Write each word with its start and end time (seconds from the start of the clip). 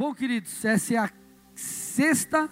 Bom, 0.00 0.14
queridos, 0.14 0.64
essa 0.64 0.94
é 0.94 0.96
a 0.96 1.10
sexta 1.54 2.48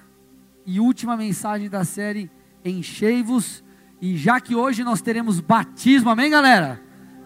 e 0.67 0.79
última 0.79 1.17
mensagem 1.17 1.67
da 1.71 1.83
série 1.83 2.31
Enchei-vos. 2.63 3.65
E 4.03 4.19
já 4.19 4.39
que 4.39 4.55
hoje 4.55 4.85
nós 4.85 5.01
teremos 5.01 5.41
batismo, 5.41 6.11
amém, 6.11 6.31
galera? 6.31 6.79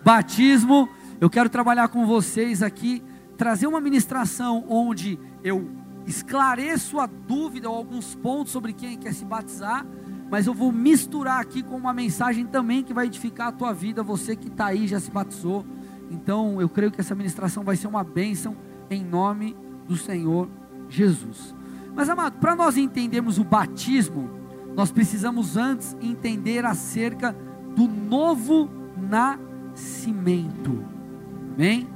Batismo, 0.05 0.89
eu 1.21 1.29
quero 1.29 1.51
trabalhar 1.51 1.89
com 1.89 2.07
vocês 2.07 2.63
aqui, 2.63 3.03
trazer 3.37 3.67
uma 3.67 3.81
ministração 3.81 4.65
onde 4.69 5.19
eu 5.43 5.69
esclareço 6.07 7.01
a 7.01 7.07
dúvida 7.07 7.69
ou 7.69 7.75
alguns 7.75 8.15
pontos 8.15 8.53
sobre 8.53 8.73
quem 8.73 8.97
quer 8.97 9.15
se 9.15 9.25
batizar, 9.25 9.85
mas 10.31 10.47
eu 10.47 10.55
vou 10.55 10.71
misturar 10.71 11.41
aqui 11.41 11.65
com 11.65 11.77
uma 11.77 11.93
mensagem 11.93 12.47
também 12.47 12.85
que 12.85 12.95
vai 12.95 13.07
edificar 13.07 13.49
a 13.49 13.53
tua 13.53 13.73
vida, 13.73 14.05
você 14.05 14.37
que 14.37 14.47
está 14.47 14.67
aí 14.67 14.87
já 14.87 15.01
se 15.01 15.11
batizou. 15.11 15.67
Então 16.13 16.61
eu 16.61 16.69
creio 16.69 16.93
que 16.93 17.01
essa 17.01 17.17
ministração 17.17 17.65
vai 17.65 17.75
ser 17.75 17.89
uma 17.89 18.05
bênção 18.05 18.57
em 18.89 19.03
nome 19.03 19.57
do 19.93 19.99
Senhor 19.99 20.49
Jesus. 20.89 21.55
Mas 21.95 22.09
amado, 22.09 22.39
para 22.39 22.57
nós 22.57 22.77
entendermos 22.77 23.39
o 23.39 23.45
batismo, 23.45 24.31
nós 24.75 24.91
precisamos 24.91 25.57
antes 25.57 25.97
entender 26.01 26.65
acerca 26.65 27.37
do 27.77 27.87
novo 27.87 28.71
nascimento. 28.97 30.85
Amém? 31.55 31.87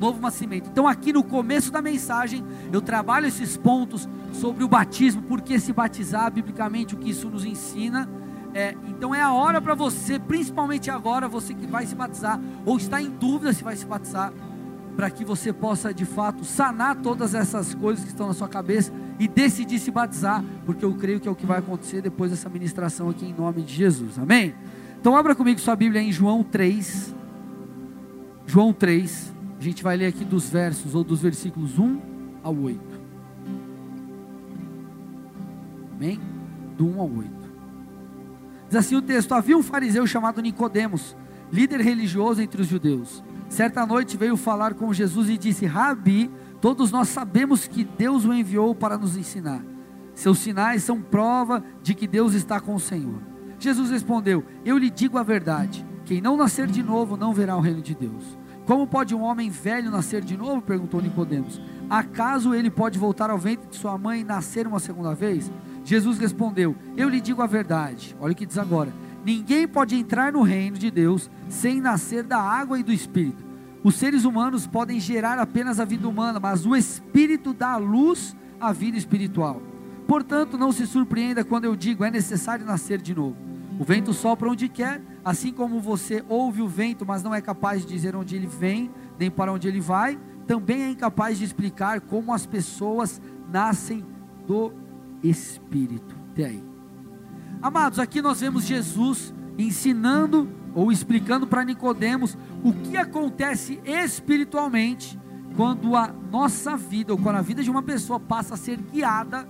Novo 0.00 0.20
nascimento. 0.20 0.68
Então, 0.68 0.88
aqui 0.88 1.12
no 1.12 1.22
começo 1.22 1.70
da 1.70 1.80
mensagem, 1.80 2.44
eu 2.72 2.82
trabalho 2.82 3.26
esses 3.26 3.56
pontos 3.56 4.08
sobre 4.32 4.64
o 4.64 4.68
batismo, 4.68 5.22
porque 5.22 5.60
se 5.60 5.72
batizar, 5.72 6.32
biblicamente, 6.32 6.94
o 6.94 6.98
que 6.98 7.10
isso 7.10 7.30
nos 7.30 7.44
ensina. 7.44 8.08
É, 8.52 8.76
então, 8.88 9.14
é 9.14 9.22
a 9.22 9.32
hora 9.32 9.60
para 9.60 9.74
você, 9.74 10.18
principalmente 10.18 10.90
agora, 10.90 11.28
você 11.28 11.54
que 11.54 11.66
vai 11.66 11.86
se 11.86 11.94
batizar, 11.94 12.40
ou 12.66 12.76
está 12.76 13.00
em 13.00 13.10
dúvida 13.10 13.52
se 13.52 13.62
vai 13.62 13.76
se 13.76 13.86
batizar, 13.86 14.32
para 14.96 15.10
que 15.10 15.24
você 15.24 15.52
possa 15.52 15.92
de 15.92 16.04
fato 16.04 16.44
sanar 16.44 16.96
todas 16.96 17.34
essas 17.34 17.74
coisas 17.74 18.04
que 18.04 18.10
estão 18.10 18.28
na 18.28 18.34
sua 18.34 18.48
cabeça 18.48 18.92
e 19.18 19.26
decidir 19.26 19.78
se 19.78 19.90
batizar, 19.90 20.44
porque 20.64 20.84
eu 20.84 20.94
creio 20.94 21.20
que 21.20 21.28
é 21.28 21.30
o 21.30 21.34
que 21.34 21.46
vai 21.46 21.58
acontecer 21.58 22.00
depois 22.00 22.30
dessa 22.30 22.48
ministração 22.48 23.08
aqui 23.08 23.26
em 23.26 23.32
nome 23.32 23.62
de 23.62 23.74
Jesus. 23.74 24.18
Amém? 24.18 24.54
Então 25.00 25.16
abra 25.16 25.34
comigo 25.34 25.60
sua 25.60 25.76
Bíblia 25.76 26.00
em 26.00 26.12
João 26.12 26.42
3. 26.42 27.14
João 28.46 28.72
3. 28.72 29.34
A 29.58 29.62
gente 29.62 29.82
vai 29.82 29.96
ler 29.96 30.06
aqui 30.06 30.24
dos 30.24 30.48
versos 30.48 30.94
ou 30.94 31.02
dos 31.02 31.20
versículos 31.20 31.78
1 31.78 32.00
ao 32.42 32.56
8. 32.56 32.80
Amém? 35.96 36.20
Do 36.76 36.86
1 36.86 37.00
ao 37.00 37.10
8. 37.10 37.30
Diz 38.68 38.76
assim 38.76 38.96
o 38.96 39.02
texto: 39.02 39.32
Havia 39.32 39.56
um 39.56 39.62
fariseu 39.62 40.06
chamado 40.06 40.42
Nicodemos, 40.42 41.16
líder 41.52 41.80
religioso 41.80 42.42
entre 42.42 42.62
os 42.62 42.68
judeus 42.68 43.22
Certa 43.48 43.86
noite 43.86 44.16
veio 44.16 44.36
falar 44.36 44.74
com 44.74 44.92
Jesus 44.92 45.28
e 45.28 45.38
disse: 45.38 45.66
Rabi, 45.66 46.30
todos 46.60 46.90
nós 46.90 47.08
sabemos 47.08 47.66
que 47.66 47.84
Deus 47.84 48.24
o 48.24 48.32
enviou 48.32 48.74
para 48.74 48.98
nos 48.98 49.16
ensinar. 49.16 49.62
Seus 50.14 50.38
sinais 50.38 50.82
são 50.82 51.00
prova 51.00 51.62
de 51.82 51.94
que 51.94 52.06
Deus 52.06 52.34
está 52.34 52.60
com 52.60 52.74
o 52.74 52.80
Senhor. 52.80 53.20
Jesus 53.58 53.90
respondeu: 53.90 54.44
Eu 54.64 54.78
lhe 54.78 54.90
digo 54.90 55.18
a 55.18 55.22
verdade: 55.22 55.84
quem 56.04 56.20
não 56.20 56.36
nascer 56.36 56.66
de 56.66 56.82
novo 56.82 57.16
não 57.16 57.32
verá 57.32 57.56
o 57.56 57.60
reino 57.60 57.80
de 57.80 57.94
Deus. 57.94 58.38
Como 58.66 58.86
pode 58.86 59.14
um 59.14 59.22
homem 59.22 59.50
velho 59.50 59.90
nascer 59.90 60.22
de 60.22 60.36
novo? 60.36 60.62
perguntou 60.62 61.00
Nicodemos. 61.00 61.60
Acaso 61.88 62.54
ele 62.54 62.70
pode 62.70 62.98
voltar 62.98 63.28
ao 63.28 63.38
ventre 63.38 63.68
de 63.68 63.76
sua 63.76 63.98
mãe 63.98 64.20
e 64.20 64.24
nascer 64.24 64.66
uma 64.66 64.80
segunda 64.80 65.14
vez? 65.14 65.50
Jesus 65.84 66.18
respondeu: 66.18 66.74
Eu 66.96 67.08
lhe 67.08 67.20
digo 67.20 67.42
a 67.42 67.46
verdade. 67.46 68.16
Olha 68.20 68.32
o 68.32 68.36
que 68.36 68.46
diz 68.46 68.58
agora: 68.58 68.92
Ninguém 69.24 69.66
pode 69.66 69.96
entrar 69.96 70.32
no 70.32 70.42
reino 70.42 70.76
de 70.76 70.90
Deus 70.90 71.30
sem 71.48 71.80
nascer 71.80 72.22
da 72.22 72.38
água 72.38 72.78
e 72.78 72.82
do 72.82 72.92
espírito. 72.92 73.42
Os 73.82 73.94
seres 73.94 74.24
humanos 74.24 74.66
podem 74.66 75.00
gerar 75.00 75.38
apenas 75.38 75.80
a 75.80 75.84
vida 75.84 76.08
humana, 76.08 76.38
mas 76.40 76.66
o 76.66 76.74
espírito 76.74 77.52
dá 77.52 77.76
luz 77.76 78.36
à 78.60 78.72
vida 78.72 78.96
espiritual. 78.96 79.62
Portanto, 80.06 80.58
não 80.58 80.72
se 80.72 80.86
surpreenda 80.86 81.44
quando 81.44 81.64
eu 81.64 81.74
digo 81.74 82.04
é 82.04 82.10
necessário 82.10 82.66
nascer 82.66 83.00
de 83.00 83.14
novo. 83.14 83.36
O 83.78 83.84
vento 83.84 84.12
sopra 84.12 84.48
onde 84.48 84.68
quer, 84.68 85.02
assim 85.24 85.52
como 85.52 85.80
você 85.80 86.24
ouve 86.28 86.62
o 86.62 86.68
vento, 86.68 87.04
mas 87.04 87.22
não 87.22 87.34
é 87.34 87.40
capaz 87.40 87.82
de 87.82 87.92
dizer 87.92 88.14
onde 88.14 88.36
ele 88.36 88.46
vem, 88.46 88.90
nem 89.18 89.30
para 89.30 89.52
onde 89.52 89.66
ele 89.66 89.80
vai, 89.80 90.18
também 90.46 90.82
é 90.82 90.90
incapaz 90.90 91.38
de 91.38 91.44
explicar 91.44 92.00
como 92.00 92.32
as 92.32 92.46
pessoas 92.46 93.20
nascem 93.50 94.04
do 94.46 94.72
espírito. 95.22 96.14
Até 96.30 96.46
aí. 96.46 96.73
Amados, 97.64 97.98
aqui 97.98 98.20
nós 98.20 98.42
vemos 98.42 98.66
Jesus 98.66 99.32
ensinando 99.56 100.46
ou 100.74 100.92
explicando 100.92 101.46
para 101.46 101.64
Nicodemos 101.64 102.36
o 102.62 102.74
que 102.74 102.94
acontece 102.94 103.80
espiritualmente 103.86 105.18
quando 105.56 105.96
a 105.96 106.08
nossa 106.30 106.76
vida 106.76 107.14
ou 107.14 107.18
quando 107.18 107.36
a 107.36 107.40
vida 107.40 107.62
de 107.62 107.70
uma 107.70 107.82
pessoa 107.82 108.20
passa 108.20 108.52
a 108.52 108.58
ser 108.58 108.76
guiada 108.76 109.48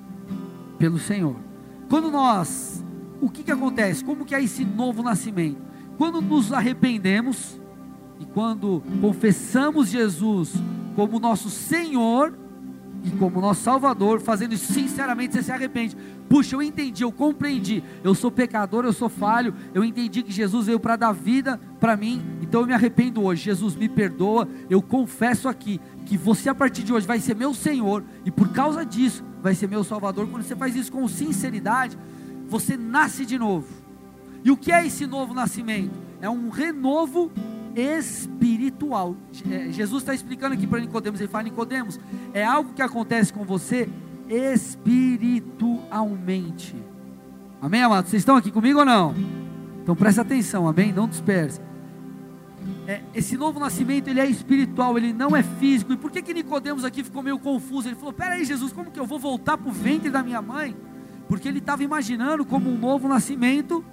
pelo 0.78 0.97
Senhor. 0.97 1.34
Quando 1.88 2.08
nós, 2.08 2.84
o 3.20 3.28
que 3.28 3.42
que 3.42 3.50
acontece? 3.50 4.04
Como 4.04 4.25
que 4.25 4.36
é 4.36 4.41
esse 4.41 4.64
novo 4.64 5.02
nascimento? 5.02 5.60
Quando 5.98 6.22
nos 6.22 6.52
arrependemos 6.52 7.60
e 8.20 8.26
quando 8.26 8.81
confessamos 9.00 9.88
Jesus 9.88 10.52
como 10.94 11.19
nosso 11.19 11.50
Senhor 11.50 12.32
e 13.04 13.10
como 13.10 13.38
nosso 13.38 13.62
Salvador, 13.62 14.19
fazendo 14.19 14.54
isso 14.54 14.72
sinceramente, 14.72 15.34
você 15.34 15.42
se 15.42 15.53
arrepende. 15.53 15.94
Puxa, 16.26 16.56
eu 16.56 16.62
entendi, 16.62 17.04
eu 17.04 17.12
compreendi. 17.12 17.84
Eu 18.03 18.15
sou 18.15 18.31
pecador, 18.31 18.87
eu 18.87 18.94
sou 18.94 19.10
falho. 19.10 19.54
Eu 19.75 19.84
entendi 19.84 20.22
que 20.22 20.32
Jesus 20.32 20.66
veio 20.66 20.81
para 20.81 20.97
dar 20.97 21.12
vida 21.12 21.60
para 21.78 21.98
mim. 21.98 22.25
Então 22.41 22.62
eu 22.62 22.66
me 22.66 22.72
arrependo 22.72 23.22
hoje. 23.22 23.44
Jesus 23.44 23.76
me 23.76 23.91
perdoa. 23.91 24.48
Eu 24.70 24.81
confesso 24.81 25.48
aqui 25.48 25.78
que 26.06 26.16
você 26.16 26.48
a 26.48 26.54
partir 26.54 26.82
de 26.82 26.94
hoje 26.94 27.06
vai 27.06 27.20
ser 27.20 27.37
meu 27.37 27.53
Senhor 27.53 28.03
e 28.25 28.31
por 28.31 28.48
causa 28.48 28.87
disso 28.87 29.22
vai 29.43 29.54
ser 29.54 29.69
meu 29.69 29.84
Salvador. 29.84 30.26
Quando 30.28 30.43
você 30.43 30.56
faz 30.56 30.75
isso 30.75 30.91
com 30.91 31.06
sinceridade, 31.06 31.98
você 32.48 32.75
nasce 32.75 33.26
de 33.26 33.38
novo. 33.38 33.69
E 34.43 34.50
o 34.50 34.56
que 34.56 34.72
é 34.72 34.87
esse 34.87 35.06
novo 35.06 35.34
nascimento? 35.34 35.93
É 36.22 36.31
um 36.31 36.48
renovo 36.48 37.31
espiritual. 37.75 39.17
É, 39.51 39.71
Jesus 39.71 40.03
está 40.03 40.15
explicando 40.15 40.55
aqui 40.55 40.67
para 40.67 40.81
Nicodemos, 40.81 41.21
ele 41.21 41.29
fala, 41.29 41.45
Nicodemos, 41.45 42.01
é 42.33 42.43
algo 42.45 42.73
que 42.73 42.83
acontece 42.83 43.33
com 43.33 43.45
você 43.45 43.89
espiritualmente. 44.29 46.75
Amém, 47.61 47.83
amados? 47.83 48.11
Vocês 48.11 48.23
estão 48.23 48.37
aqui 48.37 48.51
comigo 48.51 48.81
ou 48.81 48.85
não? 48.85 49.15
Então 49.83 49.97
presta 49.97 50.21
atenção, 50.23 50.67
amém? 50.69 50.93
Não 50.93 51.09
disperse. 51.09 51.61
É, 52.87 53.01
esse 53.15 53.37
novo 53.37 53.61
nascimento 53.61 54.09
ele 54.09 54.21
é 54.21 54.27
espiritual, 54.27 54.97
ele 54.97 55.12
não 55.12 55.37
é 55.37 55.43
físico. 55.43 55.93
E 55.93 55.97
por 55.97 56.11
que 56.11 56.23
que 56.23 56.35
Nicodemos 56.35 56.85
aqui 56.85 57.03
ficou 57.03 57.23
meio 57.23 57.39
confuso? 57.39 57.89
Ele 57.89 57.97
falou: 57.97 58.12
Peraí, 58.12 58.45
Jesus, 58.45 58.73
como 58.73 58.91
que 58.91 58.99
eu 58.99 59.06
vou 59.06 59.19
voltar 59.19 59.56
para 59.56 59.69
o 59.69 59.73
ventre 59.73 60.11
da 60.11 60.23
minha 60.23 60.41
mãe? 60.41 60.77
Porque 61.29 61.49
ele 61.49 61.59
estava 61.59 61.83
imaginando 61.83 62.45
como 62.45 62.71
um 62.71 62.79
novo 62.79 63.09
nascimento 63.09 63.85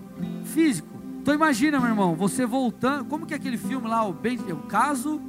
físico. 0.43 0.90
Então 1.21 1.35
imagina, 1.35 1.79
meu 1.79 1.89
irmão, 1.89 2.15
você 2.15 2.47
voltando, 2.47 3.05
como 3.05 3.27
que 3.27 3.33
é 3.35 3.37
aquele 3.37 3.55
filme 3.55 3.87
lá, 3.87 4.03
o, 4.03 4.11
ben, 4.11 4.39
o 4.51 4.63
caso 4.63 5.21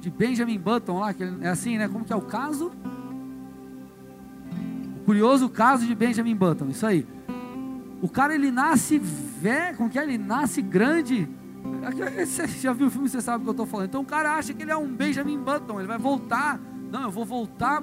de 0.00 0.08
Benjamin 0.08 0.56
Button 0.56 1.00
lá, 1.00 1.12
que 1.12 1.24
é 1.24 1.48
assim, 1.48 1.76
né? 1.78 1.88
Como 1.88 2.04
que 2.04 2.12
é 2.12 2.16
o 2.16 2.22
caso? 2.22 2.70
O 5.00 5.04
curioso 5.04 5.48
caso 5.48 5.84
de 5.84 5.96
Benjamin 5.96 6.36
Button, 6.36 6.68
isso 6.68 6.86
aí. 6.86 7.04
O 8.00 8.08
cara 8.08 8.36
ele 8.36 8.52
nasce 8.52 8.98
velho, 8.98 9.76
como 9.76 9.90
que 9.90 9.98
é? 9.98 10.04
Ele 10.04 10.16
nasce 10.16 10.62
grande. 10.62 11.28
Você 12.24 12.46
já 12.46 12.72
viu 12.72 12.86
o 12.86 12.90
filme, 12.90 13.08
você 13.08 13.20
sabe 13.20 13.38
o 13.38 13.42
que 13.42 13.48
eu 13.48 13.52
estou 13.52 13.66
falando. 13.66 13.88
Então 13.88 14.02
o 14.02 14.06
cara 14.06 14.36
acha 14.36 14.54
que 14.54 14.62
ele 14.62 14.70
é 14.70 14.76
um 14.76 14.86
Benjamin 14.86 15.38
Button, 15.40 15.80
ele 15.80 15.88
vai 15.88 15.98
voltar. 15.98 16.60
Não, 16.88 17.02
eu 17.02 17.10
vou 17.10 17.24
voltar 17.24 17.82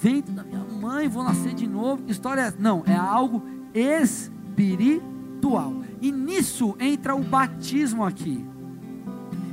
ventre 0.00 0.32
da 0.32 0.44
minha 0.44 0.62
mãe, 0.62 1.08
vou 1.08 1.24
nascer 1.24 1.54
de 1.54 1.66
novo. 1.66 2.04
Que 2.04 2.12
história 2.12 2.40
é 2.40 2.44
essa? 2.44 2.56
Não, 2.60 2.84
é 2.86 2.94
algo 2.94 3.42
espiritual. 3.74 5.15
E 6.00 6.12
nisso 6.12 6.76
entra 6.78 7.14
o 7.14 7.22
batismo 7.22 8.04
aqui. 8.04 8.44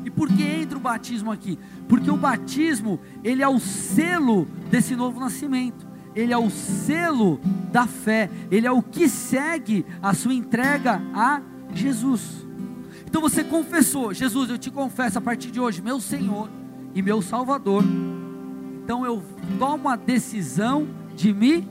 E 0.05 0.09
por 0.09 0.27
que 0.27 0.43
entra 0.43 0.77
o 0.77 0.81
batismo 0.81 1.31
aqui? 1.31 1.57
Porque 1.87 2.11
o 2.11 2.17
batismo, 2.17 2.99
ele 3.23 3.41
é 3.41 3.47
o 3.47 3.59
selo 3.59 4.47
desse 4.69 4.95
novo 4.95 5.19
nascimento. 5.19 5.87
Ele 6.15 6.33
é 6.33 6.37
o 6.37 6.49
selo 6.49 7.39
da 7.71 7.87
fé, 7.87 8.29
ele 8.51 8.67
é 8.67 8.71
o 8.71 8.83
que 8.83 9.09
segue 9.09 9.83
a 10.01 10.13
sua 10.13 10.33
entrega 10.33 11.01
a 11.13 11.41
Jesus. 11.73 12.45
Então 13.05 13.19
você 13.19 13.43
confessou, 13.43 14.13
Jesus, 14.13 14.49
eu 14.49 14.57
te 14.57 14.69
confesso 14.69 15.17
a 15.17 15.21
partir 15.21 15.49
de 15.49 15.59
hoje, 15.59 15.81
meu 15.81 15.99
Senhor 15.99 16.49
e 16.93 17.01
meu 17.01 17.21
Salvador. 17.21 17.83
Então 18.83 19.03
eu 19.03 19.23
tomo 19.57 19.89
a 19.89 19.95
decisão 19.95 20.87
de 21.15 21.33
me 21.33 21.67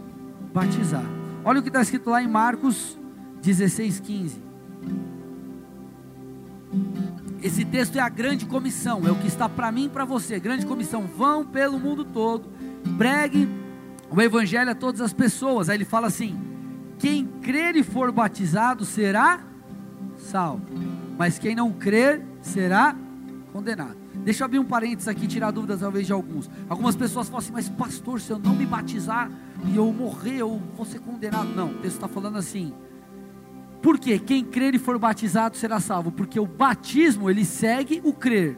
batizar. 0.52 1.04
Olha 1.44 1.60
o 1.60 1.62
que 1.62 1.68
está 1.68 1.82
escrito 1.82 2.10
lá 2.10 2.22
em 2.22 2.28
Marcos 2.28 2.98
16, 3.42 4.00
15. 4.00 4.42
Esse 7.42 7.64
texto 7.64 7.96
é 7.96 8.00
a 8.00 8.08
grande 8.08 8.46
comissão, 8.46 9.06
é 9.06 9.10
o 9.10 9.16
que 9.16 9.26
está 9.26 9.48
para 9.48 9.72
mim 9.72 9.86
e 9.86 9.88
para 9.88 10.04
você. 10.04 10.38
Grande 10.38 10.64
comissão, 10.64 11.02
vão 11.02 11.44
pelo 11.44 11.78
mundo 11.78 12.04
todo, 12.04 12.48
pregue 12.96 13.48
o 14.08 14.20
evangelho 14.20 14.70
a 14.70 14.74
todas 14.74 15.00
as 15.00 15.12
pessoas. 15.12 15.68
Aí 15.68 15.76
ele 15.76 15.84
fala 15.84 16.06
assim: 16.06 16.38
quem 16.98 17.26
crer 17.26 17.74
e 17.74 17.82
for 17.82 18.12
batizado 18.12 18.84
será 18.84 19.40
salvo, 20.16 20.64
mas 21.18 21.36
quem 21.36 21.56
não 21.56 21.72
crer 21.72 22.22
será 22.40 22.94
condenado. 23.52 23.96
Deixa 24.24 24.42
eu 24.42 24.44
abrir 24.44 24.60
um 24.60 24.64
parênteses 24.64 25.08
aqui, 25.08 25.26
tirar 25.26 25.50
dúvidas 25.50 25.80
talvez 25.80 26.06
de 26.06 26.12
alguns. 26.12 26.48
Algumas 26.68 26.94
pessoas 26.94 27.26
falam 27.28 27.40
assim, 27.40 27.52
mas 27.52 27.68
pastor, 27.68 28.20
se 28.20 28.30
eu 28.30 28.38
não 28.38 28.54
me 28.54 28.64
batizar 28.64 29.28
e 29.66 29.76
eu 29.76 29.92
morrer, 29.92 30.36
eu 30.36 30.62
vou 30.76 30.86
ser 30.86 31.00
condenado. 31.00 31.48
Não, 31.48 31.70
o 31.70 31.74
texto 31.74 31.96
está 31.96 32.06
falando 32.06 32.38
assim. 32.38 32.72
Por 33.82 33.98
quê? 33.98 34.18
Quem 34.18 34.44
crer 34.44 34.74
e 34.74 34.78
for 34.78 34.98
batizado 34.98 35.56
será 35.56 35.80
salvo. 35.80 36.12
Porque 36.12 36.38
o 36.38 36.46
batismo, 36.46 37.28
ele 37.28 37.44
segue 37.44 38.00
o 38.04 38.12
crer. 38.12 38.56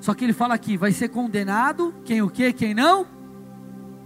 Só 0.00 0.14
que 0.14 0.24
ele 0.24 0.32
fala 0.32 0.54
aqui, 0.54 0.76
vai 0.76 0.92
ser 0.92 1.08
condenado, 1.08 1.94
quem 2.04 2.22
o 2.22 2.28
quê, 2.28 2.52
quem 2.52 2.74
não? 2.74 3.06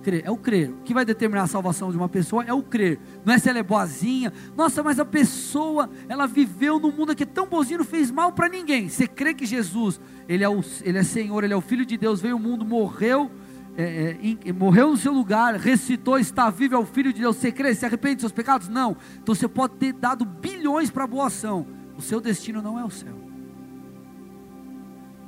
Crer, 0.03 0.23
é 0.25 0.31
o 0.31 0.37
crer. 0.37 0.71
O 0.71 0.83
que 0.83 0.95
vai 0.95 1.05
determinar 1.05 1.43
a 1.43 1.47
salvação 1.47 1.91
de 1.91 1.97
uma 1.97 2.09
pessoa 2.09 2.45
é 2.45 2.53
o 2.53 2.63
crer. 2.63 2.99
Não 3.25 3.35
é 3.35 3.39
se 3.39 3.49
ela 3.49 3.59
é 3.59 3.63
boazinha. 3.63 4.33
Nossa, 4.57 4.83
mas 4.83 5.01
a 5.01 5.05
pessoa, 5.05 5.91
ela 6.09 6.27
viveu 6.27 6.79
num 6.79 6.93
mundo 6.93 7.15
que 7.15 7.23
é 7.23 7.27
tão 7.27 7.47
bonzinho, 7.47 7.79
não 7.79 7.85
fez 7.85 8.11
mal 8.11 8.31
para 8.33 8.49
ninguém. 8.49 8.89
Você 8.89 9.07
crê 9.07 9.35
que 9.35 9.45
Jesus, 9.45 10.01
ele 10.29 10.45
é, 10.45 10.49
o, 10.49 10.63
ele 10.83 10.99
é 10.99 11.03
Senhor, 11.03 11.43
ele 11.43 11.55
é 11.55 11.57
o 11.57 11.61
Filho 11.61 11.85
de 11.85 11.97
Deus, 11.97 12.21
veio 12.21 12.35
ao 12.35 12.41
mundo, 12.41 12.65
morreu, 12.65 13.31
é, 13.77 14.17
é, 14.47 14.53
morreu 14.53 14.91
no 14.91 14.97
seu 14.97 15.13
lugar, 15.13 15.55
ressuscitou, 15.55 16.19
está 16.19 16.49
vivo, 16.49 16.75
é 16.75 16.79
o 16.79 16.87
Filho 16.87 17.13
de 17.13 17.21
Deus. 17.21 17.37
Você 17.37 17.53
crê, 17.53 17.75
se 17.75 17.85
arrepende 17.85 18.17
dos 18.17 18.23
seus 18.23 18.33
pecados? 18.33 18.69
Não. 18.69 18.97
Então 19.23 19.35
você 19.35 19.47
pode 19.47 19.75
ter 19.75 19.93
dado 19.93 20.25
bilhões 20.25 20.91
para 20.91 21.07
boa 21.07 21.27
ação. 21.27 21.67
O 21.97 22.01
seu 22.03 22.21
destino 22.21 22.63
não 22.63 22.79
é 22.79 22.85
o 22.85 22.91
céu. 22.91 23.15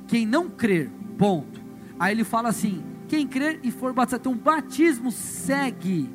Quem 0.07 0.25
não 0.25 0.49
crer, 0.49 0.89
ponto. 1.17 1.61
Aí 1.99 2.13
ele 2.13 2.23
fala 2.23 2.49
assim: 2.49 2.83
quem 3.07 3.27
crer 3.27 3.59
e 3.63 3.69
for 3.71 3.93
batizado, 3.93 4.21
então 4.21 4.33
o 4.33 4.35
batismo 4.35 5.11
segue 5.11 6.09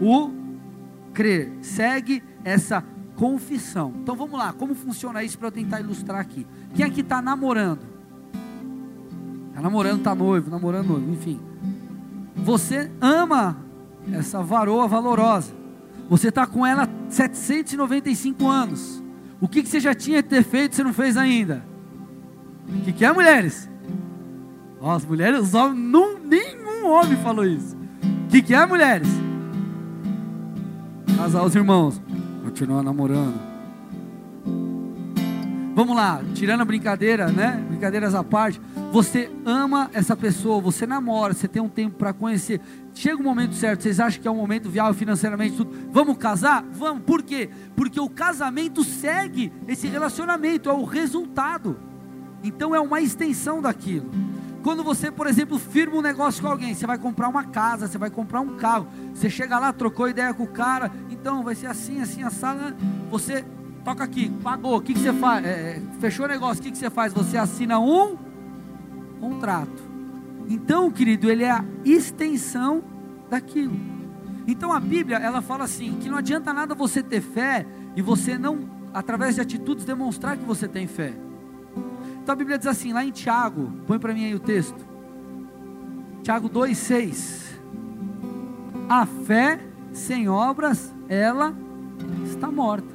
o 0.00 0.30
crer, 1.14 1.52
segue 1.62 2.22
essa 2.44 2.84
confissão. 3.16 3.94
Então 4.02 4.14
vamos 4.16 4.38
lá, 4.38 4.52
como 4.52 4.74
funciona 4.74 5.22
isso 5.22 5.38
para 5.38 5.48
eu 5.48 5.52
tentar 5.52 5.80
ilustrar 5.80 6.20
aqui? 6.20 6.46
Quem 6.74 6.84
aqui 6.84 7.00
está 7.00 7.22
namorando? 7.22 7.91
Está 9.62 9.70
namorando, 9.70 9.98
está 9.98 10.12
noivo, 10.12 10.50
namorando 10.50 10.88
noivo, 10.88 11.12
enfim. 11.12 11.40
Você 12.34 12.90
ama 13.00 13.58
essa 14.12 14.42
varoa 14.42 14.88
valorosa. 14.88 15.52
Você 16.10 16.30
está 16.30 16.48
com 16.48 16.66
ela 16.66 16.88
795 17.08 18.48
anos. 18.48 19.00
O 19.40 19.46
que, 19.46 19.62
que 19.62 19.68
você 19.68 19.78
já 19.78 19.94
tinha 19.94 20.20
que 20.20 20.30
ter 20.30 20.42
feito 20.42 20.74
você 20.74 20.82
não 20.82 20.92
fez 20.92 21.16
ainda? 21.16 21.64
O 22.68 22.80
que, 22.80 22.92
que 22.92 23.04
é, 23.04 23.12
mulheres? 23.12 23.70
Ó, 24.80 24.96
as 24.96 25.04
mulheres, 25.04 25.38
os 25.38 25.54
homens, 25.54 25.78
não, 25.78 26.18
nenhum 26.18 26.90
homem 26.90 27.16
falou 27.18 27.44
isso. 27.44 27.76
O 28.24 28.28
que, 28.30 28.42
que 28.42 28.54
é, 28.54 28.66
mulheres? 28.66 29.06
Casar 31.16 31.44
os 31.44 31.54
irmãos. 31.54 32.02
Continua 32.42 32.82
namorando. 32.82 33.51
Vamos 35.74 35.96
lá, 35.96 36.20
tirando 36.34 36.60
a 36.60 36.64
brincadeira, 36.66 37.28
né? 37.28 37.64
Brincadeiras 37.66 38.14
à 38.14 38.22
parte. 38.22 38.60
Você 38.92 39.30
ama 39.46 39.90
essa 39.94 40.14
pessoa, 40.14 40.60
você 40.60 40.86
namora, 40.86 41.32
você 41.32 41.48
tem 41.48 41.62
um 41.62 41.68
tempo 41.68 41.96
para 41.96 42.12
conhecer. 42.12 42.60
Chega 42.94 43.16
o 43.16 43.24
momento 43.24 43.54
certo, 43.54 43.82
vocês 43.82 43.98
acham 43.98 44.20
que 44.20 44.28
é 44.28 44.30
um 44.30 44.36
momento 44.36 44.68
viável 44.68 44.92
financeiramente 44.92 45.56
tudo. 45.56 45.74
Vamos 45.90 46.18
casar? 46.18 46.62
Vamos. 46.72 47.04
Por 47.04 47.22
quê? 47.22 47.48
Porque 47.74 47.98
o 47.98 48.08
casamento 48.08 48.84
segue 48.84 49.50
esse 49.66 49.86
relacionamento, 49.86 50.68
é 50.68 50.72
o 50.74 50.84
resultado. 50.84 51.78
Então 52.44 52.74
é 52.74 52.80
uma 52.80 53.00
extensão 53.00 53.62
daquilo. 53.62 54.10
Quando 54.62 54.84
você, 54.84 55.10
por 55.10 55.26
exemplo, 55.26 55.58
firma 55.58 55.96
um 55.96 56.02
negócio 56.02 56.42
com 56.42 56.48
alguém, 56.48 56.74
você 56.74 56.86
vai 56.86 56.98
comprar 56.98 57.28
uma 57.28 57.44
casa, 57.44 57.88
você 57.88 57.96
vai 57.96 58.10
comprar 58.10 58.42
um 58.42 58.56
carro, 58.56 58.86
você 59.14 59.30
chega 59.30 59.58
lá, 59.58 59.72
trocou 59.72 60.08
ideia 60.08 60.34
com 60.34 60.44
o 60.44 60.48
cara, 60.48 60.92
então 61.10 61.42
vai 61.42 61.54
ser 61.54 61.66
assim, 61.66 62.00
assim, 62.00 62.22
assada, 62.22 62.76
você 63.10 63.44
toca 63.84 64.04
aqui, 64.04 64.30
pagou, 64.42 64.76
o 64.76 64.80
que, 64.80 64.94
que 64.94 65.00
você 65.00 65.12
faz? 65.12 65.44
É, 65.44 65.82
fechou 66.00 66.24
o 66.24 66.28
negócio, 66.28 66.60
o 66.60 66.64
que, 66.64 66.70
que 66.70 66.78
você 66.78 66.90
faz? 66.90 67.12
Você 67.12 67.36
assina 67.36 67.78
um 67.78 68.16
contrato. 69.20 69.82
Então, 70.48 70.90
querido, 70.90 71.30
ele 71.30 71.44
é 71.44 71.50
a 71.50 71.64
extensão 71.84 72.82
daquilo. 73.30 73.76
Então 74.46 74.72
a 74.72 74.80
Bíblia, 74.80 75.18
ela 75.18 75.40
fala 75.40 75.64
assim, 75.64 75.96
que 76.00 76.08
não 76.08 76.18
adianta 76.18 76.52
nada 76.52 76.74
você 76.74 77.02
ter 77.02 77.20
fé 77.20 77.66
e 77.94 78.02
você 78.02 78.36
não, 78.36 78.68
através 78.92 79.36
de 79.36 79.40
atitudes, 79.40 79.84
demonstrar 79.84 80.36
que 80.36 80.44
você 80.44 80.66
tem 80.66 80.86
fé. 80.86 81.14
Então 82.22 82.32
a 82.32 82.36
Bíblia 82.36 82.58
diz 82.58 82.66
assim, 82.66 82.92
lá 82.92 83.04
em 83.04 83.10
Tiago, 83.10 83.72
põe 83.86 83.98
para 83.98 84.12
mim 84.12 84.24
aí 84.24 84.34
o 84.34 84.40
texto. 84.40 84.84
Tiago 86.22 86.48
2,6. 86.50 87.52
A 88.88 89.06
fé 89.06 89.60
sem 89.92 90.28
obras, 90.28 90.92
ela 91.08 91.54
está 92.24 92.50
morta 92.50 92.91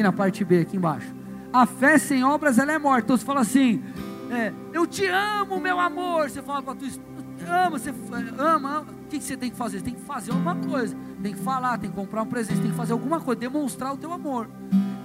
aqui 0.00 0.02
na 0.02 0.12
parte 0.12 0.44
B, 0.44 0.60
aqui 0.60 0.76
embaixo. 0.76 1.14
A 1.52 1.66
fé 1.66 1.98
sem 1.98 2.24
obras, 2.24 2.58
ela 2.58 2.72
é 2.72 2.78
morta. 2.78 3.04
Então 3.04 3.16
você 3.16 3.24
fala 3.24 3.40
assim, 3.40 3.82
é, 4.30 4.52
eu 4.72 4.86
te 4.86 5.06
amo, 5.06 5.60
meu 5.60 5.78
amor. 5.78 6.30
Você 6.30 6.42
fala 6.42 6.62
para 6.62 6.74
tu 6.74 6.86
ama, 7.46 7.78
você 7.78 7.92
ama, 8.38 8.80
o 8.80 9.08
que, 9.08 9.18
que 9.18 9.24
você 9.24 9.36
tem 9.36 9.50
que 9.50 9.56
fazer? 9.56 9.78
Você 9.78 9.84
tem 9.84 9.94
que 9.94 10.02
fazer 10.02 10.30
alguma 10.30 10.54
coisa, 10.54 10.96
tem 11.22 11.34
que 11.34 11.40
falar, 11.40 11.78
tem 11.78 11.90
que 11.90 11.96
comprar 11.96 12.22
um 12.22 12.26
presente, 12.26 12.60
tem 12.60 12.70
que 12.70 12.76
fazer 12.76 12.92
alguma 12.92 13.20
coisa, 13.20 13.40
demonstrar 13.40 13.92
o 13.92 13.96
teu 13.96 14.12
amor. 14.12 14.48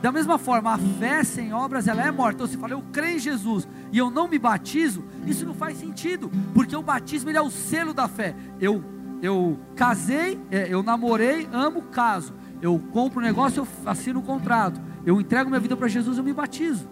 Da 0.01 0.11
mesma 0.11 0.37
forma, 0.37 0.73
a 0.73 0.77
fé 0.77 1.23
sem 1.23 1.53
obras, 1.53 1.87
ela 1.87 2.05
é 2.05 2.11
morta. 2.11 2.35
Então 2.35 2.47
você 2.47 2.57
fala, 2.57 2.73
eu 2.73 2.83
creio 2.91 3.15
em 3.15 3.19
Jesus 3.19 3.67
e 3.91 3.97
eu 3.97 4.11
não 4.11 4.27
me 4.27 4.37
batizo, 4.37 5.03
isso 5.25 5.45
não 5.45 5.53
faz 5.53 5.77
sentido, 5.77 6.29
porque 6.53 6.75
o 6.75 6.83
batismo 6.83 7.29
ele 7.29 7.37
é 7.37 7.41
o 7.41 7.49
selo 7.49 7.93
da 7.93 8.07
fé. 8.07 8.35
Eu, 8.61 8.83
eu 9.21 9.59
casei, 9.75 10.39
é, 10.51 10.67
eu 10.71 10.83
namorei, 10.83 11.49
amo, 11.51 11.81
caso 11.83 12.33
eu 12.61 12.81
compro 12.91 13.19
um 13.19 13.23
negócio, 13.23 13.61
eu 13.61 13.67
assino 13.89 14.19
um 14.19 14.23
contrato, 14.23 14.79
eu 15.05 15.19
entrego 15.19 15.49
minha 15.49 15.59
vida 15.59 15.75
para 15.75 15.87
Jesus, 15.87 16.17
eu 16.17 16.23
me 16.23 16.33
batizo. 16.33 16.87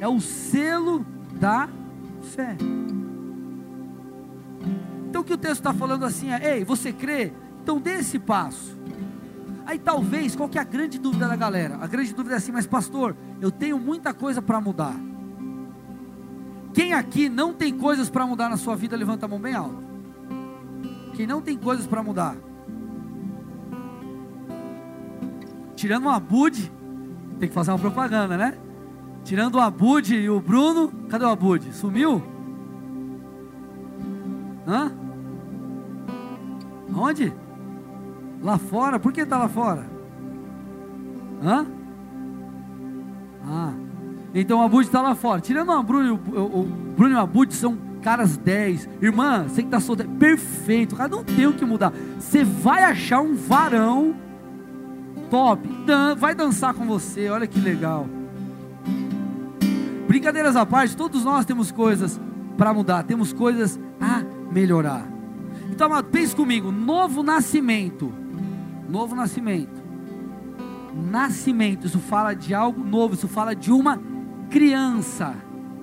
É 0.00 0.06
o 0.06 0.20
selo 0.20 1.04
da 1.38 1.68
fé. 2.22 2.56
Então 5.08 5.22
o 5.22 5.24
que 5.24 5.32
o 5.32 5.38
texto 5.38 5.60
está 5.60 5.72
falando 5.72 6.04
assim 6.04 6.30
é: 6.30 6.56
ei, 6.56 6.64
você 6.64 6.92
crê? 6.92 7.32
Então 7.62 7.80
dê 7.80 7.94
esse 7.94 8.18
passo. 8.18 8.76
Aí 9.64 9.78
talvez, 9.78 10.36
qual 10.36 10.48
que 10.48 10.58
é 10.58 10.60
a 10.60 10.64
grande 10.64 10.98
dúvida 10.98 11.26
da 11.26 11.34
galera? 11.34 11.78
A 11.80 11.86
grande 11.88 12.14
dúvida 12.14 12.34
é 12.34 12.38
assim, 12.38 12.52
mas 12.52 12.66
pastor, 12.66 13.16
eu 13.40 13.50
tenho 13.50 13.78
muita 13.78 14.14
coisa 14.14 14.40
para 14.40 14.60
mudar. 14.60 14.94
Quem 16.72 16.92
aqui 16.92 17.28
não 17.28 17.52
tem 17.52 17.76
coisas 17.76 18.08
para 18.08 18.26
mudar 18.26 18.48
na 18.48 18.56
sua 18.56 18.76
vida, 18.76 18.96
levanta 18.96 19.26
a 19.26 19.28
mão 19.28 19.40
bem 19.40 19.54
alto. 19.54 19.82
Quem 21.14 21.26
não 21.26 21.40
tem 21.40 21.56
coisas 21.56 21.86
para 21.86 22.02
mudar, 22.02 22.36
tirando 25.76 26.06
o 26.06 26.10
Abud, 26.10 26.72
tem 27.38 27.48
que 27.48 27.54
fazer 27.54 27.70
uma 27.70 27.78
propaganda, 27.78 28.36
né? 28.36 28.54
Tirando 29.22 29.56
o 29.56 29.60
Abud 29.60 30.14
e 30.14 30.28
o 30.30 30.40
Bruno, 30.40 30.90
cadê 31.08 31.24
o 31.24 31.28
Abud? 31.28 31.72
Sumiu? 31.72 32.22
Hã? 34.66 34.90
Onde? 36.94 37.32
Lá 38.42 38.58
fora? 38.58 38.98
Por 38.98 39.12
que 39.12 39.20
está 39.20 39.36
lá 39.36 39.48
fora? 39.48 39.86
Hã? 41.42 41.66
Ah, 43.48 43.72
então 44.34 44.58
o 44.58 44.62
Abud 44.62 44.86
está 44.86 45.02
lá 45.02 45.14
fora. 45.14 45.40
Tirando 45.40 45.70
o 45.70 45.82
Bruno, 45.82 46.20
o, 46.32 46.60
o 46.60 46.64
Bruno 46.96 47.14
e 47.14 47.16
o 47.16 47.20
Abud 47.20 47.52
são 47.54 47.78
caras 48.02 48.36
10. 48.36 48.88
Irmã, 49.02 49.44
você 49.44 49.62
que 49.62 49.68
está 49.68 49.80
solteiro, 49.80 50.12
perfeito. 50.12 50.96
Cara, 50.96 51.08
não 51.08 51.22
tem 51.22 51.46
o 51.46 51.52
que 51.52 51.64
mudar. 51.64 51.92
Você 52.18 52.44
vai 52.44 52.82
achar 52.82 53.20
um 53.20 53.34
varão 53.34 54.14
top, 55.30 55.66
dan 55.84 56.14
vai 56.14 56.34
dançar 56.34 56.74
com 56.74 56.86
você, 56.86 57.28
olha 57.28 57.46
que 57.46 57.60
legal. 57.60 58.06
Brincadeiras 60.08 60.56
à 60.56 60.64
parte, 60.64 60.96
todos 60.96 61.24
nós 61.24 61.44
temos 61.44 61.70
coisas 61.70 62.20
para 62.56 62.72
mudar, 62.72 63.02
temos 63.02 63.32
coisas 63.32 63.78
a 64.00 64.22
melhorar. 64.50 65.06
Então, 65.70 65.88
amado, 65.88 66.08
pense 66.08 66.34
comigo: 66.34 66.70
novo 66.72 67.22
nascimento. 67.22 68.12
Novo 68.88 69.14
nascimento. 69.14 69.84
Nascimento, 70.94 71.86
isso 71.86 71.98
fala 71.98 72.32
de 72.32 72.54
algo 72.54 72.82
novo, 72.82 73.14
isso 73.14 73.28
fala 73.28 73.54
de 73.54 73.70
uma 73.70 74.00
criança. 74.48 75.34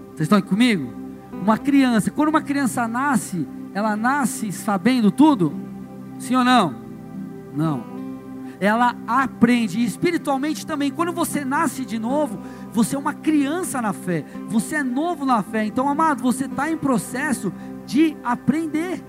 Vocês 0.08 0.22
estão 0.22 0.38
aqui 0.38 0.48
comigo? 0.48 0.92
Uma 1.32 1.58
criança. 1.58 2.10
Quando 2.10 2.30
uma 2.30 2.42
criança 2.42 2.88
nasce, 2.88 3.48
ela 3.74 3.96
nasce 3.96 4.52
sabendo 4.52 5.12
tudo? 5.12 5.54
Sim 6.18 6.36
ou 6.36 6.44
não? 6.44 6.74
Não 7.54 7.93
ela 8.60 8.96
aprende. 9.08 9.80
E 9.80 9.86
espiritualmente 9.86 10.66
também, 10.66 10.92
quando 10.92 11.12
você 11.12 11.44
nasce 11.44 11.86
de 11.86 12.00
novo, 12.00 12.40
você 12.72 12.96
é 12.96 13.00
uma 13.00 13.14
criança 13.14 13.82
na 13.82 13.94
fé, 13.94 14.26
você 14.48 14.76
é 14.76 14.84
novo 14.84 15.26
na 15.26 15.42
fé. 15.44 15.66
Então, 15.66 15.88
amado, 15.88 16.22
você 16.22 16.46
está 16.46 16.72
em 16.72 16.78
processo 16.78 17.52
de 17.86 18.16
aprender. 18.24 19.04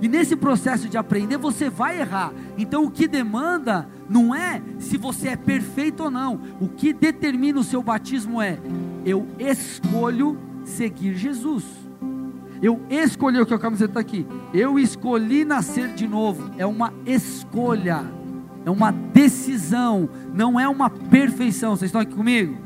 E 0.00 0.08
nesse 0.08 0.36
processo 0.36 0.88
de 0.88 0.96
aprender, 0.96 1.38
você 1.38 1.68
vai 1.68 2.00
errar. 2.00 2.32
Então, 2.56 2.84
o 2.84 2.90
que 2.90 3.08
demanda 3.08 3.88
não 4.08 4.34
é 4.34 4.62
se 4.78 4.96
você 4.96 5.28
é 5.28 5.36
perfeito 5.36 6.04
ou 6.04 6.10
não. 6.10 6.40
O 6.60 6.68
que 6.68 6.92
determina 6.92 7.58
o 7.58 7.64
seu 7.64 7.82
batismo 7.82 8.40
é: 8.40 8.58
eu 9.04 9.26
escolho 9.38 10.38
seguir 10.64 11.14
Jesus. 11.14 11.64
Eu 12.60 12.80
escolhi 12.90 13.40
o 13.40 13.46
que 13.46 13.54
a 13.54 13.58
camiseta 13.58 13.90
está 13.90 14.00
aqui. 14.00 14.26
Eu 14.52 14.78
escolhi 14.78 15.44
nascer 15.44 15.94
de 15.94 16.06
novo. 16.08 16.50
É 16.58 16.66
uma 16.66 16.92
escolha 17.06 18.04
é 18.64 18.70
uma 18.70 18.90
decisão, 18.90 20.08
não 20.34 20.58
é 20.58 20.68
uma 20.68 20.90
perfeição. 20.90 21.76
Vocês 21.76 21.88
estão 21.88 22.00
aqui 22.00 22.14
comigo? 22.14 22.56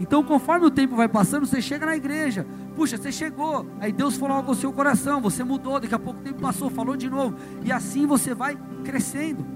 Então, 0.00 0.22
conforme 0.22 0.66
o 0.66 0.70
tempo 0.70 0.96
vai 0.96 1.08
passando, 1.08 1.46
você 1.46 1.62
chega 1.62 1.86
na 1.86 1.96
igreja, 1.96 2.46
Puxa, 2.74 2.96
você 2.96 3.12
chegou, 3.12 3.66
aí 3.78 3.92
Deus 3.92 4.16
falou 4.16 4.36
algo 4.36 4.48
ao 4.48 4.54
seu 4.54 4.72
coração, 4.72 5.20
você 5.20 5.44
mudou, 5.44 5.78
daqui 5.78 5.94
a 5.94 5.98
pouco 5.98 6.20
o 6.20 6.22
tempo 6.22 6.40
passou, 6.40 6.68
falou 6.68 6.96
de 6.96 7.08
novo, 7.08 7.36
e 7.62 7.70
assim 7.70 8.04
você 8.04 8.34
vai 8.34 8.58
crescendo. 8.82 9.46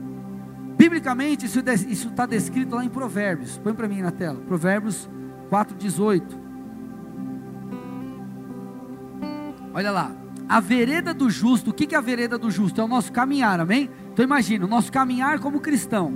Biblicamente, 0.76 1.44
isso 1.44 1.58
está 1.58 2.24
descrito 2.24 2.76
lá 2.76 2.84
em 2.84 2.88
Provérbios. 2.88 3.58
Põe 3.58 3.74
para 3.74 3.88
mim 3.88 4.00
na 4.00 4.12
tela. 4.12 4.40
Provérbios 4.46 5.10
4,18. 5.50 6.22
Olha 9.74 9.90
lá. 9.90 10.12
A 10.48 10.60
vereda 10.60 11.12
do 11.12 11.28
justo, 11.28 11.70
o 11.70 11.74
que 11.74 11.92
é 11.92 11.98
a 11.98 12.00
vereda 12.00 12.38
do 12.38 12.48
justo? 12.48 12.80
É 12.80 12.84
o 12.84 12.88
nosso 12.88 13.12
caminhar, 13.12 13.58
amém? 13.58 13.90
Então 14.18 14.26
imagina, 14.26 14.64
o 14.64 14.68
nosso 14.68 14.90
caminhar 14.90 15.38
como 15.38 15.60
cristão, 15.60 16.12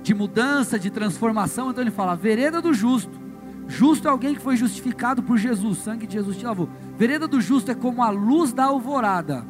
de 0.00 0.14
mudança, 0.14 0.78
de 0.78 0.90
transformação. 0.90 1.70
Então 1.70 1.82
ele 1.82 1.90
fala, 1.90 2.14
vereda 2.14 2.62
do 2.62 2.72
justo. 2.72 3.20
Justo 3.66 4.06
é 4.06 4.10
alguém 4.12 4.36
que 4.36 4.40
foi 4.40 4.54
justificado 4.54 5.24
por 5.24 5.36
Jesus, 5.36 5.78
sangue 5.78 6.06
de 6.06 6.12
Jesus 6.12 6.36
te 6.36 6.46
lavou. 6.46 6.68
Vereda 6.96 7.26
do 7.26 7.40
justo 7.40 7.68
é 7.72 7.74
como 7.74 8.00
a 8.00 8.10
luz 8.10 8.52
da 8.52 8.66
alvorada. 8.66 9.44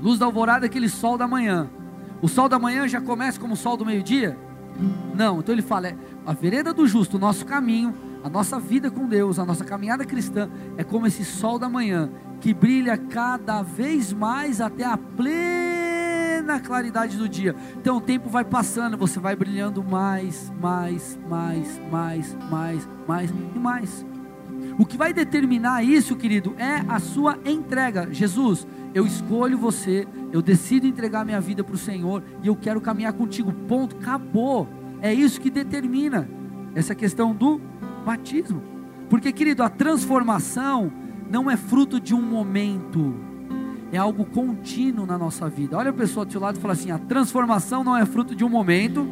Luz 0.00 0.18
da 0.18 0.24
alvorada 0.24 0.64
é 0.64 0.68
aquele 0.68 0.88
sol 0.88 1.18
da 1.18 1.28
manhã. 1.28 1.68
O 2.22 2.28
sol 2.28 2.48
da 2.48 2.58
manhã 2.58 2.88
já 2.88 2.98
começa 2.98 3.38
como 3.38 3.52
o 3.52 3.58
sol 3.58 3.76
do 3.76 3.84
meio-dia? 3.84 4.34
Não, 5.14 5.40
então 5.40 5.54
ele 5.54 5.60
fala, 5.60 5.88
é, 5.88 5.96
a 6.24 6.32
vereda 6.32 6.72
do 6.72 6.86
justo, 6.86 7.18
o 7.18 7.20
nosso 7.20 7.44
caminho, 7.44 7.92
a 8.24 8.30
nossa 8.30 8.58
vida 8.58 8.90
com 8.90 9.06
Deus, 9.06 9.38
a 9.38 9.44
nossa 9.44 9.66
caminhada 9.66 10.06
cristã 10.06 10.48
é 10.78 10.82
como 10.82 11.06
esse 11.06 11.26
sol 11.26 11.58
da 11.58 11.68
manhã 11.68 12.10
que 12.40 12.54
brilha 12.54 12.96
cada 12.96 13.60
vez 13.60 14.14
mais 14.14 14.62
até 14.62 14.86
a 14.86 14.96
plena 14.96 15.77
claridade 16.60 17.16
do 17.16 17.28
dia. 17.28 17.54
Então 17.76 17.96
o 17.96 18.00
tempo 18.00 18.28
vai 18.28 18.44
passando, 18.44 18.96
você 18.96 19.20
vai 19.20 19.36
brilhando 19.36 19.82
mais, 19.82 20.52
mais, 20.60 21.18
mais, 21.28 21.80
mais, 21.90 22.36
mais, 22.50 22.88
mais 23.06 23.30
e 23.30 23.58
mais. 23.58 24.06
O 24.78 24.86
que 24.86 24.96
vai 24.96 25.12
determinar 25.12 25.82
isso, 25.82 26.16
querido, 26.16 26.54
é 26.56 26.84
a 26.88 26.98
sua 26.98 27.38
entrega. 27.44 28.08
Jesus, 28.12 28.66
eu 28.94 29.06
escolho 29.06 29.58
você, 29.58 30.06
eu 30.32 30.40
decido 30.40 30.86
entregar 30.86 31.24
minha 31.24 31.40
vida 31.40 31.64
para 31.64 31.74
o 31.74 31.78
Senhor 31.78 32.22
e 32.42 32.46
eu 32.46 32.56
quero 32.56 32.80
caminhar 32.80 33.12
contigo. 33.12 33.52
Ponto, 33.66 33.96
acabou. 33.96 34.68
É 35.00 35.12
isso 35.12 35.40
que 35.40 35.50
determina 35.50 36.28
essa 36.74 36.94
questão 36.94 37.34
do 37.34 37.60
batismo. 38.04 38.62
Porque, 39.10 39.32
querido, 39.32 39.62
a 39.62 39.68
transformação 39.68 40.92
não 41.30 41.50
é 41.50 41.56
fruto 41.56 42.00
de 42.00 42.14
um 42.14 42.22
momento, 42.22 43.14
é 43.92 43.96
algo 43.96 44.24
contínuo 44.24 45.06
na 45.06 45.16
nossa 45.16 45.48
vida. 45.48 45.76
Olha 45.76 45.90
a 45.90 45.94
pessoa 45.94 46.26
do 46.26 46.32
seu 46.32 46.40
lado 46.40 46.58
e 46.58 46.60
fala 46.60 46.74
assim: 46.74 46.90
a 46.90 46.98
transformação 46.98 47.82
não 47.82 47.96
é 47.96 48.04
fruto 48.04 48.34
de 48.34 48.44
um 48.44 48.48
momento, 48.48 49.06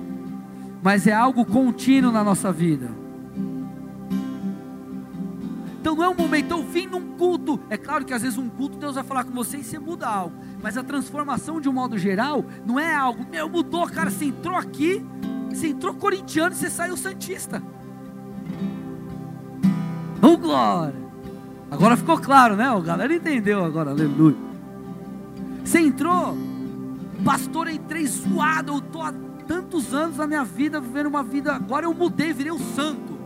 mas 0.83 1.07
é 1.07 1.13
algo 1.13 1.45
contínuo 1.45 2.13
na 2.13 2.23
nossa 2.23 2.53
vida. 2.53 2.91
Então 5.81 5.95
não 5.95 6.03
é 6.03 6.09
um 6.09 6.17
momento, 6.17 6.51
eu 6.51 6.63
vim 6.65 6.87
num 6.87 7.17
culto. 7.17 7.61
É 7.71 7.77
claro 7.77 8.05
que 8.05 8.13
às 8.13 8.23
vezes 8.23 8.37
um 8.37 8.49
culto 8.49 8.77
Deus 8.77 8.97
vai 8.97 9.05
falar 9.05 9.25
com 9.25 9.33
você 9.33 9.59
e 9.59 9.65
você 9.65 9.79
muda 9.79 10.07
algo. 10.07 10.37
Mas 10.61 10.77
a 10.77 10.83
transformação 10.83 11.61
de 11.61 11.69
um 11.69 11.73
modo 11.73 11.97
geral 11.97 12.45
não 12.67 12.79
é 12.79 12.95
algo, 12.95 13.25
meu, 13.31 13.49
mudou, 13.49 13.87
cara, 13.87 14.11
você 14.11 14.25
entrou 14.25 14.57
aqui, 14.57 15.05
você 15.49 15.69
entrou 15.69 15.95
corintiano 15.95 16.55
e 16.55 16.59
você 16.59 16.69
saiu 16.69 16.97
santista. 16.97 17.63
Oh 20.21 20.37
glória! 20.37 21.07
Agora 21.71 21.97
ficou 21.97 22.19
claro, 22.19 22.57
né? 22.57 22.65
A 22.65 22.81
galera 22.81 23.15
entendeu 23.15 23.65
agora, 23.65 23.91
aleluia. 23.91 24.46
Você 25.67 25.81
entrou, 25.81 26.39
pastor, 27.25 27.67
entrei 27.67 28.07
suado, 28.07 28.75
eu 28.75 28.79
estou 28.79 29.03
há 29.03 29.13
tantos 29.49 29.93
anos 29.93 30.17
na 30.17 30.25
minha 30.25 30.45
vida 30.45 30.81
vivendo 30.81 31.07
uma 31.07 31.25
vida, 31.25 31.53
agora 31.55 31.87
eu 31.87 31.93
mudei, 31.93 32.33
virei 32.33 32.53
o 32.53 32.59
santo. 32.59 33.19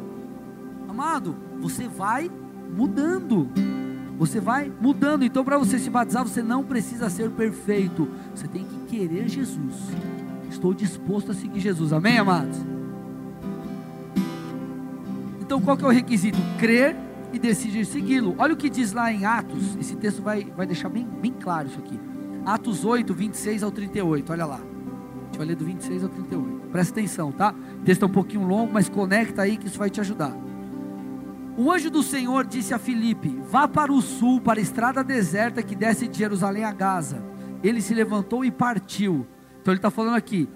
Amado, 0.88 1.36
você 1.60 1.86
vai 1.86 2.30
mudando. 2.74 3.46
Você 4.18 4.40
vai 4.40 4.72
mudando. 4.80 5.22
Então, 5.22 5.44
para 5.44 5.58
você 5.58 5.78
se 5.78 5.90
batizar, 5.90 6.26
você 6.26 6.42
não 6.42 6.64
precisa 6.64 7.10
ser 7.10 7.30
perfeito. 7.30 8.08
Você 8.34 8.48
tem 8.48 8.64
que 8.64 8.96
querer 8.96 9.28
Jesus. 9.28 9.74
Estou 10.48 10.72
disposto 10.72 11.32
a 11.32 11.34
seguir 11.34 11.60
Jesus. 11.60 11.92
Amém, 11.92 12.18
amados? 12.18 12.56
Então, 15.42 15.60
qual 15.60 15.76
que 15.76 15.84
é 15.84 15.88
o 15.88 15.90
requisito? 15.90 16.38
Crer 16.58 16.96
e 17.34 17.38
decidir 17.38 17.84
segui-lo. 17.84 18.34
Olha 18.38 18.54
o 18.54 18.56
que 18.56 18.70
diz 18.70 18.94
lá 18.94 19.12
em 19.12 19.26
Atos, 19.26 19.76
esse 19.78 19.94
texto 19.94 20.22
vai, 20.22 20.44
vai 20.56 20.66
deixar 20.66 20.88
bem, 20.88 21.06
bem 21.06 21.34
claro 21.38 21.68
isso 21.68 21.78
aqui. 21.78 22.09
Atos 22.44 22.84
8, 22.84 23.12
26 23.12 23.62
ao 23.62 23.70
38, 23.70 24.32
olha 24.32 24.46
lá. 24.46 24.56
A 24.56 25.24
gente 25.26 25.38
vai 25.38 25.46
ler 25.46 25.56
do 25.56 25.64
26 25.64 26.04
ao 26.04 26.08
38. 26.08 26.68
Presta 26.70 26.92
atenção, 26.92 27.32
tá? 27.32 27.54
O 27.80 27.84
texto 27.84 28.02
é 28.02 28.06
um 28.06 28.10
pouquinho 28.10 28.46
longo, 28.46 28.72
mas 28.72 28.88
conecta 28.88 29.42
aí 29.42 29.56
que 29.56 29.66
isso 29.66 29.78
vai 29.78 29.90
te 29.90 30.00
ajudar. 30.00 30.36
O 31.56 31.70
anjo 31.70 31.90
do 31.90 32.02
Senhor 32.02 32.46
disse 32.46 32.72
a 32.72 32.78
Filipe: 32.78 33.40
Vá 33.50 33.68
para 33.68 33.92
o 33.92 34.00
sul, 34.00 34.40
para 34.40 34.60
a 34.60 34.62
estrada 34.62 35.04
deserta 35.04 35.62
que 35.62 35.74
desce 35.74 36.08
de 36.08 36.18
Jerusalém 36.18 36.64
a 36.64 36.72
Gaza. 36.72 37.22
Ele 37.62 37.82
se 37.82 37.92
levantou 37.92 38.44
e 38.44 38.50
partiu. 38.50 39.26
Então 39.60 39.72
ele 39.72 39.78
está 39.78 39.90
falando 39.90 40.16
aqui: 40.16 40.48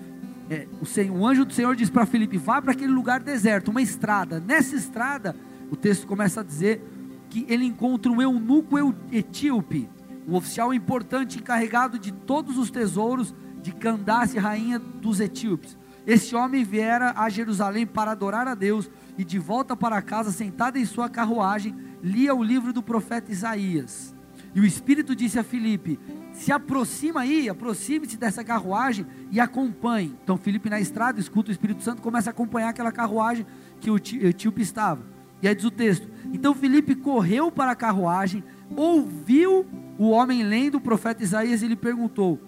é, 0.49 0.67
o, 0.81 0.87
Senhor, 0.87 1.17
o 1.17 1.27
anjo 1.27 1.45
do 1.45 1.53
Senhor 1.53 1.75
disse 1.77 1.93
para 1.93 2.07
Filipe: 2.07 2.39
Vá 2.39 2.63
para 2.63 2.73
aquele 2.73 2.93
lugar 2.93 3.21
deserto, 3.21 3.71
uma 3.71 3.83
estrada. 3.83 4.41
Nessa 4.41 4.77
estrada 4.77 5.35
o 5.71 5.77
texto 5.77 6.07
começa 6.07 6.41
a 6.41 6.45
dizer 6.45 6.83
que 7.29 7.45
ele 7.49 7.65
encontra 7.65 8.11
um 8.11 8.23
eunuco 8.23 8.77
etíope, 9.11 9.89
um 10.27 10.35
oficial 10.35 10.73
importante 10.73 11.39
encarregado 11.39 11.99
de 11.99 12.13
todos 12.13 12.59
os 12.59 12.71
tesouros 12.71 13.35
de 13.61 13.73
Candace, 13.73 14.39
rainha 14.39 14.79
dos 14.79 15.21
etíopes. 15.21 15.79
Esse 16.07 16.35
homem 16.35 16.65
viera 16.65 17.15
a 17.17 17.29
Jerusalém 17.31 17.87
para 17.87 18.11
adorar 18.11 18.47
a 18.47 18.55
Deus 18.55 18.91
e 19.17 19.25
de 19.25 19.39
volta 19.39 19.75
para 19.75 20.03
casa, 20.03 20.31
sentado 20.31 20.77
em 20.77 20.85
sua 20.85 21.09
carruagem, 21.09 21.75
lia 22.03 22.35
o 22.35 22.43
livro 22.43 22.73
do 22.73 22.83
profeta 22.83 23.33
Isaías. 23.33 24.15
E 24.55 24.61
o 24.61 24.65
Espírito 24.65 25.17
disse 25.17 25.39
a 25.39 25.43
Filipe: 25.43 25.99
Se 26.33 26.53
aproxima 26.53 27.21
aí, 27.21 27.49
aproxime-se 27.49 28.17
dessa 28.17 28.45
carruagem 28.45 29.07
e 29.31 29.41
acompanhe. 29.41 30.17
Então 30.23 30.37
Filipe 30.37 30.69
na 30.69 30.79
estrada 30.79 31.19
escuta 31.19 31.49
o 31.49 31.53
Espírito 31.53 31.83
Santo, 31.83 32.03
começa 32.03 32.31
a 32.31 32.33
acompanhar 32.33 32.69
aquela 32.69 32.93
carruagem 32.93 33.47
que 33.81 33.91
o 33.91 33.97
etíope 33.97 34.63
estava. 34.63 35.03
E 35.43 35.49
aí 35.49 35.55
diz 35.55 35.65
o 35.65 35.71
texto: 35.71 36.09
Então 36.33 36.55
Felipe 36.55 36.95
correu 36.95 37.51
para 37.51 37.73
a 37.73 37.77
carruagem, 37.77 38.45
ouviu 38.77 39.67
o 39.99 40.11
homem 40.11 40.43
lendo 40.43 40.77
o 40.77 40.81
profeta 40.81 41.23
Isaías 41.23 41.63
e 41.63 41.69
lhe 41.69 41.77
perguntou: 41.77 42.41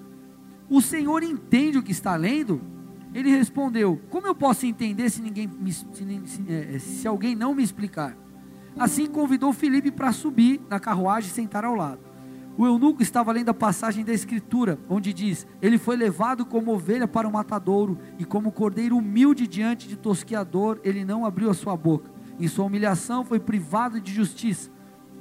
O 0.69 0.81
senhor 0.81 1.23
entende 1.23 1.79
o 1.79 1.83
que 1.83 1.93
está 1.93 2.17
lendo? 2.17 2.61
Ele 3.15 3.31
respondeu: 3.31 4.01
Como 4.11 4.27
eu 4.27 4.35
posso 4.35 4.67
entender 4.67 5.11
se 5.11 5.23
ninguém 5.23 5.47
me, 5.47 5.73
se, 5.73 5.87
se, 6.27 6.45
é, 6.49 6.79
se 6.79 7.09
alguém 7.09 7.35
não 7.35 7.55
me 7.55 7.63
explicar? 7.63 8.17
Assim 8.79 9.07
convidou 9.07 9.53
Felipe 9.53 9.91
para 9.91 10.13
subir 10.13 10.61
na 10.69 10.79
carruagem 10.79 11.31
e 11.31 11.33
sentar 11.33 11.65
ao 11.65 11.75
lado. 11.75 12.01
O 12.59 12.67
eunuco 12.67 13.03
estava 13.03 13.33
lendo 13.33 13.51
a 13.51 13.55
passagem 13.55 14.05
da 14.05 14.13
Escritura, 14.13 14.79
onde 14.89 15.13
diz: 15.13 15.47
Ele 15.61 15.79
foi 15.79 15.97
levado 15.97 16.45
como 16.45 16.73
ovelha 16.73 17.07
para 17.07 17.29
o 17.29 17.33
matadouro, 17.33 17.99
e 18.19 18.25
como 18.25 18.53
cordeiro 18.53 18.97
humilde 18.97 19.47
diante 19.47 19.87
de 19.87 19.97
tosqueador, 19.97 20.81
ele 20.83 21.05
não 21.05 21.25
abriu 21.25 21.51
a 21.51 21.55
sua 21.55 21.77
boca. 21.77 22.11
Em 22.39 22.49
sua 22.49 22.67
humilhação 22.67 23.25
foi 23.25 23.39
privado 23.39 24.01
de 24.01 24.13
justiça. 24.13 24.71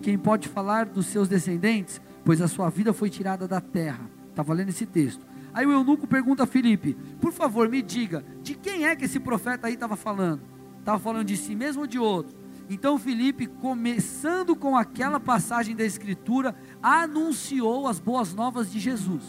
Quem 0.06 0.20
pode 0.20 0.48
falar 0.48 0.86
dos 0.86 1.08
seus 1.08 1.28
descendentes? 1.28 2.00
Pois 2.24 2.40
a 2.40 2.48
sua 2.48 2.70
vida 2.70 2.94
foi 2.94 3.10
tirada 3.10 3.48
da 3.48 3.60
terra. 3.60 4.08
Estava 4.30 4.54
lendo 4.54 4.70
esse 4.70 4.86
texto. 4.86 5.26
Aí 5.52 5.66
o 5.66 5.72
eunuco 5.72 6.06
pergunta 6.06 6.44
a 6.44 6.46
Filipe: 6.46 6.96
Por 7.20 7.34
favor, 7.34 7.68
me 7.68 7.82
diga, 7.82 8.24
de 8.44 8.54
quem 8.54 8.86
é 8.86 8.96
que 8.96 9.06
esse 9.06 9.20
profeta 9.20 9.66
aí 9.66 9.74
estava 9.74 9.96
falando? 9.96 10.44
Estava 10.78 11.00
falando 11.00 11.26
de 11.26 11.36
si 11.36 11.56
mesmo 11.56 11.82
ou 11.82 11.88
de 11.88 11.98
outro? 11.98 12.38
Então 12.70 13.00
Filipe, 13.00 13.48
começando 13.48 14.56
com 14.56 14.78
aquela 14.78 15.20
passagem 15.20 15.76
da 15.76 15.84
Escritura, 15.84 16.56
anunciou 16.84 17.88
as 17.88 18.00
boas 18.00 18.32
novas 18.32 18.72
de 18.72 18.80
Jesus. 18.80 19.24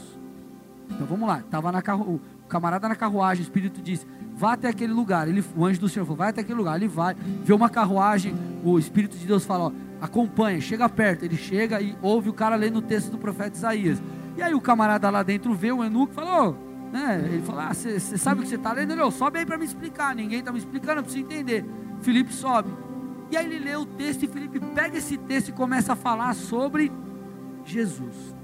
Então 0.90 1.06
vamos 1.06 1.26
lá, 1.26 1.38
estava 1.38 1.72
na 1.72 1.80
carru... 1.80 2.16
o 2.16 2.20
camarada 2.48 2.86
na 2.86 2.94
carruagem, 2.94 3.42
o 3.42 3.46
Espírito 3.46 3.80
disse: 3.80 4.06
vá 4.34 4.52
até 4.52 4.68
aquele 4.68 4.92
lugar. 4.92 5.26
Ele, 5.26 5.42
o 5.56 5.64
anjo 5.64 5.80
do 5.80 5.88
Senhor 5.88 6.04
falou, 6.04 6.18
vai 6.18 6.28
até 6.28 6.42
aquele 6.42 6.58
lugar. 6.58 6.76
Ele 6.76 6.86
vai, 6.86 7.14
vê 7.14 7.54
uma 7.54 7.70
carruagem, 7.70 8.34
o 8.62 8.78
Espírito 8.78 9.16
de 9.16 9.26
Deus 9.26 9.46
fala, 9.46 9.68
ó, 9.68 9.72
acompanha, 10.00 10.60
chega 10.60 10.88
perto. 10.88 11.24
Ele 11.24 11.36
chega 11.36 11.80
e 11.80 11.96
ouve 12.02 12.28
o 12.28 12.32
cara 12.32 12.56
lendo 12.56 12.78
o 12.78 12.82
texto 12.82 13.10
do 13.10 13.18
profeta 13.18 13.56
Isaías. 13.56 14.02
E 14.36 14.42
aí 14.42 14.54
o 14.54 14.60
camarada 14.60 15.08
lá 15.10 15.22
dentro 15.22 15.54
vê 15.54 15.72
o 15.72 15.82
eunuco 15.82 16.12
e 16.12 16.92
né? 16.92 17.22
Ele 17.24 17.42
fala, 17.42 17.68
ah, 17.68 17.74
você 17.74 17.98
sabe 17.98 18.40
o 18.40 18.42
que 18.42 18.48
você 18.48 18.56
está 18.56 18.72
lendo? 18.72 18.92
Ele, 18.92 19.02
oh, 19.02 19.10
sobe 19.10 19.38
aí 19.38 19.46
para 19.46 19.58
me 19.58 19.64
explicar. 19.64 20.14
Ninguém 20.14 20.38
está 20.40 20.52
me 20.52 20.58
explicando, 20.58 21.00
eu 21.00 21.02
preciso 21.02 21.24
entender. 21.24 21.64
Felipe 22.00 22.32
sobe. 22.32 22.70
E 23.30 23.36
aí 23.36 23.44
ele 23.44 23.58
lê 23.58 23.74
o 23.76 23.84
texto 23.84 24.22
e 24.22 24.28
Felipe 24.28 24.60
pega 24.60 24.98
esse 24.98 25.16
texto 25.16 25.48
e 25.48 25.52
começa 25.52 25.94
a 25.94 25.96
falar 25.96 26.34
sobre 26.34 26.92
Jesus. 27.64 28.34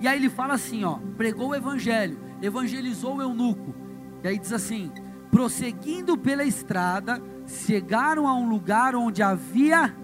E 0.00 0.06
aí 0.06 0.18
ele 0.18 0.30
fala 0.30 0.54
assim, 0.54 0.84
ó, 0.84 0.98
pregou 1.16 1.48
o 1.48 1.54
evangelho, 1.54 2.18
evangelizou 2.40 3.16
o 3.16 3.22
eunuco, 3.22 3.74
e 4.22 4.28
aí 4.28 4.38
diz 4.38 4.52
assim: 4.52 4.90
prosseguindo 5.30 6.16
pela 6.16 6.44
estrada, 6.44 7.22
chegaram 7.46 8.26
a 8.26 8.34
um 8.34 8.48
lugar 8.48 8.94
onde 8.94 9.22
havia 9.22 9.94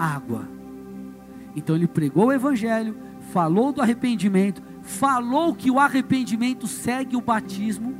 água. 0.00 0.48
Então 1.54 1.76
ele 1.76 1.86
pregou 1.86 2.26
o 2.26 2.32
evangelho, 2.32 2.96
falou 3.32 3.72
do 3.72 3.82
arrependimento, 3.82 4.62
falou 4.82 5.54
que 5.54 5.70
o 5.70 5.78
arrependimento 5.78 6.66
segue 6.66 7.16
o 7.16 7.20
batismo, 7.20 7.94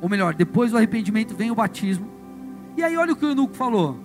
ou 0.00 0.08
melhor, 0.08 0.34
depois 0.34 0.70
do 0.70 0.76
arrependimento 0.76 1.34
vem 1.34 1.50
o 1.50 1.54
batismo. 1.54 2.10
E 2.76 2.82
aí 2.82 2.96
olha 2.96 3.12
o 3.12 3.16
que 3.16 3.24
o 3.24 3.28
eunuco 3.28 3.54
falou. 3.54 3.98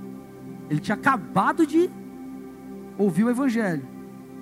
Ele 0.70 0.80
tinha 0.80 0.96
acabado 0.96 1.66
de 1.66 1.90
ouviu 2.98 3.28
o 3.28 3.30
evangelho. 3.30 3.88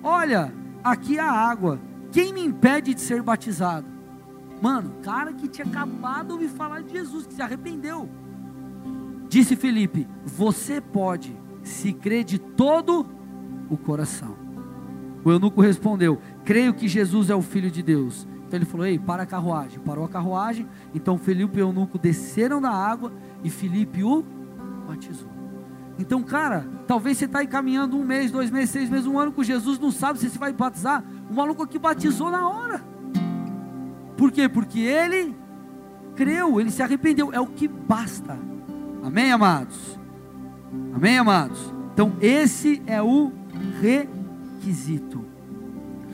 Olha, 0.02 0.52
aqui 0.82 1.18
a 1.18 1.30
água. 1.30 1.80
Quem 2.10 2.32
me 2.32 2.44
impede 2.44 2.94
de 2.94 3.00
ser 3.00 3.22
batizado? 3.22 3.86
Mano, 4.60 4.94
cara 5.02 5.32
que 5.32 5.48
tinha 5.48 5.66
acabado 5.66 6.28
de 6.28 6.32
ouvir 6.32 6.48
falar 6.48 6.82
de 6.82 6.92
Jesus, 6.92 7.26
que 7.26 7.34
se 7.34 7.42
arrependeu. 7.42 8.08
Disse 9.28 9.54
Felipe: 9.54 10.08
Você 10.24 10.80
pode, 10.80 11.36
se 11.66 11.92
crê 11.92 12.22
de 12.22 12.38
todo 12.38 13.06
o 13.68 13.76
coração. 13.76 14.36
O 15.24 15.30
eunuco 15.32 15.60
respondeu: 15.60 16.20
Creio 16.44 16.72
que 16.72 16.86
Jesus 16.86 17.28
é 17.28 17.34
o 17.34 17.42
Filho 17.42 17.70
de 17.70 17.82
Deus. 17.82 18.26
Então 18.46 18.56
ele 18.56 18.64
falou: 18.64 18.86
Ei, 18.86 18.98
para 18.98 19.24
a 19.24 19.26
carruagem. 19.26 19.80
Parou 19.80 20.04
a 20.04 20.08
carruagem. 20.08 20.66
Então 20.94 21.18
Felipe 21.18 21.58
e 21.58 21.62
o 21.62 21.66
eunuco 21.66 21.98
desceram 21.98 22.60
da 22.60 22.70
água 22.70 23.12
e 23.42 23.50
Felipe 23.50 24.04
o 24.04 24.24
batizou. 24.86 25.28
Então, 25.98 26.22
cara, 26.22 26.68
talvez 26.86 27.16
você 27.16 27.24
está 27.24 27.40
aí 27.40 27.46
caminhando 27.46 27.96
um 27.96 28.04
mês, 28.04 28.30
dois 28.30 28.50
meses, 28.50 28.70
seis 28.70 28.90
meses, 28.90 29.06
um 29.06 29.18
ano 29.18 29.32
com 29.32 29.42
Jesus, 29.42 29.78
não 29.78 29.90
sabe 29.90 30.18
se 30.18 30.28
você 30.28 30.38
vai 30.38 30.52
batizar. 30.52 31.02
O 31.28 31.34
maluco 31.34 31.62
aqui 31.62 31.78
batizou 31.78 32.30
na 32.30 32.46
hora. 32.46 32.84
Por 34.16 34.30
quê? 34.30 34.48
Porque 34.48 34.78
ele 34.80 35.34
creu, 36.14 36.60
ele 36.60 36.70
se 36.70 36.82
arrependeu. 36.82 37.32
É 37.32 37.40
o 37.40 37.46
que 37.46 37.66
basta. 37.66 38.38
Amém, 39.02 39.32
amados? 39.32 39.98
Amém, 40.94 41.18
amados? 41.18 41.72
Então, 41.92 42.16
esse 42.20 42.82
é 42.86 43.02
o 43.02 43.32
requisito. 43.80 45.24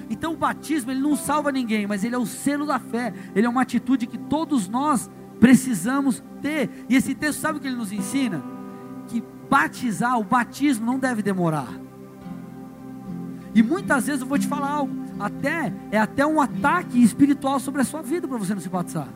Então, 0.09 0.35
o 0.35 0.37
batismo, 0.37 0.91
ele 0.91 1.01
não 1.01 1.17
salva 1.17 1.51
ninguém, 1.51 1.87
mas 1.87 2.05
ele 2.05 2.15
é 2.15 2.19
o 2.19 2.27
selo 2.27 2.67
da 2.67 2.79
fé. 2.79 3.13
Ele 3.35 3.47
é 3.47 3.49
uma 3.49 3.63
atitude 3.63 4.07
que 4.07 4.19
todos 4.19 4.69
nós 4.69 5.11
precisamos 5.41 6.23
ter. 6.41 6.71
E 6.89 6.95
esse 6.95 7.15
texto, 7.15 7.41
sabe 7.41 7.59
o 7.59 7.61
que 7.61 7.67
ele 7.67 7.77
nos 7.77 7.93
ensina? 7.93 8.43
Que 9.09 9.23
batizar, 9.49 10.19
o 10.19 10.25
batismo 10.25 10.85
não 10.85 10.99
deve 10.99 11.23
demorar. 11.23 11.69
E 13.55 13.63
muitas 13.63 14.07
vezes 14.07 14.23
eu 14.23 14.27
vou 14.27 14.39
te 14.39 14.47
falar 14.47 14.71
algo, 14.71 14.95
até 15.19 15.73
é 15.91 15.99
até 15.99 16.27
um 16.27 16.41
ataque 16.41 17.03
espiritual 17.03 17.61
sobre 17.61 17.83
a 17.83 17.85
sua 17.85 18.03
vida 18.03 18.27
para 18.27 18.39
você 18.39 18.55
não 18.55 18.61
se 18.61 18.69
batizar. 18.69 19.09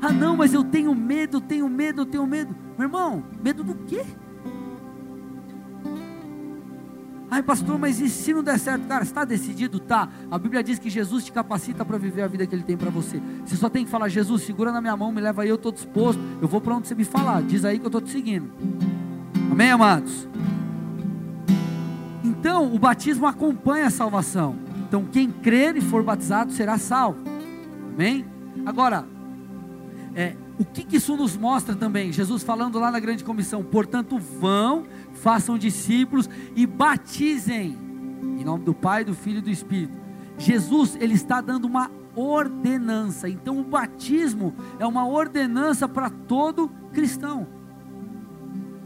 Ah, 0.00 0.12
não, 0.12 0.36
mas 0.36 0.52
eu 0.52 0.64
tenho 0.64 0.94
medo, 0.94 1.40
tenho 1.40 1.68
medo, 1.68 2.04
tenho 2.04 2.26
medo. 2.26 2.54
Meu 2.78 2.86
irmão, 2.86 3.24
medo 3.42 3.64
do 3.64 3.74
quê? 3.74 4.04
Ai, 7.30 7.42
pastor, 7.42 7.78
mas 7.78 8.00
e 8.00 8.08
se 8.08 8.32
não 8.32 8.42
der 8.42 8.58
certo? 8.58 8.86
Cara, 8.86 9.02
está 9.02 9.24
decidido? 9.24 9.80
Tá. 9.80 10.08
A 10.30 10.38
Bíblia 10.38 10.62
diz 10.62 10.78
que 10.78 10.88
Jesus 10.88 11.24
te 11.24 11.32
capacita 11.32 11.84
para 11.84 11.98
viver 11.98 12.22
a 12.22 12.28
vida 12.28 12.46
que 12.46 12.54
Ele 12.54 12.62
tem 12.62 12.76
para 12.76 12.88
você. 12.88 13.20
Você 13.44 13.56
só 13.56 13.68
tem 13.68 13.84
que 13.84 13.90
falar: 13.90 14.08
Jesus, 14.08 14.42
segura 14.42 14.70
na 14.70 14.80
minha 14.80 14.96
mão, 14.96 15.10
me 15.10 15.20
leva 15.20 15.42
aí, 15.42 15.48
eu 15.48 15.56
estou 15.56 15.72
disposto. 15.72 16.20
Eu 16.40 16.46
vou 16.46 16.60
para 16.60 16.76
onde 16.76 16.86
você 16.86 16.94
me 16.94 17.04
falar. 17.04 17.42
Diz 17.42 17.64
aí 17.64 17.78
que 17.78 17.84
eu 17.84 17.88
estou 17.88 18.00
te 18.00 18.10
seguindo. 18.10 18.50
Amém, 19.50 19.70
amados? 19.70 20.28
Então, 22.22 22.72
o 22.72 22.78
batismo 22.78 23.26
acompanha 23.26 23.86
a 23.86 23.90
salvação. 23.90 24.56
Então, 24.86 25.04
quem 25.04 25.30
crer 25.30 25.76
e 25.76 25.80
for 25.80 26.02
batizado 26.04 26.52
será 26.52 26.78
salvo. 26.78 27.18
Amém? 27.92 28.24
Agora, 28.64 29.04
é, 30.14 30.36
o 30.58 30.64
que, 30.64 30.84
que, 30.84 30.96
isso 30.96 31.16
nos 31.16 31.36
mostra 31.36 31.74
também? 31.74 32.12
Jesus 32.12 32.42
falando 32.42 32.78
lá 32.78 32.90
na 32.90 32.98
grande 32.98 33.22
comissão: 33.22 33.62
portanto, 33.62 34.18
vão, 34.18 34.84
façam 35.14 35.58
discípulos 35.58 36.28
e 36.54 36.66
batizem, 36.66 37.76
em 38.38 38.44
nome 38.44 38.64
do 38.64 38.74
Pai, 38.74 39.04
do 39.04 39.14
Filho 39.14 39.38
e 39.38 39.42
do 39.42 39.50
Espírito. 39.50 39.96
Jesus, 40.38 40.96
ele 41.00 41.14
está 41.14 41.40
dando 41.40 41.66
uma 41.66 41.90
ordenança, 42.14 43.28
então 43.28 43.60
o 43.60 43.64
batismo 43.64 44.54
é 44.78 44.86
uma 44.86 45.06
ordenança 45.06 45.86
para 45.86 46.08
todo 46.08 46.70
cristão. 46.92 47.46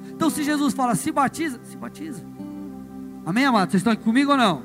Então, 0.08 0.28
se 0.28 0.42
Jesus 0.42 0.74
fala 0.74 0.94
se 0.94 1.12
batiza, 1.12 1.60
se 1.62 1.76
batiza. 1.76 2.22
Amém, 3.24 3.44
amados? 3.44 3.72
Vocês 3.72 3.80
estão 3.80 3.92
aqui 3.92 4.02
comigo 4.02 4.32
ou 4.32 4.36
não? 4.36 4.62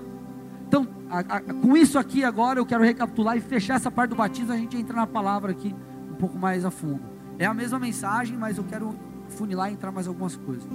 Então, 0.67 0.87
a, 1.09 1.19
a, 1.19 1.39
com 1.41 1.77
isso 1.77 1.99
aqui 1.99 2.23
agora, 2.23 2.59
eu 2.59 2.65
quero 2.65 2.83
recapitular 2.83 3.37
e 3.37 3.41
fechar 3.41 3.75
essa 3.75 3.91
parte 3.91 4.09
do 4.09 4.15
batismo, 4.15 4.51
a 4.51 4.57
gente 4.57 4.75
entra 4.75 4.95
na 4.95 5.05
palavra 5.07 5.51
aqui 5.51 5.73
um 6.15 6.17
pouco 6.17 6.39
mais 6.39 6.63
a 6.63 6.71
fundo. 6.71 7.01
É 7.37 7.45
a 7.45 7.53
mesma 7.53 7.77
mensagem, 7.77 8.37
mas 8.37 8.57
eu 8.57 8.63
quero 8.63 8.95
funilar 9.29 9.69
e 9.69 9.73
entrar 9.73 9.91
mais 9.91 10.07
algumas 10.07 10.35
coisas. 10.35 10.65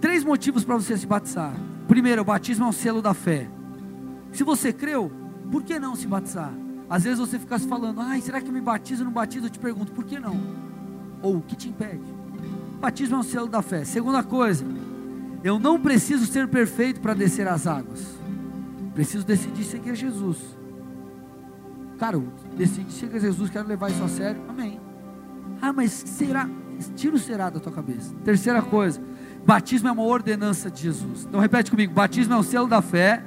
Três 0.00 0.24
motivos 0.24 0.64
para 0.64 0.76
você 0.76 0.96
se 0.96 1.06
batizar. 1.06 1.52
Primeiro, 1.88 2.22
o 2.22 2.24
batismo 2.24 2.64
é 2.64 2.68
um 2.68 2.72
selo 2.72 3.02
da 3.02 3.12
fé. 3.12 3.48
Se 4.32 4.44
você 4.44 4.72
creu, 4.72 5.10
por 5.50 5.62
que 5.62 5.78
não 5.78 5.96
se 5.96 6.06
batizar? 6.06 6.52
Às 6.88 7.04
vezes 7.04 7.18
você 7.18 7.38
fica 7.38 7.58
se 7.58 7.66
falando, 7.66 8.00
ai, 8.00 8.20
será 8.20 8.40
que 8.40 8.48
eu 8.48 8.52
me 8.52 8.60
batizo 8.60 9.02
ou 9.02 9.06
não 9.06 9.12
batizo? 9.12 9.46
Eu 9.46 9.50
te 9.50 9.58
pergunto, 9.58 9.92
por 9.92 10.04
que 10.04 10.18
não? 10.18 10.38
Ou 11.20 11.38
o 11.38 11.42
que 11.42 11.56
te 11.56 11.68
impede? 11.68 12.02
Batismo 12.80 13.16
é 13.16 13.18
um 13.18 13.22
selo 13.22 13.48
da 13.48 13.62
fé. 13.62 13.84
Segunda 13.84 14.22
coisa, 14.22 14.64
eu 15.42 15.58
não 15.58 15.80
preciso 15.80 16.26
ser 16.26 16.48
perfeito 16.48 17.00
para 17.00 17.14
descer 17.14 17.48
as 17.48 17.66
águas. 17.66 18.06
Preciso 18.94 19.24
decidir 19.26 19.64
seguir 19.64 19.94
Jesus. 19.94 20.38
Cara, 22.02 22.16
eu 22.16 22.66
seguir 22.66 23.20
Jesus, 23.20 23.48
quero 23.48 23.68
levar 23.68 23.88
isso 23.88 24.02
a 24.02 24.08
sério. 24.08 24.42
Amém. 24.48 24.80
Ah, 25.60 25.72
mas 25.72 25.92
será? 25.92 26.50
Tira 26.96 27.14
o 27.14 27.18
será 27.18 27.48
da 27.48 27.60
tua 27.60 27.70
cabeça. 27.70 28.12
Terceira 28.24 28.60
coisa, 28.60 29.00
batismo 29.46 29.88
é 29.88 29.92
uma 29.92 30.02
ordenança 30.02 30.68
de 30.68 30.82
Jesus. 30.82 31.24
Então 31.28 31.38
repete 31.38 31.70
comigo: 31.70 31.94
batismo 31.94 32.34
é 32.34 32.36
o 32.36 32.42
selo 32.42 32.66
da 32.66 32.82
fé. 32.82 33.22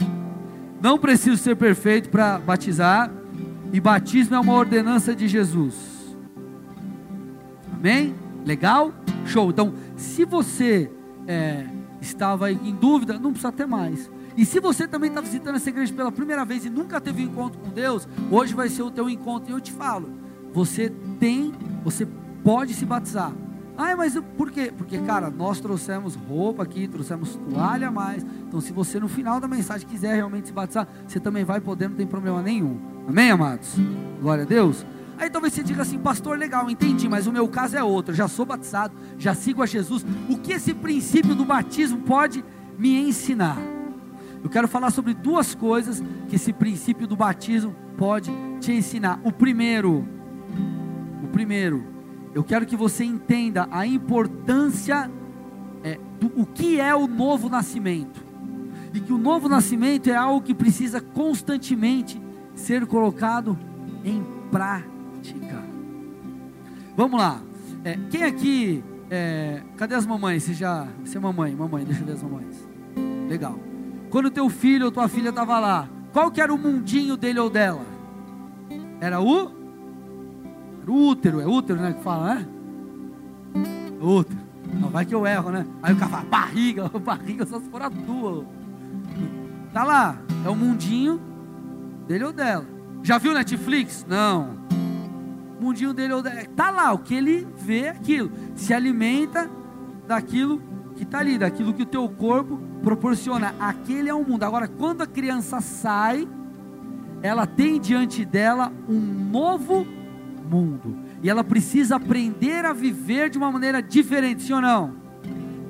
Não 0.81 0.99
preciso 0.99 1.41
ser 1.41 1.55
perfeito 1.55 2.09
para 2.09 2.37
batizar. 2.37 3.09
E 3.71 3.79
batismo 3.79 4.35
é 4.35 4.39
uma 4.41 4.53
ordenança 4.53 5.15
de 5.15 5.29
Jesus. 5.29 6.17
Amém? 7.73 8.13
Legal? 8.45 8.91
Show. 9.25 9.51
Então, 9.51 9.73
se 9.95 10.25
você 10.25 10.91
é, 11.25 11.65
estava 12.01 12.51
em 12.51 12.75
dúvida, 12.75 13.17
não 13.17 13.31
precisa 13.31 13.53
ter 13.53 13.65
mais. 13.65 14.11
E 14.37 14.45
se 14.45 14.59
você 14.59 14.87
também 14.87 15.09
está 15.09 15.21
visitando 15.21 15.55
essa 15.55 15.69
igreja 15.69 15.93
pela 15.93 16.11
primeira 16.11 16.43
vez 16.43 16.65
e 16.65 16.69
nunca 16.69 16.99
teve 16.99 17.23
um 17.23 17.29
encontro 17.29 17.59
com 17.59 17.69
Deus, 17.69 18.07
hoje 18.29 18.53
vai 18.53 18.67
ser 18.67 18.83
o 18.83 18.91
teu 18.91 19.09
encontro. 19.09 19.49
E 19.49 19.53
eu 19.53 19.61
te 19.61 19.71
falo, 19.71 20.09
você 20.53 20.91
tem, 21.19 21.53
você 21.83 22.07
pode 22.43 22.73
se 22.73 22.85
batizar. 22.85 23.31
Ah, 23.77 23.95
mas 23.95 24.17
por 24.37 24.51
quê? 24.51 24.71
Porque, 24.75 24.97
cara, 24.99 25.29
nós 25.29 25.59
trouxemos 25.59 26.15
roupa 26.15 26.63
aqui, 26.63 26.87
trouxemos 26.87 27.37
toalha 27.49 27.89
a 27.89 27.91
mais. 27.91 28.25
Então, 28.47 28.61
se 28.61 28.71
você 28.71 28.99
no 28.99 29.09
final 29.09 29.39
da 29.39 29.47
mensagem 29.47 29.87
quiser 29.87 30.15
realmente 30.15 30.47
se 30.47 30.53
batizar, 30.53 30.87
você 31.05 31.19
também 31.19 31.43
vai 31.43 31.59
poder, 31.59 31.89
não 31.89 31.95
tem 31.95 32.07
problema 32.07 32.41
nenhum. 32.41 32.79
Amém, 33.07 33.31
amados? 33.31 33.75
Glória 34.21 34.43
a 34.43 34.47
Deus. 34.47 34.85
Aí 35.17 35.29
talvez 35.29 35.53
você 35.53 35.63
diga 35.63 35.81
assim, 35.81 35.97
pastor, 35.97 36.37
legal, 36.37 36.69
entendi, 36.69 37.07
mas 37.07 37.27
o 37.27 37.31
meu 37.31 37.47
caso 37.47 37.77
é 37.77 37.83
outro. 37.83 38.13
Já 38.13 38.27
sou 38.27 38.45
batizado, 38.45 38.93
já 39.17 39.33
sigo 39.33 39.61
a 39.61 39.65
Jesus. 39.65 40.05
O 40.29 40.37
que 40.37 40.53
esse 40.53 40.73
princípio 40.73 41.35
do 41.35 41.45
batismo 41.45 41.99
pode 41.99 42.43
me 42.77 43.09
ensinar? 43.09 43.74
Eu 44.43 44.49
quero 44.49 44.67
falar 44.67 44.91
sobre 44.91 45.13
duas 45.13 45.55
coisas 45.55 46.03
que 46.27 46.35
esse 46.35 46.53
princípio 46.53 47.07
do 47.07 47.15
batismo 47.15 47.75
pode 47.97 48.31
te 48.59 48.71
ensinar. 48.71 49.19
O 49.23 49.31
primeiro, 49.31 50.07
o 51.23 51.27
primeiro, 51.27 51.83
eu 52.33 52.43
quero 52.43 52.65
que 52.65 52.75
você 52.75 53.03
entenda 53.03 53.67
a 53.71 53.85
importância 53.87 55.09
é, 55.83 55.99
do 56.19 56.27
o 56.39 56.45
que 56.45 56.79
é 56.79 56.95
o 56.95 57.07
novo 57.07 57.49
nascimento. 57.49 58.23
E 58.93 58.99
que 58.99 59.11
o 59.11 59.17
novo 59.17 59.49
nascimento 59.49 60.09
é 60.09 60.15
algo 60.15 60.41
que 60.41 60.53
precisa 60.53 61.01
constantemente 61.01 62.21
ser 62.53 62.85
colocado 62.85 63.57
em 64.05 64.23
prática 64.49 65.05
Vamos 66.95 67.19
lá. 67.19 67.41
É, 67.83 67.97
quem 68.09 68.23
aqui. 68.23 68.83
É, 69.09 69.61
cadê 69.77 69.95
as 69.95 70.05
mamães? 70.05 70.43
Você 70.43 70.53
já. 70.53 70.87
Você 71.03 71.17
é 71.17 71.19
mamãe, 71.19 71.53
mamãe, 71.53 71.83
deixa 71.83 72.01
eu 72.01 72.05
ver 72.05 72.13
as 72.13 72.23
mamães. 72.23 72.67
Legal. 73.27 73.59
Quando 74.09 74.31
teu 74.31 74.49
filho 74.49 74.85
ou 74.85 74.91
tua 74.91 75.07
filha 75.07 75.29
estava 75.29 75.59
lá, 75.59 75.87
qual 76.13 76.31
que 76.31 76.41
era 76.41 76.53
o 76.53 76.57
mundinho 76.57 77.17
dele 77.17 77.39
ou 77.39 77.49
dela? 77.49 77.85
Era 78.99 79.19
o? 79.19 79.51
Era 80.81 80.91
o 80.91 81.07
útero, 81.07 81.41
é 81.41 81.47
útero, 81.47 81.79
né? 81.81 81.93
Que 81.93 82.03
fala, 82.03 82.35
né? 82.35 82.47
Útero. 84.01 84.39
Não, 84.73 84.89
vai 84.89 85.05
que 85.05 85.15
eu 85.15 85.25
erro, 85.25 85.51
né? 85.51 85.65
Aí 85.81 85.93
o 85.93 85.97
cara 85.97 86.11
fala, 86.11 86.25
barriga, 86.25 86.89
barriga 86.99 87.45
só 87.45 87.59
se 87.59 87.69
for 87.69 87.81
a 87.81 87.89
tua. 87.89 88.45
Tá 89.73 89.83
lá, 89.83 90.17
é 90.45 90.49
o 90.49 90.55
mundinho 90.55 91.19
dele 92.07 92.25
ou 92.25 92.33
dela. 92.33 92.65
Já 93.03 93.17
viu 93.17 93.33
Netflix? 93.33 94.05
Não 94.07 94.65
mundinho 95.65 95.93
dele 95.93 96.13
está 96.41 96.69
lá, 96.69 96.93
o 96.93 96.99
que 96.99 97.15
ele 97.15 97.47
vê 97.57 97.81
é 97.81 97.89
aquilo, 97.89 98.31
se 98.55 98.73
alimenta 98.73 99.49
daquilo 100.07 100.61
que 100.95 101.03
está 101.03 101.19
ali, 101.19 101.37
daquilo 101.37 101.73
que 101.73 101.83
o 101.83 101.85
teu 101.85 102.07
corpo 102.09 102.59
proporciona. 102.81 103.53
Aquele 103.59 104.09
é 104.09 104.13
o 104.13 104.23
mundo. 104.23 104.43
Agora, 104.43 104.67
quando 104.67 105.01
a 105.01 105.07
criança 105.07 105.61
sai, 105.61 106.27
ela 107.21 107.45
tem 107.45 107.79
diante 107.79 108.23
dela 108.23 108.71
um 108.87 108.99
novo 108.99 109.85
mundo. 110.49 110.97
E 111.21 111.29
ela 111.29 111.43
precisa 111.43 111.95
aprender 111.95 112.65
a 112.65 112.73
viver 112.73 113.29
de 113.29 113.37
uma 113.37 113.51
maneira 113.51 113.81
diferente, 113.81 114.43
sim 114.43 114.53
ou 114.53 114.61
não? 114.61 114.93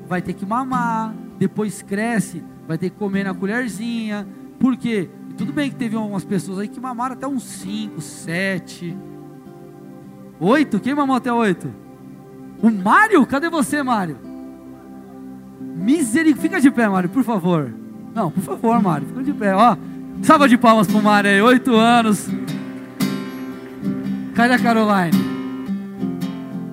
Vai 0.08 0.22
ter 0.22 0.34
que 0.34 0.46
mamar, 0.46 1.14
depois 1.40 1.82
cresce, 1.82 2.44
vai 2.68 2.78
ter 2.78 2.90
que 2.90 2.98
comer 2.98 3.24
na 3.24 3.34
colherzinha. 3.34 4.28
Por 4.60 4.78
quê? 4.78 5.10
Tudo 5.38 5.52
bem 5.52 5.70
que 5.70 5.76
teve 5.76 5.96
algumas 5.96 6.24
pessoas 6.24 6.60
aí 6.60 6.68
que 6.68 6.80
mamaram 6.80 7.14
até 7.14 7.28
uns 7.28 7.44
5, 7.44 8.00
7 8.00 8.96
Oito? 10.40 10.80
Quem 10.80 10.94
mamou 10.94 11.16
até 11.16 11.32
oito? 11.32 11.74
O 12.62 12.70
Mário? 12.70 13.26
Cadê 13.26 13.50
você, 13.50 13.82
Mário? 13.82 14.18
Misericórdia. 15.60 16.42
Fica 16.42 16.62
de 16.62 16.72
pé, 16.72 16.88
Mário, 16.88 17.10
por 17.10 17.24
favor. 17.24 17.74
Não, 18.14 18.32
por 18.32 18.44
favor, 18.44 18.82
Mário, 18.82 19.08
fica 19.08 19.24
de 19.24 19.34
pé. 19.34 19.54
Ó, 19.54 19.76
salva 20.22 20.48
de 20.48 20.58
palmas 20.58 20.88
pro 20.88 21.02
Mário 21.02 21.30
aí, 21.30 21.42
oito 21.42 21.76
anos. 21.76 22.30
Cadê 24.34 24.54
a 24.54 24.60
Caroline? 24.60 25.18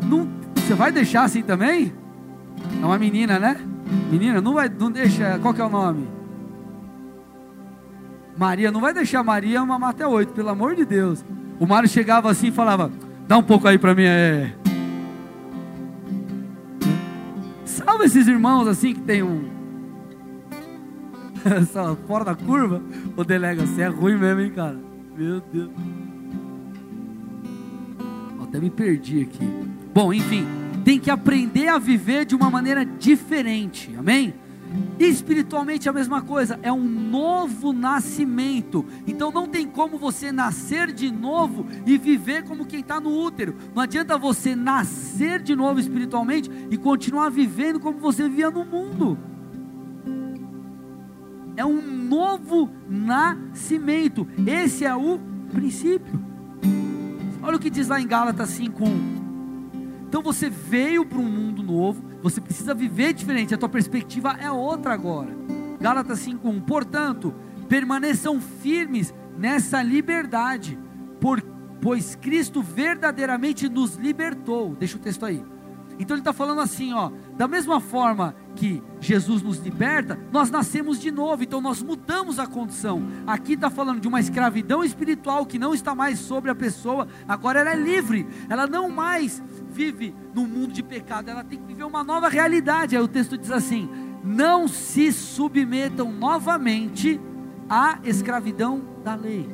Não, 0.08 0.28
você 0.54 0.74
vai 0.74 0.90
deixar 0.90 1.24
assim 1.24 1.42
também? 1.42 1.92
É 2.80 2.84
uma 2.84 2.98
menina, 2.98 3.38
né? 3.38 3.56
Menina, 4.10 4.40
não 4.40 4.54
vai, 4.54 4.68
não 4.68 4.90
deixa. 4.90 5.38
Qual 5.40 5.52
que 5.52 5.60
é 5.60 5.64
o 5.64 5.68
nome? 5.68 6.08
Maria, 8.36 8.72
não 8.72 8.80
vai 8.80 8.94
deixar 8.94 9.22
Maria 9.22 9.64
mamar 9.64 9.90
até 9.90 10.06
oito, 10.06 10.32
pelo 10.32 10.48
amor 10.48 10.74
de 10.74 10.84
Deus. 10.84 11.24
O 11.60 11.66
Mário 11.66 11.88
chegava 11.88 12.30
assim 12.30 12.48
e 12.48 12.52
falava: 12.52 12.90
Dá 13.28 13.36
um 13.36 13.42
pouco 13.42 13.68
aí 13.68 13.78
para 13.78 13.94
mim. 13.94 14.04
É... 14.04 14.52
Salve 17.84 18.04
esses 18.04 18.28
irmãos 18.28 18.66
assim 18.68 18.94
que 18.94 19.00
tem 19.00 19.22
um. 19.22 19.50
Fora 22.06 22.24
da 22.24 22.34
curva. 22.34 22.82
O 23.16 23.24
delega, 23.24 23.66
você 23.66 23.82
é 23.82 23.88
ruim 23.88 24.16
mesmo, 24.16 24.40
hein, 24.40 24.50
cara? 24.50 24.78
Meu 25.16 25.40
Deus. 25.52 25.70
Até 28.42 28.60
me 28.60 28.70
perdi 28.70 29.22
aqui. 29.22 29.48
Bom, 29.94 30.12
enfim, 30.12 30.46
tem 30.84 30.98
que 30.98 31.10
aprender 31.10 31.68
a 31.68 31.78
viver 31.78 32.24
de 32.24 32.34
uma 32.34 32.50
maneira 32.50 32.84
diferente. 32.84 33.94
Amém? 33.98 34.34
Espiritualmente 34.98 35.88
é 35.88 35.90
a 35.90 35.94
mesma 35.94 36.22
coisa, 36.22 36.58
é 36.62 36.72
um 36.72 36.84
novo 36.84 37.72
nascimento. 37.72 38.84
Então 39.06 39.30
não 39.30 39.46
tem 39.46 39.66
como 39.66 39.98
você 39.98 40.30
nascer 40.30 40.92
de 40.92 41.10
novo 41.10 41.66
e 41.86 41.98
viver 41.98 42.44
como 42.44 42.66
quem 42.66 42.80
está 42.80 43.00
no 43.00 43.10
útero. 43.10 43.56
Não 43.74 43.82
adianta 43.82 44.16
você 44.16 44.54
nascer 44.54 45.40
de 45.42 45.54
novo 45.56 45.80
espiritualmente 45.80 46.50
e 46.70 46.76
continuar 46.76 47.30
vivendo 47.30 47.80
como 47.80 47.98
você 47.98 48.28
vivia 48.28 48.50
no 48.50 48.64
mundo. 48.64 49.18
É 51.56 51.64
um 51.64 51.82
novo 51.82 52.70
nascimento. 52.88 54.26
Esse 54.46 54.84
é 54.84 54.94
o 54.94 55.20
princípio. 55.52 56.20
Olha 57.42 57.56
o 57.56 57.60
que 57.60 57.68
diz 57.70 57.88
lá 57.88 58.00
em 58.00 58.06
Gálatas 58.06 58.50
5:1. 58.50 59.22
Então 60.08 60.22
você 60.22 60.48
veio 60.48 61.04
para 61.04 61.18
um 61.18 61.28
mundo 61.28 61.62
novo, 61.62 62.04
você 62.22 62.40
precisa 62.40 62.72
viver 62.72 63.12
diferente, 63.12 63.54
a 63.54 63.58
tua 63.58 63.68
perspectiva 63.68 64.36
é 64.40 64.50
outra 64.50 64.94
agora. 64.94 65.30
Gálatas 65.80 66.20
5:1. 66.20 66.60
Portanto, 66.60 67.34
permaneçam 67.68 68.40
firmes 68.40 69.12
nessa 69.36 69.82
liberdade, 69.82 70.78
por, 71.20 71.42
pois 71.80 72.14
Cristo 72.14 72.62
verdadeiramente 72.62 73.68
nos 73.68 73.96
libertou. 73.96 74.76
Deixa 74.76 74.96
o 74.96 75.00
texto 75.00 75.26
aí. 75.26 75.42
Então 75.98 76.16
ele 76.16 76.20
está 76.20 76.32
falando 76.32 76.60
assim, 76.60 76.92
ó, 76.92 77.10
da 77.36 77.46
mesma 77.46 77.80
forma 77.80 78.34
que 78.56 78.82
Jesus 79.00 79.42
nos 79.42 79.58
liberta, 79.58 80.18
nós 80.32 80.50
nascemos 80.50 81.00
de 81.00 81.10
novo, 81.10 81.42
então 81.42 81.60
nós 81.60 81.82
mudamos 81.82 82.38
a 82.38 82.46
condição. 82.46 83.02
Aqui 83.26 83.52
está 83.52 83.70
falando 83.70 84.00
de 84.00 84.08
uma 84.08 84.20
escravidão 84.20 84.82
espiritual 84.82 85.44
que 85.46 85.58
não 85.58 85.74
está 85.74 85.94
mais 85.94 86.18
sobre 86.18 86.50
a 86.50 86.54
pessoa, 86.54 87.06
agora 87.28 87.60
ela 87.60 87.72
é 87.72 87.76
livre, 87.76 88.26
ela 88.48 88.66
não 88.66 88.88
mais 88.88 89.42
vive 89.72 90.14
num 90.34 90.46
mundo 90.46 90.72
de 90.72 90.82
pecado, 90.82 91.28
ela 91.28 91.42
tem 91.42 91.58
que 91.58 91.66
viver 91.66 91.84
uma 91.84 92.04
nova 92.04 92.28
realidade. 92.28 92.96
Aí 92.96 93.02
o 93.02 93.08
texto 93.08 93.36
diz 93.38 93.50
assim: 93.50 93.88
não 94.22 94.68
se 94.68 95.10
submetam 95.12 96.12
novamente 96.12 97.20
à 97.68 97.98
escravidão 98.04 98.82
da 99.02 99.14
lei. 99.14 99.48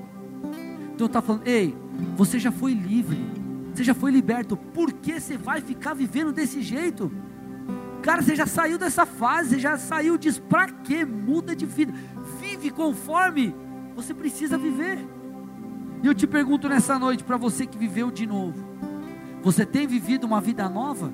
Então 0.94 1.06
está 1.06 1.22
falando, 1.22 1.46
ei, 1.46 1.76
você 2.16 2.38
já 2.38 2.50
foi 2.50 2.74
livre, 2.74 3.24
você 3.72 3.84
já 3.84 3.94
foi 3.94 4.10
liberto, 4.10 4.56
por 4.56 4.92
que 4.92 5.20
você 5.20 5.36
vai 5.36 5.60
ficar 5.60 5.94
vivendo 5.94 6.32
desse 6.32 6.60
jeito? 6.60 7.10
Cara, 8.02 8.22
você 8.22 8.34
já 8.34 8.46
saiu 8.46 8.78
dessa 8.78 9.06
fase, 9.06 9.50
você 9.50 9.60
já 9.60 9.78
saiu 9.78 10.18
disso, 10.18 10.42
para 10.42 10.68
que 10.68 11.04
muda 11.04 11.54
de 11.54 11.66
vida? 11.66 11.92
Vive 12.40 12.70
conforme 12.70 13.54
você 13.94 14.12
precisa 14.12 14.58
viver. 14.58 14.98
E 16.02 16.06
eu 16.06 16.14
te 16.14 16.26
pergunto 16.26 16.68
nessa 16.68 16.98
noite, 16.98 17.24
para 17.24 17.36
você 17.36 17.66
que 17.66 17.76
viveu 17.76 18.10
de 18.10 18.26
novo, 18.26 18.64
você 19.42 19.64
tem 19.64 19.86
vivido 19.86 20.24
uma 20.24 20.40
vida 20.40 20.68
nova? 20.68 21.12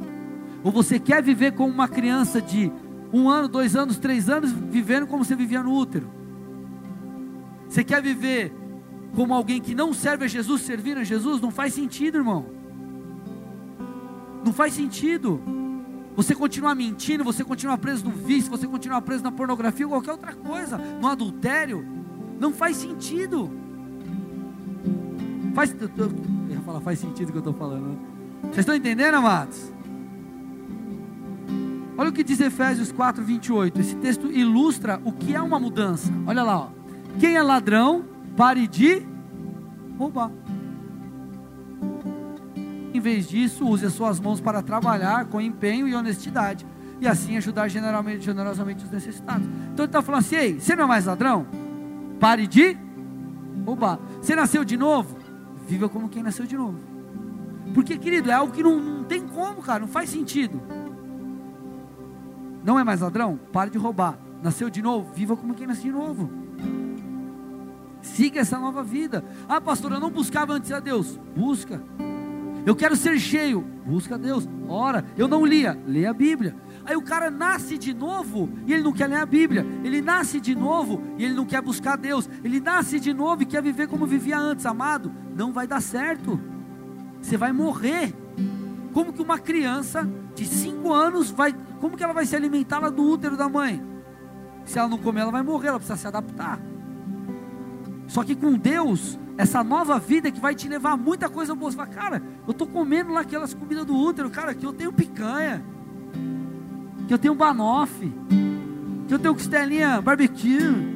Ou 0.62 0.72
você 0.72 0.98
quer 0.98 1.22
viver 1.22 1.52
como 1.52 1.72
uma 1.72 1.88
criança 1.88 2.40
de 2.40 2.72
um 3.12 3.28
ano, 3.28 3.48
dois 3.48 3.76
anos, 3.76 3.98
três 3.98 4.28
anos, 4.28 4.50
vivendo 4.50 5.06
como 5.06 5.24
você 5.24 5.36
vivia 5.36 5.62
no 5.62 5.72
útero? 5.72 6.08
Você 7.68 7.84
quer 7.84 8.02
viver 8.02 8.52
como 9.14 9.34
alguém 9.34 9.60
que 9.60 9.74
não 9.74 9.92
serve 9.92 10.24
a 10.24 10.28
Jesus, 10.28 10.62
servir 10.62 10.96
a 10.96 11.04
Jesus? 11.04 11.40
Não 11.40 11.50
faz 11.50 11.74
sentido, 11.74 12.18
irmão. 12.18 12.46
Não 14.44 14.52
faz 14.52 14.74
sentido. 14.74 15.40
Você 16.16 16.34
continua 16.34 16.74
mentindo, 16.74 17.24
você 17.24 17.42
continua 17.44 17.76
preso 17.76 18.04
no 18.04 18.10
vício, 18.10 18.50
você 18.50 18.66
continua 18.66 19.02
preso 19.02 19.24
na 19.24 19.32
pornografia 19.32 19.86
ou 19.86 19.92
qualquer 19.92 20.12
outra 20.12 20.32
coisa, 20.32 20.78
no 20.78 21.08
adultério. 21.08 21.84
Não 22.38 22.52
faz 22.52 22.76
sentido. 22.76 23.50
Faz, 25.54 25.74
eu, 25.78 25.90
eu 25.96 26.12
ia 26.50 26.60
falar, 26.60 26.80
faz 26.80 26.98
sentido 26.98 27.28
o 27.28 27.32
que 27.32 27.38
eu 27.38 27.40
estou 27.40 27.54
falando. 27.54 27.88
Né? 27.88 28.13
Vocês 28.54 28.62
estão 28.62 28.76
entendendo, 28.76 29.16
amados? 29.16 29.72
Olha 31.98 32.10
o 32.10 32.12
que 32.12 32.22
diz 32.22 32.38
Efésios 32.38 32.92
4, 32.92 33.24
28. 33.24 33.80
Esse 33.80 33.96
texto 33.96 34.30
ilustra 34.30 35.00
o 35.04 35.10
que 35.10 35.34
é 35.34 35.42
uma 35.42 35.58
mudança. 35.58 36.12
Olha 36.24 36.44
lá, 36.44 36.58
ó. 36.60 36.68
quem 37.18 37.34
é 37.34 37.42
ladrão, 37.42 38.04
pare 38.36 38.68
de 38.68 39.02
roubar. 39.98 40.30
Em 42.94 43.00
vez 43.00 43.28
disso, 43.28 43.66
use 43.66 43.86
as 43.86 43.92
suas 43.92 44.20
mãos 44.20 44.40
para 44.40 44.62
trabalhar 44.62 45.24
com 45.24 45.40
empenho 45.40 45.88
e 45.88 45.94
honestidade. 45.96 46.64
E 47.00 47.08
assim 47.08 47.36
ajudar 47.36 47.66
generosamente, 47.66 48.30
os 48.84 48.90
necessitados. 48.92 49.48
Então 49.72 49.84
ele 49.84 49.86
está 49.86 50.00
falando 50.00 50.20
assim: 50.20 50.36
Ei, 50.36 50.60
você 50.60 50.76
não 50.76 50.84
é 50.84 50.86
mais 50.86 51.06
ladrão? 51.06 51.44
Pare 52.20 52.46
de 52.46 52.76
roubar. 53.66 53.98
Você 54.22 54.36
nasceu 54.36 54.64
de 54.64 54.76
novo? 54.76 55.18
Viva 55.66 55.88
como 55.88 56.08
quem 56.08 56.22
nasceu 56.22 56.46
de 56.46 56.56
novo. 56.56 56.93
Porque, 57.74 57.98
querido, 57.98 58.30
é 58.30 58.34
algo 58.34 58.52
que 58.52 58.62
não, 58.62 58.80
não 58.80 59.04
tem 59.04 59.26
como, 59.26 59.60
cara, 59.60 59.80
não 59.80 59.88
faz 59.88 60.08
sentido. 60.08 60.62
Não 62.64 62.78
é 62.78 62.84
mais 62.84 63.00
ladrão? 63.00 63.38
Pare 63.52 63.68
de 63.68 63.76
roubar. 63.76 64.16
Nasceu 64.40 64.70
de 64.70 64.80
novo? 64.80 65.12
Viva 65.12 65.36
como 65.36 65.54
quem 65.54 65.66
nasceu 65.66 65.84
de 65.84 65.98
novo. 65.98 66.30
Siga 68.00 68.40
essa 68.40 68.58
nova 68.58 68.82
vida. 68.82 69.24
Ah, 69.48 69.60
pastor, 69.60 69.90
eu 69.92 70.00
não 70.00 70.10
buscava 70.10 70.52
antes 70.52 70.70
a 70.70 70.78
Deus. 70.78 71.18
Busca. 71.36 71.82
Eu 72.64 72.76
quero 72.76 72.94
ser 72.94 73.18
cheio. 73.18 73.62
Busca 73.84 74.14
a 74.14 74.18
Deus. 74.18 74.48
Ora, 74.68 75.04
eu 75.16 75.26
não 75.26 75.44
lia. 75.44 75.78
Lê 75.86 76.06
a 76.06 76.12
Bíblia. 76.12 76.54
Aí 76.84 76.96
o 76.96 77.02
cara 77.02 77.30
nasce 77.30 77.76
de 77.76 77.92
novo 77.92 78.50
e 78.66 78.72
ele 78.72 78.82
não 78.82 78.92
quer 78.92 79.08
ler 79.08 79.16
a 79.16 79.26
Bíblia. 79.26 79.66
Ele 79.82 80.00
nasce 80.00 80.38
de 80.38 80.54
novo 80.54 81.02
e 81.18 81.24
ele 81.24 81.34
não 81.34 81.44
quer 81.44 81.60
buscar 81.60 81.96
Deus. 81.96 82.28
Ele 82.44 82.60
nasce 82.60 83.00
de 83.00 83.12
novo 83.12 83.42
e 83.42 83.46
quer 83.46 83.62
viver 83.62 83.88
como 83.88 84.06
vivia 84.06 84.38
antes, 84.38 84.64
amado. 84.64 85.10
Não 85.34 85.52
vai 85.52 85.66
dar 85.66 85.80
certo. 85.80 86.38
Você 87.24 87.38
vai 87.38 87.52
morrer. 87.52 88.14
Como 88.92 89.10
que 89.10 89.22
uma 89.22 89.38
criança 89.38 90.06
de 90.34 90.44
5 90.44 90.92
anos 90.92 91.30
vai. 91.30 91.54
Como 91.80 91.96
que 91.96 92.04
ela 92.04 92.12
vai 92.12 92.26
se 92.26 92.36
alimentar 92.36 92.80
lá 92.80 92.90
do 92.90 93.02
útero 93.02 93.34
da 93.34 93.48
mãe? 93.48 93.82
Se 94.66 94.78
ela 94.78 94.88
não 94.88 94.98
comer, 94.98 95.22
ela 95.22 95.32
vai 95.32 95.42
morrer, 95.42 95.68
ela 95.68 95.78
precisa 95.78 95.96
se 95.96 96.06
adaptar. 96.06 96.60
Só 98.06 98.22
que 98.22 98.34
com 98.34 98.58
Deus, 98.58 99.18
essa 99.38 99.64
nova 99.64 99.98
vida 99.98 100.30
que 100.30 100.38
vai 100.38 100.54
te 100.54 100.68
levar 100.68 100.92
a 100.92 100.96
muita 100.98 101.30
coisa 101.30 101.54
boa. 101.54 101.70
Você 101.70 101.76
fala, 101.78 101.88
cara, 101.88 102.22
eu 102.46 102.50
estou 102.50 102.66
comendo 102.66 103.10
lá 103.10 103.22
aquelas 103.22 103.54
comidas 103.54 103.86
do 103.86 103.96
útero, 103.96 104.28
cara, 104.28 104.54
que 104.54 104.66
eu 104.66 104.72
tenho 104.74 104.92
picanha, 104.92 105.64
que 107.08 107.14
eu 107.14 107.18
tenho 107.18 107.34
banoffee, 107.34 108.12
que 109.08 109.14
eu 109.14 109.18
tenho 109.18 109.32
costelinha 109.32 109.98
barbecue. 110.02 110.92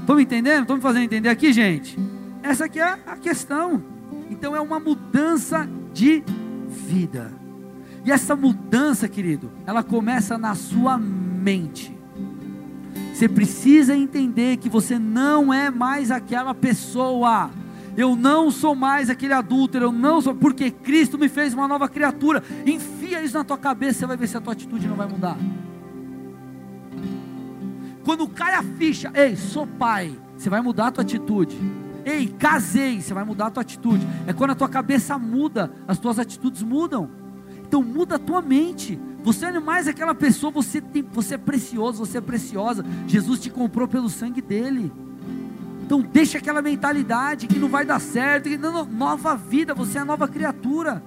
Estão 0.00 0.16
me 0.16 0.22
entendendo? 0.22 0.62
Estão 0.62 0.76
me 0.76 0.82
fazendo 0.82 1.04
entender 1.04 1.28
aqui, 1.28 1.52
gente? 1.52 1.98
Essa 2.42 2.64
aqui 2.64 2.80
é 2.80 2.98
a 3.06 3.16
questão. 3.16 3.91
Então 4.32 4.56
é 4.56 4.60
uma 4.60 4.80
mudança 4.80 5.68
de 5.92 6.24
vida. 6.66 7.30
E 8.02 8.10
essa 8.10 8.34
mudança, 8.34 9.06
querido, 9.06 9.52
ela 9.66 9.82
começa 9.82 10.38
na 10.38 10.54
sua 10.54 10.96
mente. 10.96 11.94
Você 13.12 13.28
precisa 13.28 13.94
entender 13.94 14.56
que 14.56 14.70
você 14.70 14.98
não 14.98 15.52
é 15.52 15.70
mais 15.70 16.10
aquela 16.10 16.54
pessoa. 16.54 17.50
Eu 17.94 18.16
não 18.16 18.50
sou 18.50 18.74
mais 18.74 19.10
aquele 19.10 19.34
adulto, 19.34 19.76
eu 19.76 19.92
não 19.92 20.22
sou, 20.22 20.34
porque 20.34 20.70
Cristo 20.70 21.18
me 21.18 21.28
fez 21.28 21.52
uma 21.52 21.68
nova 21.68 21.86
criatura. 21.86 22.42
Enfia 22.64 23.22
isso 23.22 23.36
na 23.36 23.44
tua 23.44 23.58
cabeça, 23.58 24.00
você 24.00 24.06
vai 24.06 24.16
ver 24.16 24.28
se 24.28 24.36
a 24.36 24.40
tua 24.40 24.54
atitude 24.54 24.88
não 24.88 24.96
vai 24.96 25.06
mudar. 25.06 25.36
Quando 28.02 28.26
cai 28.26 28.54
a 28.54 28.62
ficha, 28.62 29.12
ei, 29.14 29.36
sou 29.36 29.66
pai, 29.66 30.18
você 30.36 30.48
vai 30.48 30.62
mudar 30.62 30.86
a 30.86 30.90
tua 30.90 31.04
atitude. 31.04 31.81
Ei, 32.04 32.26
casei, 32.26 33.00
você 33.00 33.14
vai 33.14 33.24
mudar 33.24 33.46
a 33.46 33.50
tua 33.50 33.62
atitude. 33.62 34.06
É 34.26 34.32
quando 34.32 34.50
a 34.50 34.54
tua 34.54 34.68
cabeça 34.68 35.18
muda, 35.18 35.70
as 35.86 35.98
tuas 35.98 36.18
atitudes 36.18 36.62
mudam. 36.62 37.10
Então 37.66 37.82
muda 37.82 38.16
a 38.16 38.18
tua 38.18 38.42
mente. 38.42 38.98
Você 39.22 39.50
não 39.50 39.58
é 39.58 39.60
mais 39.60 39.86
aquela 39.86 40.14
pessoa, 40.14 40.50
você, 40.50 40.80
tem, 40.80 41.02
você 41.02 41.34
é 41.34 41.38
precioso, 41.38 42.04
você 42.04 42.18
é 42.18 42.20
preciosa. 42.20 42.84
Jesus 43.06 43.40
te 43.40 43.50
comprou 43.50 43.86
pelo 43.86 44.08
sangue 44.08 44.42
dele. 44.42 44.92
Então 45.84 46.00
deixa 46.00 46.38
aquela 46.38 46.60
mentalidade 46.60 47.46
que 47.46 47.58
não 47.58 47.68
vai 47.68 47.84
dar 47.84 48.00
certo, 48.00 48.48
que 48.48 48.56
não, 48.56 48.84
nova 48.84 49.36
vida, 49.36 49.74
você 49.74 49.98
é 49.98 50.04
nova 50.04 50.26
criatura. 50.26 51.02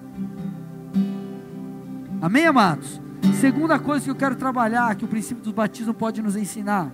Amém, 2.22 2.46
amados? 2.46 3.02
Segunda 3.40 3.78
coisa 3.78 4.06
que 4.06 4.12
eu 4.12 4.16
quero 4.16 4.36
trabalhar, 4.36 4.96
que 4.96 5.06
o 5.06 5.08
princípio 5.08 5.44
do 5.44 5.54
batismo 5.54 5.94
pode 5.94 6.22
nos 6.22 6.36
ensinar, 6.36 6.92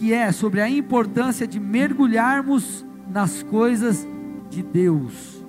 que 0.00 0.14
é 0.14 0.32
sobre 0.32 0.62
a 0.62 0.70
importância 0.70 1.46
de 1.46 1.60
mergulharmos 1.60 2.86
nas 3.06 3.42
coisas 3.42 4.08
de 4.48 4.62
Deus. 4.62 5.44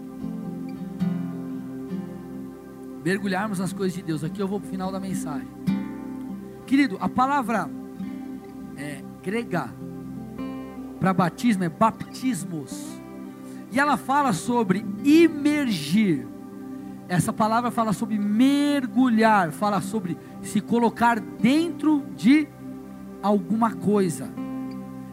Mergulharmos 3.01 3.59
nas 3.59 3.71
coisas 3.71 3.95
de 3.95 4.03
Deus. 4.03 4.25
Aqui 4.25 4.41
eu 4.41 4.49
vou 4.49 4.59
para 4.59 4.67
o 4.67 4.69
final 4.69 4.91
da 4.91 4.99
mensagem. 4.99 5.47
Querido, 6.67 6.97
a 6.99 7.07
palavra 7.07 7.69
é, 8.75 9.01
grega 9.23 9.73
para 10.99 11.13
batismo 11.13 11.63
é 11.63 11.69
baptismos. 11.69 12.99
E 13.71 13.79
ela 13.79 13.95
fala 13.95 14.33
sobre 14.33 14.85
imergir. 15.05 16.27
Essa 17.07 17.31
palavra 17.31 17.71
fala 17.71 17.93
sobre 17.93 18.19
mergulhar, 18.19 19.53
fala 19.53 19.79
sobre 19.79 20.17
se 20.41 20.59
colocar 20.59 21.21
dentro 21.21 22.03
de 22.17 22.49
alguma 23.23 23.71
coisa. 23.71 24.40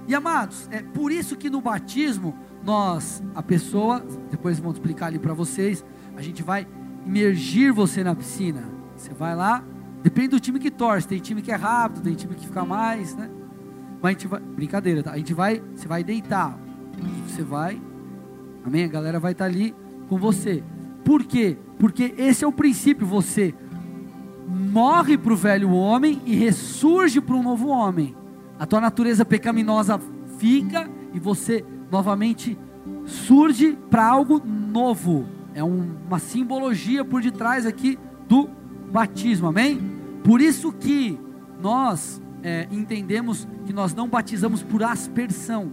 E 0.08 0.14
amados, 0.14 0.66
é 0.72 0.80
por 0.80 1.12
isso 1.12 1.36
que 1.36 1.50
no 1.50 1.60
batismo 1.60 2.34
nós, 2.64 3.22
a 3.34 3.42
pessoa, 3.42 4.02
depois 4.30 4.58
vamos 4.58 4.78
explicar 4.78 5.08
ali 5.08 5.18
para 5.18 5.34
vocês, 5.34 5.84
a 6.16 6.22
gente 6.22 6.42
vai 6.42 6.66
imergir 7.04 7.74
você 7.74 8.02
na 8.02 8.14
piscina. 8.14 8.64
Você 8.96 9.12
vai 9.12 9.36
lá, 9.36 9.62
depende 10.02 10.28
do 10.28 10.40
time 10.40 10.58
que 10.58 10.70
torce, 10.70 11.06
tem 11.06 11.18
time 11.18 11.42
que 11.42 11.52
é 11.52 11.54
rápido, 11.54 12.02
tem 12.02 12.14
time 12.14 12.34
que 12.34 12.46
fica 12.46 12.64
mais, 12.64 13.14
né? 13.14 13.28
Mas 14.00 14.08
a 14.08 14.12
gente 14.12 14.28
vai, 14.28 14.40
brincadeira, 14.40 15.02
tá? 15.02 15.12
A 15.12 15.18
gente 15.18 15.34
vai, 15.34 15.62
você 15.74 15.86
vai 15.86 16.02
deitar, 16.02 16.58
e 16.96 17.30
você 17.30 17.42
vai, 17.42 17.78
amém? 18.64 18.84
A 18.84 18.88
galera 18.88 19.20
vai 19.20 19.32
estar 19.32 19.44
tá 19.44 19.50
ali 19.50 19.74
com 20.08 20.16
você. 20.16 20.64
Por 21.04 21.22
quê? 21.22 21.58
Porque 21.78 22.14
esse 22.16 22.42
é 22.42 22.48
o 22.48 22.52
princípio, 22.52 23.06
você 23.06 23.54
morre 24.48 25.18
para 25.18 25.34
o 25.34 25.36
velho 25.36 25.70
homem 25.70 26.22
e 26.24 26.34
ressurge 26.34 27.20
para 27.20 27.36
um 27.36 27.42
novo 27.42 27.68
homem 27.68 28.16
a 28.58 28.66
tua 28.66 28.80
natureza 28.80 29.24
pecaminosa 29.24 30.00
fica 30.38 30.90
e 31.12 31.20
você 31.20 31.64
novamente 31.90 32.58
surge 33.06 33.78
para 33.90 34.06
algo 34.06 34.42
novo. 34.44 35.26
É 35.54 35.62
um, 35.62 35.96
uma 36.06 36.18
simbologia 36.18 37.04
por 37.04 37.22
detrás 37.22 37.66
aqui 37.66 37.98
do 38.28 38.48
batismo, 38.90 39.48
amém? 39.48 39.80
Por 40.22 40.40
isso 40.40 40.72
que 40.72 41.18
nós 41.60 42.20
é, 42.42 42.68
entendemos 42.70 43.46
que 43.66 43.72
nós 43.72 43.94
não 43.94 44.08
batizamos 44.08 44.62
por 44.62 44.82
aspersão, 44.82 45.72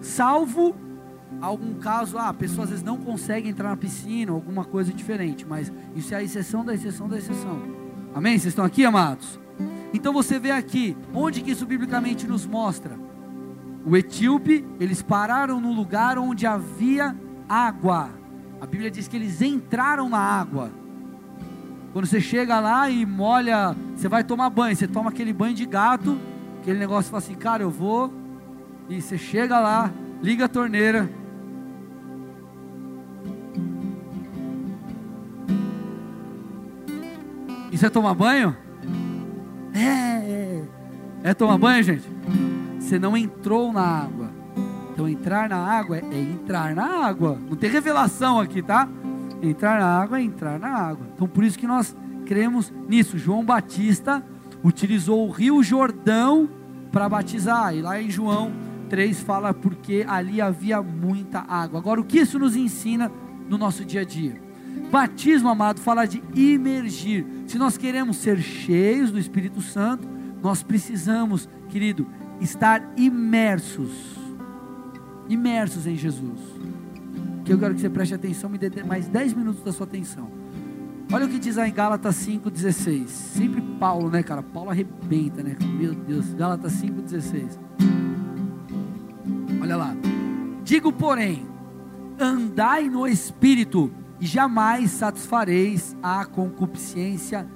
salvo 0.00 0.74
algum 1.40 1.74
caso, 1.74 2.18
ah, 2.18 2.28
a 2.28 2.34
pessoa 2.34 2.64
às 2.64 2.70
vezes 2.70 2.84
não 2.84 2.96
consegue 2.98 3.48
entrar 3.48 3.70
na 3.70 3.76
piscina, 3.76 4.32
alguma 4.32 4.64
coisa 4.64 4.92
diferente, 4.92 5.46
mas 5.46 5.72
isso 5.94 6.14
é 6.14 6.18
a 6.18 6.22
exceção 6.22 6.64
da 6.64 6.74
exceção 6.74 7.08
da 7.08 7.18
exceção. 7.18 7.62
Amém? 8.14 8.32
Vocês 8.32 8.52
estão 8.52 8.64
aqui, 8.64 8.84
amados? 8.84 9.38
Então 9.92 10.12
você 10.12 10.38
vê 10.38 10.50
aqui, 10.50 10.96
onde 11.12 11.40
que 11.40 11.50
isso 11.50 11.66
biblicamente 11.66 12.26
nos 12.26 12.46
mostra? 12.46 12.98
O 13.84 13.96
etíope, 13.96 14.64
eles 14.78 15.02
pararam 15.02 15.60
no 15.60 15.72
lugar 15.72 16.18
onde 16.18 16.46
havia 16.46 17.16
água. 17.48 18.10
A 18.60 18.66
Bíblia 18.66 18.90
diz 18.90 19.08
que 19.08 19.16
eles 19.16 19.40
entraram 19.40 20.08
na 20.08 20.18
água. 20.18 20.70
Quando 21.92 22.06
você 22.06 22.20
chega 22.20 22.60
lá 22.60 22.88
e 22.88 23.04
molha, 23.04 23.74
você 23.96 24.08
vai 24.08 24.22
tomar 24.22 24.50
banho, 24.50 24.76
você 24.76 24.86
toma 24.86 25.10
aquele 25.10 25.32
banho 25.32 25.54
de 25.54 25.66
gato, 25.66 26.18
aquele 26.60 26.78
negócio 26.78 27.10
fala 27.10 27.22
assim, 27.22 27.34
cara, 27.34 27.62
eu 27.62 27.70
vou. 27.70 28.12
E 28.88 29.00
você 29.00 29.18
chega 29.18 29.58
lá, 29.58 29.90
liga 30.22 30.44
a 30.44 30.48
torneira. 30.48 31.10
E 37.72 37.78
você 37.78 37.88
toma 37.88 38.14
banho? 38.14 38.56
É, 39.74 39.84
é, 39.84 40.64
é 41.22 41.34
tomar 41.34 41.58
banho, 41.58 41.82
gente? 41.82 42.08
Você 42.78 42.98
não 42.98 43.16
entrou 43.16 43.72
na 43.72 43.82
água. 43.82 44.30
Então 44.92 45.08
entrar 45.08 45.48
na 45.48 45.56
água 45.56 45.98
é, 45.98 46.04
é 46.12 46.20
entrar 46.20 46.74
na 46.74 47.06
água. 47.06 47.38
Não 47.48 47.56
tem 47.56 47.70
revelação 47.70 48.40
aqui, 48.40 48.62
tá? 48.62 48.88
Entrar 49.42 49.80
na 49.80 49.86
água 49.86 50.18
é 50.18 50.22
entrar 50.22 50.58
na 50.58 50.68
água. 50.68 51.06
Então 51.14 51.26
por 51.26 51.44
isso 51.44 51.58
que 51.58 51.66
nós 51.66 51.96
cremos 52.26 52.72
nisso. 52.88 53.16
João 53.16 53.44
Batista 53.44 54.22
utilizou 54.62 55.26
o 55.26 55.30
Rio 55.30 55.62
Jordão 55.62 56.48
para 56.92 57.08
batizar. 57.08 57.74
E 57.74 57.80
lá 57.80 58.00
em 58.00 58.10
João 58.10 58.52
3 58.88 59.22
fala 59.22 59.54
porque 59.54 60.04
ali 60.06 60.40
havia 60.40 60.82
muita 60.82 61.44
água. 61.48 61.78
Agora 61.78 62.00
o 62.00 62.04
que 62.04 62.18
isso 62.18 62.38
nos 62.38 62.56
ensina 62.56 63.10
no 63.48 63.56
nosso 63.56 63.84
dia 63.84 64.02
a 64.02 64.04
dia? 64.04 64.49
Batismo, 64.90 65.48
amado, 65.48 65.80
fala 65.80 66.04
de 66.04 66.22
imergir. 66.34 67.24
Se 67.46 67.56
nós 67.56 67.76
queremos 67.76 68.16
ser 68.16 68.38
cheios 68.40 69.12
do 69.12 69.18
Espírito 69.18 69.60
Santo, 69.60 70.08
nós 70.42 70.62
precisamos, 70.62 71.48
querido, 71.68 72.06
estar 72.40 72.82
imersos. 72.96 73.90
Imersos 75.28 75.86
em 75.86 75.96
Jesus. 75.96 76.40
Que 77.44 77.52
eu 77.52 77.58
quero 77.58 77.74
que 77.74 77.80
você 77.80 77.88
preste 77.88 78.14
atenção, 78.14 78.50
me 78.50 78.58
dê 78.58 78.82
mais 78.82 79.06
10 79.06 79.34
minutos 79.34 79.62
da 79.62 79.72
sua 79.72 79.86
atenção. 79.86 80.28
Olha 81.12 81.26
o 81.26 81.28
que 81.28 81.38
diz 81.38 81.56
aí 81.58 81.70
em 81.70 81.74
Gálatas 81.74 82.16
5,16. 82.26 83.06
Sempre 83.08 83.60
Paulo, 83.78 84.10
né, 84.10 84.22
cara? 84.22 84.42
Paulo 84.42 84.70
arrebenta, 84.70 85.42
né? 85.42 85.56
Meu 85.60 85.94
Deus, 85.94 86.32
Gálatas 86.34 86.72
5,16. 86.72 87.58
Olha 89.60 89.76
lá. 89.76 89.96
Digo, 90.64 90.92
porém, 90.92 91.46
andai 92.18 92.88
no 92.88 93.06
Espírito 93.06 93.90
e 94.20 94.26
jamais 94.26 94.90
satisfareis 94.90 95.96
a 96.02 96.24
concupiscência 96.24 97.48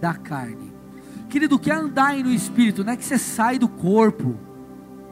da 0.00 0.14
carne. 0.14 0.72
Querido, 1.28 1.56
o 1.56 1.58
que 1.58 1.70
é 1.70 1.74
andar 1.74 2.14
no 2.16 2.30
espírito? 2.30 2.84
Não 2.84 2.92
é 2.92 2.96
que 2.96 3.04
você 3.04 3.18
sai 3.18 3.58
do 3.58 3.68
corpo. 3.68 4.36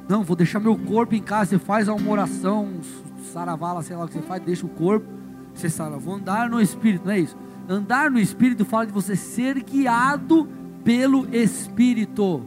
Não, 0.09 0.23
vou 0.23 0.35
deixar 0.35 0.59
meu 0.59 0.77
corpo 0.77 1.15
em 1.15 1.23
casa. 1.23 1.51
Você 1.51 1.59
faz 1.59 1.89
uma 1.89 2.11
oração, 2.11 2.65
um 2.65 3.23
saravala, 3.23 3.83
sei 3.83 3.97
lá 3.97 4.05
o 4.05 4.09
que 4.09 4.15
você 4.15 4.23
faz, 4.23 4.43
deixa 4.43 4.67
o 4.67 4.69
corpo. 4.69 5.07
Você 5.55 5.69
fala, 5.69 5.99
vou 5.99 6.15
andar 6.15 6.49
no 6.51 6.61
espírito, 6.61 7.07
não 7.07 7.13
é 7.13 7.21
isso? 7.21 7.37
Andar 7.69 8.11
no 8.11 8.19
espírito 8.19 8.65
fala 8.65 8.87
de 8.87 8.93
você 8.93 9.17
ser 9.17 9.63
guiado 9.63 10.49
pelo 10.85 11.29
espírito. 11.35 12.43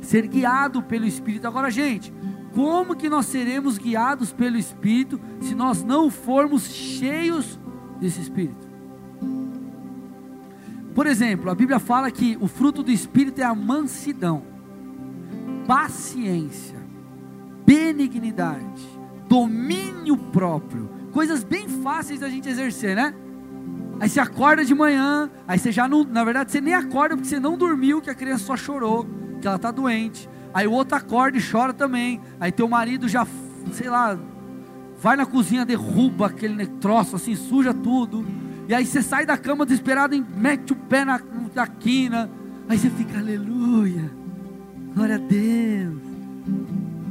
Ser 0.00 0.26
guiado 0.26 0.82
pelo 0.82 1.06
espírito. 1.06 1.46
Agora, 1.46 1.70
gente, 1.70 2.12
como 2.54 2.94
que 2.94 3.08
nós 3.08 3.26
seremos 3.26 3.78
guiados 3.78 4.32
pelo 4.32 4.56
espírito 4.56 5.20
se 5.40 5.54
nós 5.54 5.82
não 5.82 6.10
formos 6.10 6.64
cheios 6.64 7.58
desse 8.02 8.20
Espírito. 8.20 8.68
Por 10.92 11.06
exemplo, 11.06 11.50
a 11.50 11.54
Bíblia 11.54 11.78
fala 11.78 12.10
que 12.10 12.36
o 12.40 12.48
fruto 12.48 12.82
do 12.82 12.90
Espírito 12.90 13.40
é 13.40 13.44
a 13.44 13.54
mansidão, 13.54 14.42
paciência, 15.66 16.78
benignidade, 17.64 18.82
domínio 19.28 20.18
próprio, 20.18 20.90
coisas 21.12 21.44
bem 21.44 21.68
fáceis 21.68 22.20
da 22.20 22.28
gente 22.28 22.48
exercer, 22.48 22.96
né? 22.96 23.14
Aí 24.00 24.08
você 24.08 24.18
acorda 24.18 24.64
de 24.64 24.74
manhã, 24.74 25.30
aí 25.46 25.58
você 25.58 25.70
já 25.70 25.88
não, 25.88 26.02
na 26.02 26.24
verdade 26.24 26.50
você 26.50 26.60
nem 26.60 26.74
acorda 26.74 27.16
porque 27.16 27.28
você 27.28 27.38
não 27.38 27.56
dormiu, 27.56 28.02
que 28.02 28.10
a 28.10 28.14
criança 28.14 28.44
só 28.44 28.56
chorou, 28.56 29.06
que 29.40 29.46
ela 29.46 29.56
está 29.56 29.70
doente. 29.70 30.28
Aí 30.52 30.66
o 30.66 30.72
outro 30.72 30.96
acorda 30.96 31.38
e 31.38 31.42
chora 31.42 31.72
também. 31.72 32.20
Aí 32.38 32.50
teu 32.50 32.68
marido 32.68 33.08
já, 33.08 33.26
sei 33.72 33.88
lá, 33.88 34.18
vai 35.02 35.16
na 35.16 35.26
cozinha, 35.26 35.66
derruba 35.66 36.26
aquele 36.26 36.64
troço 36.64 37.16
assim, 37.16 37.34
suja 37.34 37.74
tudo. 37.74 38.24
E 38.68 38.72
aí 38.72 38.86
você 38.86 39.02
sai 39.02 39.26
da 39.26 39.36
cama 39.36 39.66
desesperado 39.66 40.14
e 40.14 40.20
mete 40.20 40.72
o 40.72 40.76
pé 40.76 41.04
na, 41.04 41.20
na 41.52 41.66
quina. 41.66 42.30
Aí 42.68 42.78
você 42.78 42.88
fica, 42.88 43.18
aleluia, 43.18 44.08
glória 44.94 45.16
a 45.16 45.18
Deus. 45.18 46.00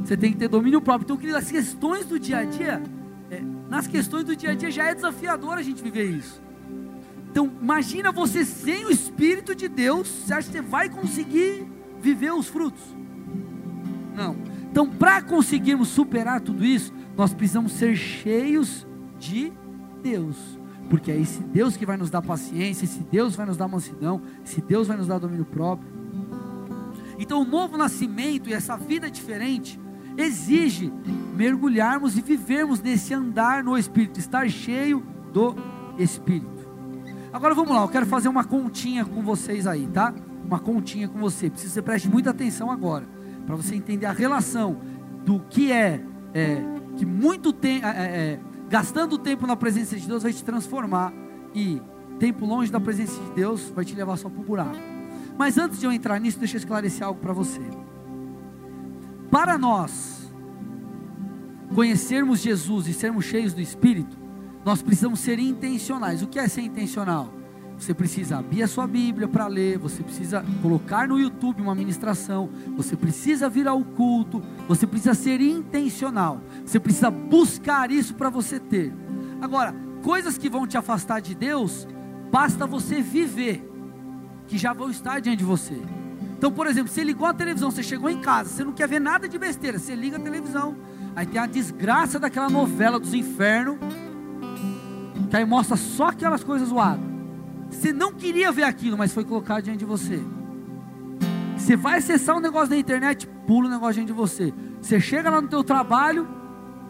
Você 0.02 0.16
tem 0.16 0.32
que 0.32 0.38
ter 0.38 0.48
domínio 0.48 0.80
próprio. 0.80 1.04
Então, 1.04 1.16
querido, 1.18 1.36
as 1.36 1.50
questões 1.50 2.06
do 2.06 2.18
dia 2.18 2.38
a 2.38 2.44
dia, 2.44 2.82
é, 3.30 3.42
nas 3.68 3.86
questões 3.86 4.24
do 4.24 4.34
dia 4.34 4.52
a 4.52 4.54
dia 4.54 4.70
já 4.70 4.84
é 4.84 4.94
desafiador 4.94 5.58
a 5.58 5.62
gente 5.62 5.82
viver 5.82 6.04
isso. 6.04 6.40
Então, 7.30 7.52
imagina 7.60 8.10
você 8.10 8.42
sem 8.42 8.86
o 8.86 8.90
Espírito 8.90 9.54
de 9.54 9.68
Deus, 9.68 10.08
você 10.08 10.32
acha 10.32 10.50
que 10.50 10.56
você 10.56 10.62
vai 10.62 10.88
conseguir 10.88 11.66
viver 12.00 12.32
os 12.32 12.48
frutos? 12.48 12.82
Não. 14.16 14.34
Então, 14.70 14.88
para 14.88 15.20
conseguirmos 15.20 15.88
superar 15.88 16.40
tudo 16.40 16.64
isso, 16.64 16.92
nós 17.16 17.32
precisamos 17.34 17.72
ser 17.72 17.96
cheios 17.96 18.86
de 19.18 19.52
Deus, 20.02 20.36
porque 20.88 21.10
é 21.10 21.18
esse 21.18 21.42
Deus 21.42 21.76
que 21.76 21.86
vai 21.86 21.96
nos 21.96 22.10
dar 22.10 22.22
paciência, 22.22 22.84
esse 22.84 23.00
Deus 23.04 23.36
vai 23.36 23.46
nos 23.46 23.56
dar 23.56 23.68
mansidão, 23.68 24.22
esse 24.44 24.60
Deus 24.60 24.88
vai 24.88 24.96
nos 24.96 25.06
dar 25.06 25.18
domínio 25.18 25.44
próprio. 25.44 25.90
Então, 27.18 27.42
o 27.42 27.44
novo 27.44 27.76
nascimento 27.76 28.48
e 28.48 28.52
essa 28.52 28.76
vida 28.76 29.10
diferente 29.10 29.78
exige 30.16 30.92
mergulharmos 31.36 32.16
e 32.16 32.20
vivermos 32.20 32.80
nesse 32.80 33.14
andar 33.14 33.62
no 33.62 33.76
Espírito, 33.78 34.18
estar 34.18 34.48
cheio 34.50 35.02
do 35.32 35.54
Espírito. 35.98 36.50
Agora 37.32 37.54
vamos 37.54 37.74
lá, 37.74 37.82
eu 37.82 37.88
quero 37.88 38.06
fazer 38.06 38.28
uma 38.28 38.44
continha 38.44 39.04
com 39.04 39.22
vocês 39.22 39.66
aí, 39.66 39.86
tá? 39.86 40.12
Uma 40.44 40.58
continha 40.58 41.08
com 41.08 41.18
você. 41.18 41.48
Preciso 41.48 41.70
que 41.70 41.74
você 41.74 41.82
preste 41.82 42.08
muita 42.08 42.30
atenção 42.30 42.70
agora, 42.70 43.06
para 43.46 43.56
você 43.56 43.74
entender 43.74 44.06
a 44.06 44.12
relação 44.12 44.80
do 45.24 45.40
que 45.40 45.72
é, 45.72 46.04
é 46.34 46.62
que 46.96 47.06
muito 47.06 47.52
tempo, 47.52 47.86
é, 47.86 47.90
é, 47.90 48.02
é, 48.04 48.40
gastando 48.68 49.18
tempo 49.18 49.46
na 49.46 49.56
presença 49.56 49.96
de 49.96 50.06
Deus 50.06 50.22
vai 50.22 50.32
te 50.32 50.44
transformar 50.44 51.12
e 51.54 51.80
tempo 52.18 52.46
longe 52.46 52.70
da 52.70 52.80
presença 52.80 53.20
de 53.20 53.30
Deus 53.32 53.70
vai 53.74 53.84
te 53.84 53.94
levar 53.94 54.16
só 54.16 54.28
para 54.28 54.40
o 54.40 54.44
buraco. 54.44 54.76
Mas 55.36 55.58
antes 55.58 55.80
de 55.80 55.86
eu 55.86 55.92
entrar 55.92 56.20
nisso, 56.20 56.38
deixa 56.38 56.56
eu 56.56 56.58
esclarecer 56.58 57.06
algo 57.06 57.20
para 57.20 57.32
você. 57.32 57.60
Para 59.30 59.56
nós 59.56 60.30
conhecermos 61.74 62.40
Jesus 62.40 62.86
e 62.86 62.92
sermos 62.92 63.24
cheios 63.24 63.54
do 63.54 63.60
Espírito, 63.60 64.16
nós 64.64 64.82
precisamos 64.82 65.20
ser 65.20 65.38
intencionais. 65.38 66.22
O 66.22 66.26
que 66.26 66.38
é 66.38 66.46
ser 66.46 66.60
intencional? 66.60 67.32
Você 67.78 67.92
precisa 67.92 68.38
abrir 68.38 68.62
a 68.62 68.68
sua 68.68 68.86
Bíblia 68.86 69.26
para 69.26 69.48
ler, 69.48 69.76
você 69.76 70.04
precisa 70.04 70.44
colocar 70.60 71.08
no 71.08 71.18
YouTube 71.18 71.60
uma 71.60 71.74
ministração, 71.74 72.48
você 72.76 72.96
precisa 72.96 73.48
vir 73.48 73.66
ao 73.66 73.82
culto, 73.82 74.40
você 74.68 74.86
precisa 74.86 75.14
ser 75.14 75.40
intencional, 75.40 76.40
você 76.64 76.78
precisa 76.80 77.10
buscar 77.10 77.90
isso 77.90 78.14
para 78.14 78.30
você 78.30 78.58
ter. 78.58 78.92
Agora, 79.40 79.74
coisas 80.02 80.38
que 80.38 80.48
vão 80.48 80.66
te 80.66 80.76
afastar 80.76 81.20
de 81.20 81.34
Deus, 81.34 81.86
basta 82.30 82.66
você 82.66 83.00
viver, 83.00 83.68
que 84.46 84.56
já 84.56 84.72
vão 84.72 84.90
estar 84.90 85.20
diante 85.20 85.38
de 85.38 85.44
você. 85.44 85.80
Então, 86.36 86.50
por 86.50 86.66
exemplo, 86.66 86.92
você 86.92 87.04
ligou 87.04 87.26
a 87.26 87.34
televisão, 87.34 87.70
você 87.70 87.82
chegou 87.82 88.10
em 88.10 88.20
casa, 88.20 88.50
você 88.50 88.64
não 88.64 88.72
quer 88.72 88.88
ver 88.88 89.00
nada 89.00 89.28
de 89.28 89.38
besteira, 89.38 89.78
você 89.78 89.94
liga 89.94 90.16
a 90.16 90.20
televisão, 90.20 90.76
aí 91.14 91.24
tem 91.24 91.40
a 91.40 91.46
desgraça 91.46 92.18
daquela 92.18 92.50
novela 92.50 92.98
dos 92.98 93.14
infernos, 93.14 93.78
que 95.30 95.36
aí 95.36 95.44
mostra 95.44 95.76
só 95.76 96.08
aquelas 96.08 96.42
coisas 96.42 96.68
zoadas. 96.68 97.12
Você 97.70 97.92
não 97.92 98.12
queria 98.12 98.52
ver 98.52 98.64
aquilo, 98.64 98.98
mas 98.98 99.12
foi 99.12 99.24
colocado 99.24 99.62
diante 99.62 99.78
de 99.78 99.84
você. 99.84 100.20
Você 101.56 101.76
vai 101.76 101.98
acessar 101.98 102.36
um 102.36 102.40
negócio 102.40 102.70
na 102.70 102.76
internet, 102.76 103.28
pula 103.46 103.66
o 103.66 103.68
um 103.68 103.72
negócio 103.72 103.94
diante 103.94 104.08
de 104.08 104.12
você. 104.12 104.52
Você 104.80 105.00
chega 105.00 105.30
lá 105.30 105.40
no 105.40 105.48
teu 105.48 105.62
trabalho, 105.62 106.28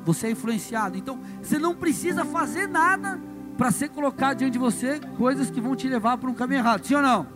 você 0.04 0.28
é 0.28 0.30
influenciado. 0.30 0.96
Então, 0.96 1.18
você 1.42 1.58
não 1.58 1.74
precisa 1.74 2.24
fazer 2.24 2.66
nada 2.66 3.20
para 3.56 3.70
ser 3.70 3.90
colocado 3.90 4.38
diante 4.38 4.54
de 4.54 4.58
você 4.58 5.00
coisas 5.16 5.50
que 5.50 5.60
vão 5.60 5.76
te 5.76 5.88
levar 5.88 6.16
para 6.18 6.30
um 6.30 6.34
caminho 6.34 6.58
errado. 6.58 6.84
Sim 6.84 6.94
ou 6.94 7.02
não? 7.02 7.26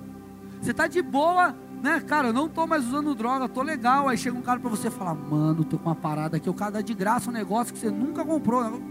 Você 0.61 0.71
está 0.71 0.87
de 0.87 1.03
boa, 1.03 1.55
né? 1.83 2.01
Cara, 2.01 2.29
eu 2.29 2.33
não 2.33 2.47
estou 2.47 2.67
mais 2.67 2.85
usando 2.87 3.15
droga, 3.15 3.45
estou 3.45 3.63
legal. 3.63 4.09
Aí 4.09 4.17
chega 4.19 4.37
um 4.37 4.43
cara 4.43 4.59
para 4.59 4.71
você 4.71 4.91
falar, 4.91 5.15
mano, 5.15 5.63
estou 5.63 5.79
com 5.79 5.89
uma 5.89 5.95
parada 5.95 6.37
aqui, 6.37 6.49
o 6.49 6.55
cara 6.55 6.73
dá 6.73 6.81
de 6.81 6.95
graça 6.95 7.31
um 7.31 7.33
negócio 7.33 7.73
que 7.73 7.79
você 7.79 7.91
nunca 7.91 8.25
comprou 8.25 8.83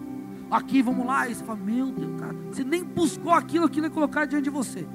aqui, 0.49 0.81
vamos 0.81 1.05
lá. 1.05 1.27
E 1.27 1.35
você 1.35 1.43
fala, 1.43 1.59
meu 1.59 1.91
Deus, 1.91 2.19
cara, 2.19 2.35
você 2.51 2.63
nem 2.63 2.83
buscou 2.83 3.33
aquilo, 3.33 3.65
aquilo 3.65 3.88
é 3.88 3.89
colocado 3.89 4.29
diante 4.29 4.45
de 4.45 4.49
você. 4.49 4.88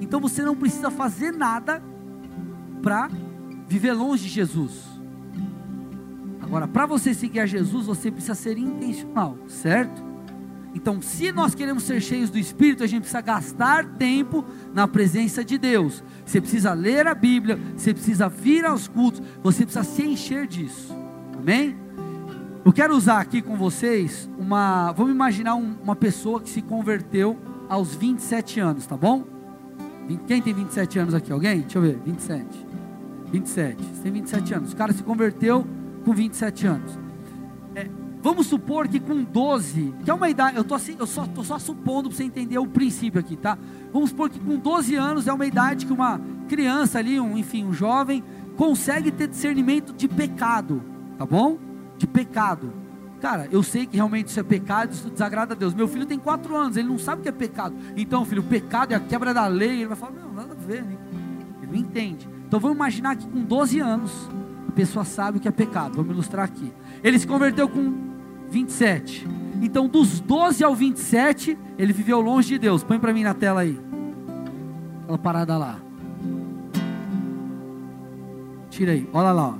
Então 0.00 0.20
você 0.20 0.42
não 0.42 0.54
precisa 0.54 0.90
fazer 0.90 1.32
nada 1.32 1.82
para 2.82 3.10
viver 3.66 3.92
longe 3.92 4.24
de 4.24 4.28
Jesus. 4.28 4.87
Agora, 6.48 6.66
para 6.66 6.86
você 6.86 7.12
seguir 7.12 7.40
a 7.40 7.46
Jesus, 7.46 7.84
você 7.84 8.10
precisa 8.10 8.34
ser 8.34 8.56
intencional, 8.56 9.36
certo? 9.46 10.02
Então, 10.74 11.02
se 11.02 11.30
nós 11.30 11.54
queremos 11.54 11.82
ser 11.82 12.00
cheios 12.00 12.30
do 12.30 12.38
Espírito, 12.38 12.82
a 12.82 12.86
gente 12.86 13.00
precisa 13.00 13.20
gastar 13.20 13.84
tempo 13.96 14.42
na 14.72 14.88
presença 14.88 15.44
de 15.44 15.58
Deus. 15.58 16.02
Você 16.24 16.40
precisa 16.40 16.72
ler 16.72 17.06
a 17.06 17.14
Bíblia, 17.14 17.58
você 17.76 17.92
precisa 17.92 18.30
vir 18.30 18.64
aos 18.64 18.88
cultos, 18.88 19.20
você 19.42 19.64
precisa 19.64 19.84
se 19.84 20.02
encher 20.02 20.46
disso. 20.46 20.96
Amém? 21.38 21.76
Eu 22.64 22.72
quero 22.72 22.96
usar 22.96 23.20
aqui 23.20 23.42
com 23.42 23.54
vocês 23.54 24.28
uma. 24.38 24.90
Vamos 24.92 25.12
imaginar 25.12 25.54
um, 25.54 25.76
uma 25.82 25.96
pessoa 25.96 26.40
que 26.40 26.48
se 26.48 26.62
converteu 26.62 27.36
aos 27.68 27.94
27 27.94 28.58
anos, 28.58 28.86
tá 28.86 28.96
bom? 28.96 29.24
Quem 30.26 30.40
tem 30.40 30.54
27 30.54 30.98
anos 30.98 31.14
aqui? 31.14 31.30
Alguém? 31.30 31.60
Deixa 31.60 31.76
eu 31.76 31.82
ver. 31.82 31.98
27. 32.06 32.66
27. 33.32 33.84
Você 33.84 34.02
tem 34.02 34.12
27 34.12 34.54
anos. 34.54 34.72
O 34.72 34.76
cara 34.76 34.94
se 34.94 35.02
converteu 35.02 35.66
com 36.04 36.12
27 36.12 36.66
anos. 36.66 36.98
É, 37.74 37.88
vamos 38.22 38.46
supor 38.46 38.88
que 38.88 38.98
com 38.98 39.22
12, 39.22 39.94
que 40.04 40.10
é 40.10 40.14
uma 40.14 40.28
idade, 40.28 40.56
eu, 40.56 40.64
tô 40.64 40.74
assim, 40.74 40.96
eu 40.98 41.06
só 41.06 41.24
estou 41.24 41.44
só 41.44 41.58
supondo 41.58 42.08
para 42.08 42.16
você 42.16 42.24
entender 42.24 42.58
o 42.58 42.66
princípio 42.66 43.20
aqui, 43.20 43.36
tá? 43.36 43.56
Vamos 43.92 44.10
supor 44.10 44.30
que 44.30 44.38
com 44.38 44.56
12 44.56 44.94
anos 44.94 45.26
é 45.26 45.32
uma 45.32 45.46
idade 45.46 45.86
que 45.86 45.92
uma 45.92 46.20
criança 46.48 46.98
ali, 46.98 47.20
um, 47.20 47.36
enfim, 47.36 47.64
um 47.64 47.72
jovem, 47.72 48.22
consegue 48.56 49.10
ter 49.10 49.28
discernimento 49.28 49.92
de 49.92 50.08
pecado, 50.08 50.82
tá 51.16 51.24
bom? 51.24 51.58
de 51.98 52.06
pecado. 52.06 52.72
Cara, 53.20 53.48
eu 53.50 53.64
sei 53.64 53.84
que 53.84 53.96
realmente 53.96 54.28
isso 54.28 54.38
é 54.38 54.44
pecado, 54.44 54.92
isso 54.92 55.10
desagrada 55.10 55.52
a 55.52 55.56
Deus. 55.56 55.74
Meu 55.74 55.88
filho 55.88 56.06
tem 56.06 56.18
quatro 56.18 56.56
anos, 56.56 56.76
ele 56.76 56.88
não 56.88 56.98
sabe 56.98 57.20
o 57.20 57.22
que 57.24 57.28
é 57.28 57.32
pecado. 57.32 57.74
Então, 57.96 58.24
filho, 58.24 58.44
pecado 58.44 58.92
é 58.92 58.94
a 58.94 59.00
quebra 59.00 59.34
da 59.34 59.46
lei. 59.48 59.80
Ele 59.80 59.86
vai 59.88 59.96
falar, 59.96 60.12
não, 60.12 60.32
nada 60.32 60.52
a 60.52 60.66
ver. 60.66 60.84
Né? 60.84 60.96
Ele 61.60 61.72
não 61.72 61.78
entende. 61.78 62.28
Então, 62.46 62.60
vamos 62.60 62.76
imaginar 62.76 63.16
que 63.16 63.26
com 63.26 63.42
12 63.42 63.80
anos, 63.80 64.30
pessoa 64.78 65.04
sabe 65.04 65.38
o 65.38 65.40
que 65.40 65.48
é 65.48 65.50
pecado. 65.50 65.96
Vamos 65.96 66.12
ilustrar 66.12 66.44
aqui. 66.44 66.72
Ele 67.02 67.18
se 67.18 67.26
converteu 67.26 67.68
com 67.68 67.92
27. 68.48 69.26
Então, 69.60 69.88
dos 69.88 70.20
12 70.20 70.62
ao 70.62 70.72
27, 70.72 71.58
ele 71.76 71.92
viveu 71.92 72.20
longe 72.20 72.50
de 72.50 72.58
Deus. 72.60 72.84
Põe 72.84 73.00
para 73.00 73.12
mim 73.12 73.24
na 73.24 73.34
tela 73.34 73.62
aí. 73.62 73.76
Aquela 75.02 75.18
parada 75.18 75.58
lá. 75.58 75.80
Tira 78.70 78.92
aí, 78.92 79.08
olha 79.12 79.32
lá. 79.32 79.48
Ó. 79.48 79.54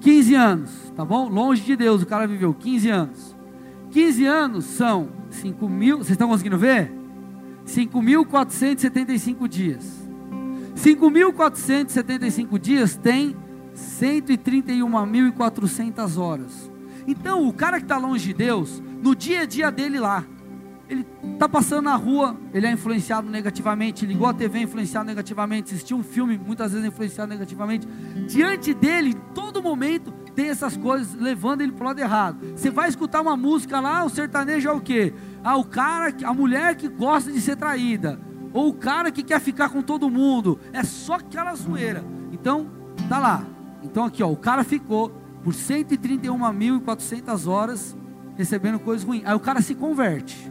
15 0.00 0.34
anos, 0.34 0.92
tá 0.94 1.06
bom? 1.06 1.30
Longe 1.30 1.62
de 1.62 1.74
Deus, 1.74 2.02
o 2.02 2.06
cara 2.06 2.26
viveu 2.26 2.52
15 2.52 2.90
anos. 2.90 3.34
15 3.92 4.26
anos 4.26 4.64
são 4.66 5.08
5 5.30 5.68
mil, 5.70 5.96
vocês 5.96 6.10
estão 6.10 6.28
conseguindo 6.28 6.58
ver? 6.58 6.92
5.475 7.66 9.48
dias. 9.48 10.06
5.475 10.76 12.58
dias 12.58 12.94
tem 12.96 13.34
131.400 13.80 16.18
horas. 16.18 16.70
Então, 17.06 17.46
o 17.48 17.52
cara 17.52 17.76
que 17.78 17.84
está 17.84 17.98
longe 17.98 18.26
de 18.26 18.34
Deus, 18.34 18.82
no 19.02 19.14
dia 19.14 19.40
a 19.40 19.46
dia 19.46 19.70
dele 19.70 19.98
lá, 19.98 20.22
ele 20.88 21.06
está 21.34 21.48
passando 21.48 21.84
na 21.84 21.94
rua, 21.94 22.36
ele 22.52 22.66
é 22.66 22.72
influenciado 22.72 23.30
negativamente, 23.30 24.04
ligou 24.04 24.26
a 24.26 24.34
TV 24.34 24.62
influenciado 24.62 25.06
negativamente, 25.06 25.72
assistiu 25.72 25.96
um 25.96 26.02
filme 26.02 26.36
muitas 26.36 26.72
vezes 26.72 26.84
influenciado 26.86 27.30
negativamente. 27.30 27.86
Diante 28.26 28.74
dele, 28.74 29.10
em 29.10 29.32
todo 29.32 29.62
momento, 29.62 30.10
tem 30.34 30.48
essas 30.48 30.76
coisas 30.76 31.14
levando 31.14 31.60
ele 31.60 31.70
para 31.70 31.84
o 31.84 31.86
lado 31.86 32.00
errado. 32.00 32.44
Você 32.56 32.70
vai 32.70 32.88
escutar 32.88 33.20
uma 33.20 33.36
música 33.36 33.78
lá, 33.78 34.04
o 34.04 34.08
sertanejo 34.08 34.68
é 34.68 34.72
o 34.72 34.80
quê? 34.80 35.14
Ah, 35.44 35.56
o 35.56 35.64
cara, 35.64 36.12
a 36.24 36.34
mulher 36.34 36.74
que 36.74 36.88
gosta 36.88 37.30
de 37.30 37.40
ser 37.40 37.54
traída, 37.56 38.18
ou 38.52 38.70
o 38.70 38.74
cara 38.74 39.12
que 39.12 39.22
quer 39.22 39.40
ficar 39.40 39.68
com 39.68 39.82
todo 39.82 40.10
mundo, 40.10 40.58
é 40.72 40.82
só 40.82 41.14
aquela 41.14 41.54
zoeira. 41.54 42.04
Então, 42.32 42.68
tá 43.08 43.18
lá. 43.18 43.59
Então 43.82 44.04
aqui, 44.04 44.22
ó, 44.22 44.30
o 44.30 44.36
cara 44.36 44.64
ficou 44.64 45.10
por 45.42 45.54
131.400 45.54 47.46
horas 47.46 47.96
recebendo 48.36 48.78
coisas 48.78 49.06
ruins. 49.06 49.22
Aí 49.24 49.34
o 49.34 49.40
cara 49.40 49.60
se 49.60 49.74
converte. 49.74 50.50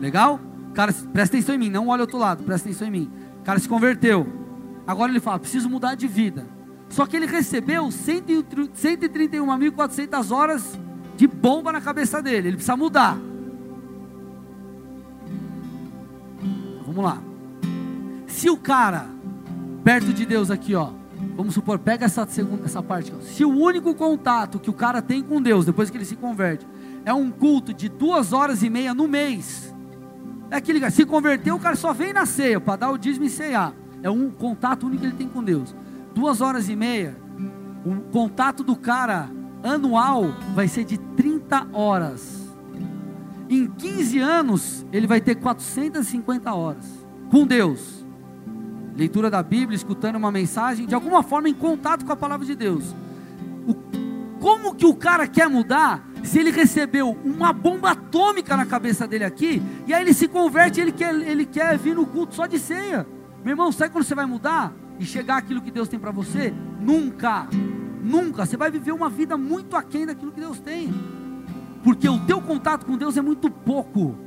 Legal? 0.00 0.40
Cara, 0.74 0.92
presta 1.12 1.36
atenção 1.36 1.54
em 1.54 1.58
mim, 1.58 1.70
não 1.70 1.88
olha 1.88 2.02
outro 2.02 2.18
lado, 2.18 2.44
presta 2.44 2.68
atenção 2.68 2.88
em 2.88 2.90
mim. 2.90 3.10
O 3.40 3.44
cara 3.44 3.58
se 3.58 3.68
converteu. 3.68 4.26
Agora 4.86 5.10
ele 5.10 5.20
fala: 5.20 5.38
preciso 5.38 5.70
mudar 5.70 5.94
de 5.94 6.06
vida. 6.06 6.46
Só 6.88 7.04
que 7.06 7.16
ele 7.16 7.26
recebeu 7.26 7.88
131.400 7.88 10.30
horas 10.30 10.78
de 11.16 11.26
bomba 11.26 11.72
na 11.72 11.80
cabeça 11.80 12.22
dele. 12.22 12.48
Ele 12.48 12.56
precisa 12.56 12.76
mudar. 12.76 13.18
Vamos 16.86 17.04
lá. 17.04 17.18
Se 18.26 18.50
o 18.50 18.56
cara, 18.56 19.06
perto 19.82 20.12
de 20.12 20.24
Deus 20.24 20.48
aqui, 20.50 20.74
ó, 20.74 20.90
vamos 21.36 21.54
supor, 21.54 21.78
pega 21.78 22.06
essa 22.06 22.26
segunda, 22.26 22.64
essa 22.64 22.82
parte. 22.82 23.12
Se 23.22 23.44
o 23.44 23.50
único 23.50 23.94
contato 23.94 24.58
que 24.58 24.70
o 24.70 24.72
cara 24.72 25.02
tem 25.02 25.22
com 25.22 25.40
Deus 25.40 25.66
depois 25.66 25.90
que 25.90 25.96
ele 25.96 26.04
se 26.04 26.16
converte 26.16 26.66
é 27.04 27.12
um 27.12 27.30
culto 27.30 27.72
de 27.72 27.88
duas 27.88 28.32
horas 28.32 28.62
e 28.62 28.70
meia 28.70 28.92
no 28.92 29.06
mês, 29.06 29.72
é 30.50 30.56
aquele 30.56 30.90
se 30.90 31.04
converteu, 31.04 31.56
o 31.56 31.60
cara 31.60 31.76
só 31.76 31.92
vem 31.92 32.12
na 32.12 32.24
ceia 32.24 32.60
para 32.60 32.76
dar 32.76 32.90
o 32.90 32.98
dízimo 32.98 33.26
e 33.26 33.30
ceiar. 33.30 33.72
É 34.02 34.10
um 34.10 34.30
contato 34.30 34.86
único 34.86 35.00
que 35.00 35.06
ele 35.06 35.16
tem 35.16 35.28
com 35.28 35.42
Deus. 35.42 35.74
Duas 36.14 36.40
horas 36.40 36.68
e 36.68 36.76
meia. 36.76 37.16
O 37.84 38.00
contato 38.10 38.62
do 38.62 38.76
cara 38.76 39.28
anual 39.62 40.24
vai 40.54 40.68
ser 40.68 40.84
de 40.84 40.98
30 40.98 41.68
horas. 41.72 42.46
Em 43.48 43.66
15 43.66 44.18
anos, 44.18 44.86
ele 44.92 45.06
vai 45.06 45.20
ter 45.20 45.36
450 45.36 46.52
horas 46.52 47.06
com 47.30 47.46
Deus. 47.46 47.95
Leitura 48.96 49.30
da 49.30 49.42
Bíblia, 49.42 49.76
escutando 49.76 50.16
uma 50.16 50.32
mensagem, 50.32 50.86
de 50.86 50.94
alguma 50.94 51.22
forma 51.22 51.48
em 51.48 51.54
contato 51.54 52.04
com 52.04 52.12
a 52.12 52.16
palavra 52.16 52.46
de 52.46 52.54
Deus. 52.54 52.94
O, 53.66 53.74
como 54.40 54.74
que 54.74 54.86
o 54.86 54.94
cara 54.94 55.26
quer 55.26 55.48
mudar 55.48 56.06
se 56.22 56.38
ele 56.38 56.50
recebeu 56.50 57.16
uma 57.24 57.52
bomba 57.52 57.90
atômica 57.90 58.56
na 58.56 58.66
cabeça 58.66 59.06
dele 59.06 59.24
aqui, 59.24 59.62
e 59.86 59.94
aí 59.94 60.02
ele 60.02 60.14
se 60.14 60.26
converte, 60.26 60.80
ele 60.80 60.92
quer, 60.92 61.14
ele 61.14 61.44
quer 61.44 61.78
vir 61.78 61.94
no 61.94 62.06
culto 62.06 62.34
só 62.34 62.46
de 62.46 62.58
ceia. 62.58 63.06
Meu 63.44 63.52
irmão, 63.52 63.70
sabe 63.70 63.92
quando 63.92 64.04
você 64.04 64.14
vai 64.14 64.26
mudar 64.26 64.74
e 64.98 65.04
chegar 65.04 65.36
aquilo 65.36 65.60
que 65.60 65.70
Deus 65.70 65.88
tem 65.88 66.00
para 66.00 66.10
você? 66.10 66.52
Nunca, 66.80 67.46
nunca. 68.02 68.44
Você 68.44 68.56
vai 68.56 68.70
viver 68.70 68.92
uma 68.92 69.08
vida 69.08 69.36
muito 69.36 69.76
aquém 69.76 70.06
daquilo 70.06 70.32
que 70.32 70.40
Deus 70.40 70.58
tem, 70.58 70.92
porque 71.84 72.08
o 72.08 72.18
teu 72.20 72.40
contato 72.40 72.84
com 72.84 72.96
Deus 72.96 73.16
é 73.16 73.22
muito 73.22 73.50
pouco. 73.50 74.25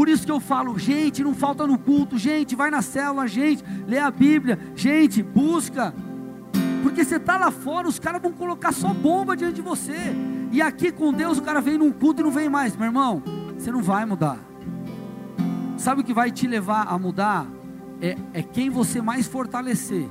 Por 0.00 0.08
isso 0.08 0.24
que 0.24 0.32
eu 0.32 0.40
falo, 0.40 0.78
gente, 0.78 1.22
não 1.22 1.34
falta 1.34 1.66
no 1.66 1.78
culto, 1.78 2.16
gente, 2.16 2.56
vai 2.56 2.70
na 2.70 2.80
célula, 2.80 3.28
gente, 3.28 3.62
lê 3.86 3.98
a 3.98 4.10
Bíblia, 4.10 4.58
gente, 4.74 5.22
busca. 5.22 5.92
Porque 6.82 7.04
você 7.04 7.16
está 7.16 7.36
lá 7.36 7.50
fora, 7.50 7.86
os 7.86 7.98
caras 7.98 8.22
vão 8.22 8.32
colocar 8.32 8.72
só 8.72 8.94
bomba 8.94 9.36
diante 9.36 9.56
de 9.56 9.60
você. 9.60 10.16
E 10.50 10.62
aqui 10.62 10.90
com 10.90 11.12
Deus 11.12 11.36
o 11.36 11.42
cara 11.42 11.60
vem 11.60 11.76
num 11.76 11.92
culto 11.92 12.22
e 12.22 12.24
não 12.24 12.30
vem 12.30 12.48
mais, 12.48 12.74
meu 12.74 12.86
irmão. 12.86 13.22
Você 13.58 13.70
não 13.70 13.82
vai 13.82 14.06
mudar. 14.06 14.38
sabe 15.76 16.00
o 16.00 16.04
que 16.04 16.14
vai 16.14 16.30
te 16.30 16.46
levar 16.46 16.86
a 16.88 16.98
mudar? 16.98 17.46
É, 18.00 18.16
é 18.32 18.42
quem 18.42 18.70
você 18.70 19.02
mais 19.02 19.26
fortalecer. 19.26 20.08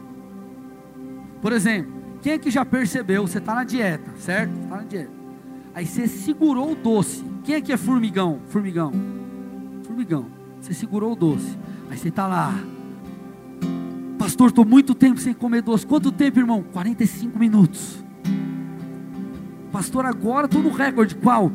Por 1.42 1.52
exemplo, 1.52 1.92
quem 2.22 2.34
é 2.34 2.38
que 2.38 2.52
já 2.52 2.64
percebeu? 2.64 3.26
Você 3.26 3.40
está 3.40 3.56
na 3.56 3.64
dieta, 3.64 4.12
certo? 4.20 4.54
Está 4.62 4.76
na 4.76 4.84
dieta. 4.84 5.12
Aí 5.74 5.88
você 5.88 6.08
segurou 6.08 6.74
o 6.74 6.76
doce. 6.76 7.26
Quem 7.44 7.56
é 7.56 7.62
que 7.62 7.74
é 7.74 7.78
formigão? 7.78 8.40
Formigão. 8.50 9.19
Formigão. 9.90 10.28
Você 10.62 10.72
segurou 10.72 11.14
o 11.14 11.16
doce. 11.16 11.58
Aí 11.90 11.98
você 11.98 12.10
está 12.10 12.28
lá. 12.28 12.54
Pastor, 14.20 14.50
estou 14.50 14.64
muito 14.64 14.94
tempo 14.94 15.20
sem 15.20 15.34
comer 15.34 15.64
doce. 15.64 15.84
Quanto 15.84 16.12
tempo, 16.12 16.38
irmão? 16.38 16.64
45 16.72 17.40
minutos. 17.40 18.04
Pastor, 19.72 20.06
agora 20.06 20.46
estou 20.46 20.62
no 20.62 20.70
recorde. 20.70 21.16
Qual? 21.16 21.52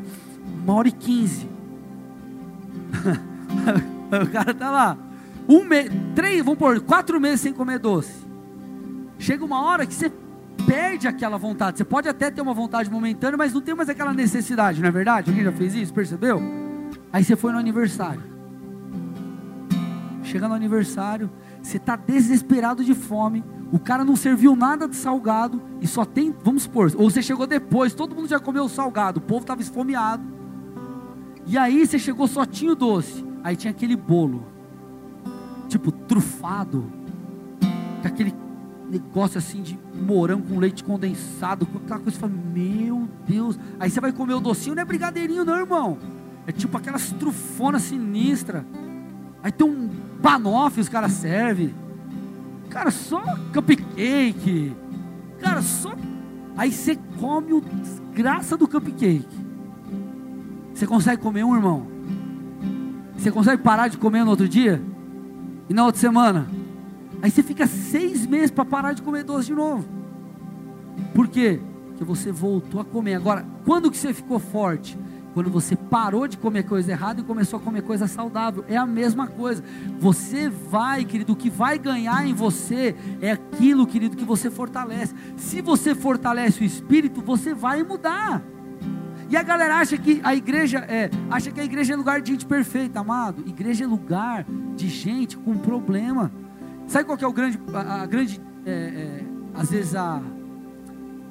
Uma 0.65 0.75
hora 0.75 0.89
e 0.89 0.93
quinze. 0.93 1.49
o 4.21 4.31
cara 4.33 4.51
está 4.51 4.69
lá. 4.69 4.99
Um 5.49 5.63
mês, 5.63 5.89
três, 6.17 6.45
vamos 6.45 6.59
pôr, 6.59 6.81
quatro 6.81 7.21
meses 7.21 7.41
sem 7.41 7.53
comer 7.53 7.79
doce. 7.79 8.13
Chega 9.17 9.45
uma 9.45 9.63
hora 9.63 9.87
que 9.87 9.95
você 9.95 10.11
perde 10.67 11.07
aquela 11.07 11.39
vontade. 11.39 11.79
Você 11.79 11.85
pode 11.85 12.09
até 12.09 12.33
ter 12.33 12.41
uma 12.41 12.55
vontade 12.55 12.91
momentânea, 12.91 13.37
mas 13.37 13.53
não 13.53 13.61
tem 13.61 13.77
mais 13.77 13.89
aquela 13.89 14.13
necessidade, 14.13 14.81
não 14.81 14.89
é 14.89 14.93
verdade? 14.93 15.31
Alguém 15.31 15.45
já 15.45 15.53
fez 15.53 15.75
isso? 15.77 15.95
Percebeu? 15.95 16.64
Aí 17.15 17.23
você 17.23 17.37
foi 17.37 17.53
no 17.53 17.59
aniversário. 17.59 18.25
Chega 20.25 20.49
no 20.49 20.55
aniversário, 20.55 21.31
você 21.63 21.77
está 21.77 21.95
desesperado 21.95 22.83
de 22.83 22.93
fome. 22.93 23.45
O 23.71 23.79
cara 23.79 24.05
não 24.05 24.17
serviu 24.17 24.57
nada 24.57 24.89
de 24.89 24.97
salgado 24.97 25.63
e 25.81 25.87
só 25.87 26.05
tem, 26.05 26.35
vamos 26.43 26.65
supor, 26.65 26.91
ou 26.97 27.09
você 27.09 27.23
chegou 27.23 27.47
depois, 27.47 27.95
todo 27.95 28.17
mundo 28.17 28.27
já 28.27 28.41
comeu 28.41 28.65
o 28.65 28.69
salgado, 28.69 29.21
o 29.21 29.23
povo 29.23 29.43
estava 29.43 29.63
esfomeado. 29.63 30.25
E 31.47 31.57
aí 31.57 31.87
você 31.87 32.01
chegou 32.01 32.27
só 32.27 32.45
tinha 32.45 32.73
o 32.73 32.75
doce. 32.75 33.25
Aí 33.45 33.55
tinha 33.55 33.71
aquele 33.71 33.95
bolo, 33.95 34.45
tipo 35.69 35.93
trufado, 35.93 36.91
com 38.03 38.09
aquele 38.09 38.35
negócio 38.91 39.39
assim 39.39 39.63
de 39.63 39.79
morango 39.95 40.49
com 40.49 40.59
leite 40.59 40.83
condensado, 40.83 41.69
aquela 41.77 42.01
coisa, 42.01 42.11
você 42.11 42.19
fala, 42.19 42.33
meu 42.53 43.09
Deus. 43.25 43.57
Aí 43.79 43.89
você 43.89 44.01
vai 44.01 44.11
comer 44.11 44.35
o 44.35 44.41
docinho, 44.41 44.75
não 44.75 44.83
é 44.83 44.85
brigadeirinho 44.85 45.45
não, 45.45 45.61
irmão. 45.61 45.97
É 46.47 46.53
tipo 46.53 46.77
aquelas 46.77 47.11
trufonas 47.13 47.83
sinistras. 47.83 48.65
Aí 49.43 49.53
tem 49.53 49.67
um 49.67 49.89
banoffee 50.21 50.81
os 50.81 50.89
caras 50.89 51.13
servem. 51.13 51.75
Cara, 52.71 52.91
só 52.91 53.23
cupcake. 53.53 54.75
Cara, 55.39 55.63
só. 55.63 55.95
Aí 56.57 56.73
você 56.73 56.99
come 57.19 57.53
o 57.53 57.61
desgraça 57.61 58.57
do 58.57 58.69
cupcake. 58.69 59.45
Você 60.73 60.87
consegue 60.87 61.23
comer 61.23 61.45
um, 61.45 61.55
irmão? 61.55 61.87
Você 63.17 63.31
consegue 63.31 63.63
parar 63.63 63.89
de 63.89 63.97
comer 63.97 64.25
no 64.25 64.31
outro 64.31 64.49
dia? 64.49 64.83
E 65.69 65.75
na 65.75 65.85
outra 65.85 66.01
semana? 66.01 66.47
Aí 67.23 67.31
você 67.31 67.43
fica 67.43 67.67
seis 67.67 68.27
meses 68.27 68.51
para 68.51 68.65
parar 68.65 68.93
de 68.93 69.03
comer 69.03 69.25
doce 69.25 69.47
de 69.47 69.55
novo. 69.55 69.85
Por 71.15 71.29
quê? 71.29 71.61
Porque 71.89 72.05
você 72.05 72.33
voltou 72.33 72.81
a 72.81 72.85
comer. 72.85 73.15
Agora, 73.15 73.47
quando 73.65 73.91
que 73.91 73.97
você 73.97 74.13
ficou 74.13 74.39
forte? 74.39 74.99
Quando 75.35 75.51
você 75.51 75.75
parou 75.75 76.29
de 76.29 76.39
comer 76.39 76.63
coisa 76.63 76.93
errada 76.93 77.21
e 77.21 77.25
começou 77.25 77.59
a 77.59 77.63
comer 77.63 77.83
coisa 77.83 78.07
saudável. 78.07 78.65
É 78.69 78.77
a 78.77 78.87
mesma 78.87 79.27
coisa. 79.27 79.65
Você 79.99 80.49
vai, 80.49 81.05
querido, 81.05 81.33
o 81.33 81.37
que 81.37 81.51
vai 81.51 81.77
ganhar 81.77 82.25
em 82.25 82.33
você 82.33 82.95
é 83.21 83.33
aquilo, 83.33 83.85
querido, 83.85 84.17
que 84.17 84.25
você 84.25 84.49
fortalece. 84.49 85.13
Se 85.37 85.61
você 85.61 85.93
fortalece 85.93 86.63
o 86.63 86.65
espírito, 86.65 87.21
você 87.21 87.53
vai 87.53 87.83
mudar. 87.83 88.43
E 89.29 89.37
a 89.37 89.43
galera 89.43 89.79
acha 89.79 89.99
que 89.99 90.21
a 90.23 90.35
igreja 90.37 90.79
é, 90.89 91.11
acha 91.29 91.51
que 91.51 91.61
a 91.61 91.65
igreja 91.65 91.95
é 91.95 91.97
lugar 91.97 92.21
de 92.21 92.31
gente 92.31 92.47
perfeita, 92.47 93.01
amado. 93.01 93.43
Igreja 93.45 93.83
é 93.83 93.87
lugar 93.89 94.47
de 94.77 94.89
gente 94.89 95.37
com 95.37 95.57
problema. 95.59 96.31
Sabe 96.87 97.05
qual 97.05 97.19
que 97.19 97.25
é 97.25 97.29
o 97.29 97.33
grande, 97.33 97.59
a, 97.73 98.03
a 98.03 98.07
grande, 98.07 98.41
é, 98.65 98.71
é, 98.71 99.25
às 99.53 99.71
vezes 99.71 99.97
a, 99.97 100.23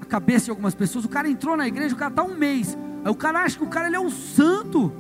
a 0.02 0.06
cabeça 0.06 0.46
de 0.46 0.52
algumas 0.52 0.76
pessoas? 0.76 1.06
O 1.06 1.10
cara 1.10 1.30
entrou 1.30 1.56
na 1.56 1.66
igreja, 1.66 1.96
o 1.96 1.98
cara 1.98 2.12
está 2.12 2.24
um 2.24 2.36
mês, 2.36 2.78
aí 3.04 3.12
o 3.12 3.16
cara 3.16 3.44
acha 3.44 3.58
que 3.58 3.64
o 3.64 3.68
cara 3.68 3.88
ele 3.88 3.96
é 3.96 4.00
um 4.00 4.10
santo, 4.10 4.92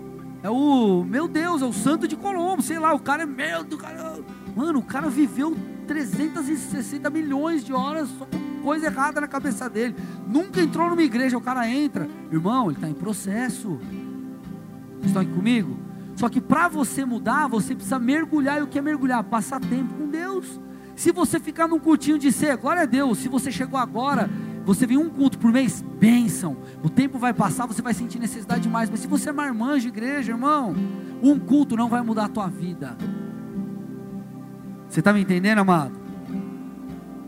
é 0.42 0.50
o, 0.50 1.04
meu 1.04 1.28
Deus, 1.28 1.62
é 1.62 1.66
o 1.66 1.74
santo 1.74 2.08
de 2.08 2.16
Colombo, 2.16 2.62
sei 2.62 2.80
lá, 2.80 2.94
o 2.94 3.00
cara 3.00 3.24
é 3.24 3.26
meu, 3.26 3.64
do 3.64 3.78
cara, 3.78 4.20
mano, 4.56 4.80
o 4.80 4.84
cara 4.84 5.10
viveu 5.10 5.56
360 5.88 7.10
milhões 7.10 7.64
de 7.64 7.74
horas 7.74 8.10
só 8.18 8.26
com 8.26 8.62
coisa 8.64 8.86
errada 8.86 9.22
na 9.22 9.28
cabeça 9.28 9.70
dele, 9.70 9.96
nunca 10.28 10.62
entrou 10.62 10.90
numa 10.90 11.04
igreja, 11.04 11.38
o 11.38 11.42
cara 11.42 11.68
entra, 11.70 12.08
irmão, 12.32 12.68
ele 12.68 12.76
está 12.76 12.90
em 12.90 12.94
processo, 12.94 13.80
vocês 15.04 15.08
estão 15.08 15.22
aqui 15.22 15.34
comigo? 15.34 15.78
Só 16.16 16.30
que 16.30 16.40
para 16.40 16.68
você 16.68 17.04
mudar, 17.04 17.48
você 17.48 17.74
precisa 17.74 18.00
mergulhar. 18.00 18.60
E 18.60 18.62
o 18.62 18.68
que 18.68 18.80
é 18.80 18.82
mergulhar? 18.82 19.24
Passar 19.24 19.60
tempo 19.60 19.94
com 19.94 20.08
Deus. 20.08 20.60
Se 20.96 21.12
você 21.12 21.40
ficar 21.40 21.68
num 21.68 21.80
cultinho 21.80 22.18
de 22.18 22.32
ser, 22.32 22.56
glória 22.58 22.84
a 22.84 22.86
Deus. 22.86 23.18
Se 23.18 23.28
você 23.28 23.52
chegou 23.52 23.80
agora, 23.80 24.30
você 24.66 24.86
vem 24.88 24.98
um 24.98 25.10
culto 25.10 25.38
por 25.38 25.52
mês, 25.52 25.82
bênção. 25.82 26.58
O 26.82 26.90
tempo 26.90 27.20
vai 27.20 27.34
passar, 27.34 27.66
você 27.66 27.82
vai 27.82 27.94
sentir 27.94 28.20
necessidade 28.20 28.62
demais. 28.62 28.90
Mas 28.90 29.02
se 29.02 29.08
você 29.08 29.30
é 29.30 29.34
marmã 29.34 29.78
de 29.78 29.90
igreja, 29.90 30.32
irmão, 30.32 30.74
um 31.22 31.38
culto 31.38 31.76
não 31.76 31.90
vai 31.90 32.02
mudar 32.02 32.26
a 32.26 32.30
tua 32.30 32.48
vida. 32.48 32.96
Você 34.88 35.00
está 35.00 35.12
me 35.12 35.22
entendendo, 35.22 35.60
amado? 35.60 36.00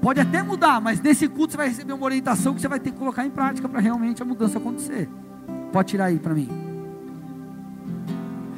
Pode 0.02 0.20
até 0.20 0.44
mudar, 0.44 0.80
mas 0.80 1.02
nesse 1.02 1.28
culto 1.28 1.52
você 1.52 1.58
vai 1.58 1.68
receber 1.68 1.92
uma 1.92 2.06
orientação 2.06 2.54
que 2.54 2.62
você 2.62 2.68
vai 2.68 2.80
ter 2.80 2.92
que 2.92 2.98
colocar 2.98 3.26
em 3.26 3.32
prática 3.32 3.68
para 3.68 3.80
realmente 3.80 4.22
a 4.22 4.26
mudança 4.26 4.58
acontecer. 4.60 5.10
Pode 5.74 5.90
tirar 5.90 6.06
aí 6.06 6.20
para 6.20 6.34
mim. 6.34 6.48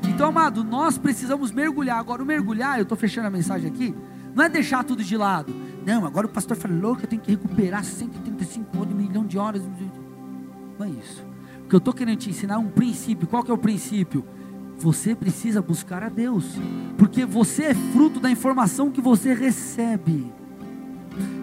Então, 0.08 0.28
amado, 0.28 0.64
nós 0.64 0.98
precisamos 0.98 1.52
mergulhar. 1.52 2.00
Agora, 2.00 2.22
o 2.22 2.26
mergulhar, 2.26 2.78
eu 2.78 2.84
estou 2.84 2.98
fechando 2.98 3.28
a 3.28 3.32
mensagem 3.32 3.70
aqui, 3.70 3.96
não 4.36 4.44
é 4.44 4.50
deixar 4.50 4.84
tudo 4.84 5.04
de 5.04 5.16
lado. 5.16 5.54
Não, 5.88 6.06
agora 6.06 6.28
o 6.28 6.30
pastor 6.30 6.58
falou 6.58 6.98
que 6.98 7.06
eu 7.06 7.10
tenho 7.10 7.22
que 7.22 7.32
recuperar 7.32 7.82
135 7.82 8.78
milhões 8.78 8.94
milhão 8.94 9.26
de 9.26 9.38
horas. 9.38 9.64
Não 10.78 10.86
é 10.86 10.90
isso. 10.90 11.26
O 11.64 11.70
que 11.70 11.76
eu 11.76 11.78
estou 11.78 11.94
querendo 11.94 12.18
te 12.18 12.30
ensinar 12.30 12.56
é 12.56 12.58
um 12.58 12.68
princípio. 12.68 13.26
Qual 13.26 13.42
que 13.42 13.50
é 13.50 13.54
o 13.54 13.58
princípio? 13.58 14.26
Você 14.80 15.16
precisa 15.16 15.62
buscar 15.62 16.04
a 16.04 16.10
Deus, 16.10 16.44
porque 16.98 17.24
você 17.26 17.68
é 17.68 17.74
fruto 17.74 18.20
da 18.20 18.30
informação 18.30 18.92
que 18.92 19.00
você 19.00 19.34
recebe. 19.34 20.30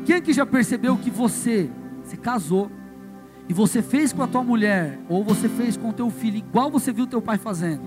Quem 0.05 0.21
que 0.21 0.35
já 0.35 0.45
percebeu 0.45 0.95
que 0.99 1.09
você, 1.09 1.71
se 2.05 2.19
casou, 2.19 2.71
e 3.49 3.55
você 3.55 3.81
fez 3.81 4.13
com 4.13 4.23
a 4.23 4.27
tua 4.27 4.45
mulher, 4.45 5.01
ou 5.09 5.25
você 5.25 5.49
fez 5.49 5.75
com 5.75 5.89
o 5.89 5.93
teu 5.95 6.11
filho, 6.11 6.37
igual 6.37 6.71
você 6.71 6.93
viu 6.93 7.07
teu 7.07 7.23
pai 7.23 7.39
fazendo? 7.39 7.83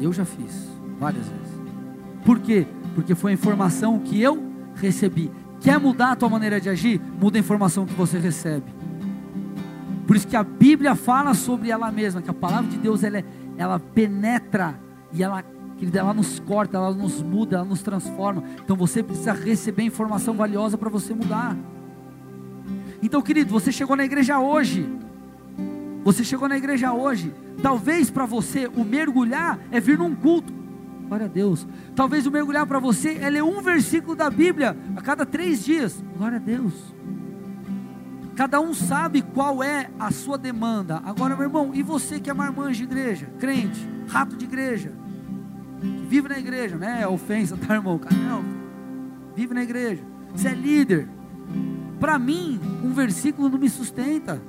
Eu 0.00 0.10
já 0.10 0.24
fiz 0.24 0.70
várias 0.98 1.28
vezes. 1.28 1.52
Por 2.24 2.40
quê? 2.40 2.66
Porque 2.94 3.14
foi 3.14 3.32
a 3.32 3.34
informação 3.34 3.98
que 3.98 4.20
eu 4.20 4.42
recebi. 4.74 5.30
Quer 5.60 5.78
mudar 5.78 6.12
a 6.12 6.16
tua 6.16 6.28
maneira 6.28 6.60
de 6.60 6.68
agir? 6.68 7.00
Muda 7.20 7.38
a 7.38 7.40
informação 7.40 7.86
que 7.86 7.94
você 7.94 8.18
recebe. 8.18 8.66
Por 10.06 10.16
isso 10.16 10.26
que 10.26 10.36
a 10.36 10.42
Bíblia 10.42 10.94
fala 10.94 11.34
sobre 11.34 11.70
ela 11.70 11.90
mesma, 11.90 12.20
que 12.20 12.28
a 12.28 12.34
palavra 12.34 12.68
de 12.70 12.76
Deus 12.76 13.04
ela, 13.04 13.18
é, 13.18 13.24
ela 13.56 13.78
penetra 13.78 14.78
e 15.12 15.22
ela, 15.22 15.44
ela 15.94 16.12
nos 16.12 16.40
corta, 16.40 16.76
ela 16.76 16.92
nos 16.92 17.22
muda, 17.22 17.56
ela 17.56 17.64
nos 17.64 17.82
transforma. 17.82 18.42
Então 18.64 18.76
você 18.76 19.02
precisa 19.02 19.32
receber 19.32 19.84
informação 19.84 20.34
valiosa 20.34 20.76
para 20.76 20.90
você 20.90 21.14
mudar. 21.14 21.56
Então, 23.02 23.22
querido, 23.22 23.50
você 23.50 23.72
chegou 23.72 23.96
na 23.96 24.04
igreja 24.04 24.38
hoje. 24.38 24.88
Você 26.04 26.24
chegou 26.24 26.48
na 26.48 26.56
igreja 26.56 26.92
hoje. 26.92 27.32
Talvez 27.62 28.10
para 28.10 28.26
você 28.26 28.66
o 28.66 28.84
mergulhar 28.84 29.58
é 29.70 29.80
vir 29.80 29.98
num 29.98 30.14
culto. 30.14 30.52
Glória 31.12 31.26
a 31.26 31.28
Deus. 31.28 31.66
Talvez 31.94 32.26
o 32.26 32.30
mergulhar 32.30 32.66
para 32.66 32.78
você 32.78 33.18
é 33.18 33.28
ler 33.28 33.44
um 33.44 33.60
versículo 33.60 34.16
da 34.16 34.30
Bíblia 34.30 34.74
a 34.96 35.02
cada 35.02 35.26
três 35.26 35.62
dias. 35.62 36.02
Glória 36.16 36.38
a 36.38 36.40
Deus. 36.40 36.72
Cada 38.34 38.58
um 38.58 38.72
sabe 38.72 39.20
qual 39.20 39.62
é 39.62 39.90
a 40.00 40.10
sua 40.10 40.38
demanda. 40.38 41.02
Agora, 41.04 41.36
meu 41.36 41.44
irmão, 41.44 41.70
e 41.74 41.82
você 41.82 42.18
que 42.18 42.30
é 42.30 42.32
marmanjo 42.32 42.78
de 42.78 42.84
igreja, 42.84 43.26
crente, 43.38 43.86
rato 44.08 44.38
de 44.38 44.46
igreja, 44.46 44.94
que 45.82 46.06
vive 46.06 46.30
na 46.30 46.38
igreja, 46.38 46.78
né? 46.78 47.02
É 47.02 47.06
ofensa, 47.06 47.58
tá, 47.58 47.74
irmão? 47.74 48.00
Não, 48.26 48.42
vive 49.36 49.52
na 49.52 49.62
igreja. 49.62 50.02
Você 50.34 50.48
é 50.48 50.54
líder. 50.54 51.06
Para 52.00 52.18
mim, 52.18 52.58
um 52.82 52.94
versículo 52.94 53.50
não 53.50 53.58
me 53.58 53.68
sustenta. 53.68 54.40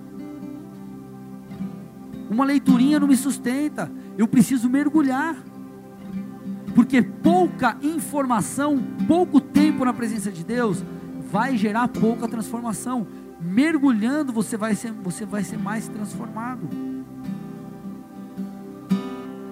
Uma 2.30 2.46
leiturinha 2.46 3.02
não 3.02 3.08
me 3.10 3.18
sustenta. 3.18 3.92
Eu 4.18 4.30
preciso 4.30 4.70
mergulhar. 4.70 5.36
Porque 6.76 7.02
pouca 7.02 7.78
informação, 7.82 8.82
pouco 9.08 9.40
tempo 9.40 9.86
na 9.86 9.94
presença 9.94 10.32
de 10.32 10.44
Deus 10.44 10.84
vai 11.32 11.58
gerar 11.58 11.88
pouca 11.88 12.28
transformação. 12.28 13.08
Mergulhando 13.40 14.32
você 14.32 14.58
vai 14.58 14.76
ser, 14.76 14.92
você 14.92 15.26
vai 15.26 15.44
ser 15.44 15.58
mais 15.58 15.88
transformado. 15.88 16.68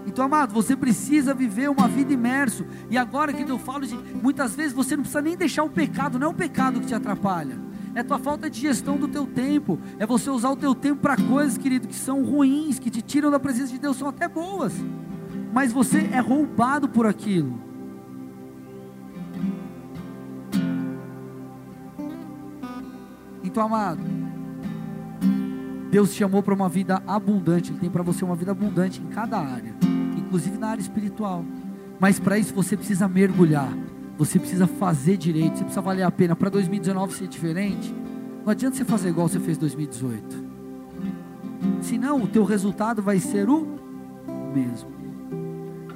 Então, 0.05 0.25
amado, 0.25 0.53
você 0.53 0.75
precisa 0.75 1.33
viver 1.33 1.69
uma 1.69 1.87
vida 1.87 2.11
imerso. 2.11 2.65
E 2.89 2.97
agora 2.97 3.31
que 3.31 3.49
eu 3.49 3.57
falo 3.57 3.85
de 3.85 3.95
muitas 3.95 4.55
vezes 4.55 4.73
você 4.73 4.95
não 4.95 5.03
precisa 5.03 5.21
nem 5.21 5.37
deixar 5.37 5.63
o 5.63 5.69
pecado, 5.69 6.19
não 6.19 6.27
é 6.27 6.29
o 6.29 6.33
pecado 6.33 6.79
que 6.81 6.87
te 6.87 6.95
atrapalha 6.95 7.71
é 7.93 8.03
tua 8.03 8.17
falta 8.17 8.49
de 8.49 8.59
gestão 8.59 8.97
do 8.97 9.07
teu 9.07 9.25
tempo, 9.25 9.79
é 9.99 10.05
você 10.05 10.29
usar 10.29 10.49
o 10.49 10.55
teu 10.55 10.73
tempo 10.73 11.01
para 11.01 11.17
coisas, 11.17 11.57
querido, 11.57 11.87
que 11.87 11.95
são 11.95 12.23
ruins, 12.23 12.79
que 12.79 12.89
te 12.89 13.01
tiram 13.01 13.29
da 13.29 13.39
presença 13.39 13.71
de 13.71 13.79
Deus, 13.79 13.97
são 13.97 14.07
até 14.07 14.27
boas. 14.27 14.73
Mas 15.51 15.71
você 15.71 16.09
é 16.11 16.19
roubado 16.19 16.87
por 16.87 17.05
aquilo. 17.05 17.59
Então, 23.43 23.65
amado, 23.65 23.99
Deus 25.89 26.11
te 26.13 26.19
chamou 26.19 26.41
para 26.41 26.53
uma 26.53 26.69
vida 26.69 27.03
abundante, 27.05 27.71
Ele 27.71 27.79
tem 27.79 27.89
para 27.89 28.01
você 28.01 28.23
uma 28.23 28.35
vida 28.35 28.51
abundante 28.51 29.01
em 29.01 29.07
cada 29.07 29.37
área, 29.37 29.75
inclusive 30.17 30.57
na 30.57 30.69
área 30.69 30.81
espiritual. 30.81 31.43
Mas 31.99 32.17
para 32.17 32.37
isso 32.37 32.53
você 32.53 32.77
precisa 32.77 33.09
mergulhar, 33.09 33.71
você 34.17 34.39
precisa 34.39 34.65
fazer 34.65 35.17
direito, 35.17 35.57
você 35.57 35.63
precisa 35.63 35.81
valer 35.81 36.03
a 36.03 36.11
pena. 36.11 36.33
Para 36.33 36.49
2019 36.49 37.13
ser 37.13 37.27
diferente, 37.27 37.93
não 38.45 38.51
adianta 38.51 38.77
você 38.77 38.85
fazer 38.85 39.09
igual 39.09 39.27
você 39.27 39.39
fez 39.39 39.57
em 39.57 39.59
2018. 39.59 40.51
Senão 41.81 42.23
o 42.23 42.27
teu 42.27 42.45
resultado 42.45 43.01
vai 43.01 43.19
ser 43.19 43.49
o 43.49 43.67
mesmo. 44.53 45.00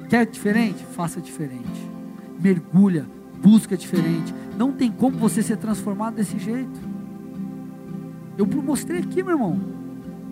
Quer 0.08 0.26
diferente? 0.26 0.84
Faça 0.84 1.20
diferente. 1.20 1.90
Mergulha, 2.40 3.06
busca 3.42 3.76
diferente. 3.76 4.34
Não 4.56 4.72
tem 4.72 4.90
como 4.90 5.18
você 5.18 5.42
ser 5.42 5.56
transformado 5.56 6.14
desse 6.14 6.38
jeito. 6.38 6.80
Eu 8.38 8.46
mostrei 8.46 9.00
aqui, 9.00 9.22
meu 9.22 9.32
irmão. 9.32 9.60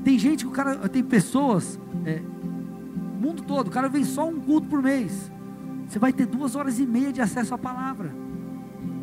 Tem 0.05 0.19
gente 0.19 0.45
que 0.45 0.51
o 0.51 0.53
cara, 0.53 0.77
tem 0.89 1.03
pessoas, 1.03 1.79
é, 2.05 2.21
mundo 3.21 3.43
todo, 3.43 3.69
o 3.69 3.71
cara 3.71 3.89
vem 3.89 4.05
só 4.05 4.29
um 4.29 4.39
culto 4.39 4.69
por 4.69 4.83
mês. 4.83 5.31
Você 5.89 5.99
vai 5.99 6.13
ter 6.13 6.27
duas 6.27 6.55
horas 6.55 6.79
e 6.79 6.87
meia 6.87 7.13
de 7.13 7.21
acesso 7.21 7.55
à 7.55 7.59
palavra. 7.59 8.13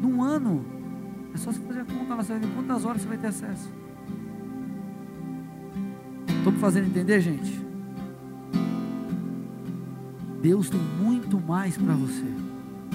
Num 0.02 0.22
ano. 0.22 0.64
É 1.34 1.38
só 1.38 1.52
você 1.52 1.60
fazer 1.60 1.80
a 1.82 1.86
conta 1.86 2.16
você 2.16 2.34
vai 2.34 2.42
ver 2.42 2.56
quantas 2.56 2.86
horas 2.86 3.02
você 3.02 3.08
vai 3.08 3.18
ter 3.18 3.28
acesso. 3.28 3.70
Estou 6.38 6.52
me 6.52 6.60
fazendo 6.60 6.88
entender, 6.88 7.22
gente? 7.22 7.71
Deus 10.42 10.70
tem 10.70 10.80
muito 11.00 11.40
mais 11.40 11.78
para 11.78 11.94
você. 11.94 12.26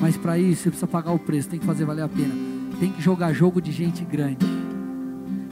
Mas 0.00 0.16
para 0.16 0.38
isso 0.38 0.62
você 0.62 0.70
precisa 0.70 0.86
pagar 0.86 1.12
o 1.12 1.18
preço, 1.18 1.48
tem 1.48 1.58
que 1.58 1.64
fazer 1.64 1.84
valer 1.84 2.02
a 2.02 2.08
pena. 2.08 2.34
Tem 2.78 2.92
que 2.92 3.00
jogar 3.00 3.32
jogo 3.32 3.60
de 3.60 3.72
gente 3.72 4.04
grande. 4.04 4.44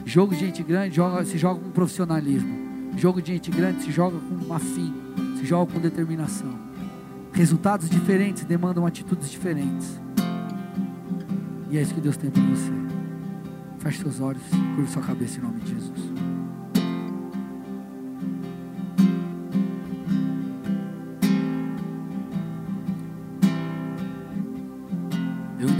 Jogo 0.05 0.35
de 0.35 0.41
gente 0.41 0.61
grande 0.61 0.95
joga, 0.95 1.23
se 1.25 1.37
joga 1.37 1.59
com 1.59 1.71
profissionalismo. 1.71 2.65
Jogo 2.97 3.21
de 3.21 3.33
gente 3.33 3.49
grande 3.49 3.83
se 3.83 3.91
joga 3.91 4.17
com 4.19 4.53
afim, 4.53 4.93
se 5.37 5.45
joga 5.45 5.71
com 5.71 5.79
determinação. 5.79 6.53
Resultados 7.33 7.89
diferentes 7.89 8.43
demandam 8.43 8.85
atitudes 8.85 9.29
diferentes. 9.29 9.99
E 11.69 11.77
é 11.77 11.81
isso 11.81 11.93
que 11.93 12.01
Deus 12.01 12.15
tem 12.15 12.29
para 12.29 12.41
você. 12.43 12.71
Feche 13.79 14.01
seus 14.01 14.19
olhos, 14.19 14.43
curva 14.75 14.91
sua 14.91 15.01
cabeça 15.01 15.39
em 15.39 15.41
nome 15.41 15.59
de 15.59 15.73
Jesus. 15.73 16.14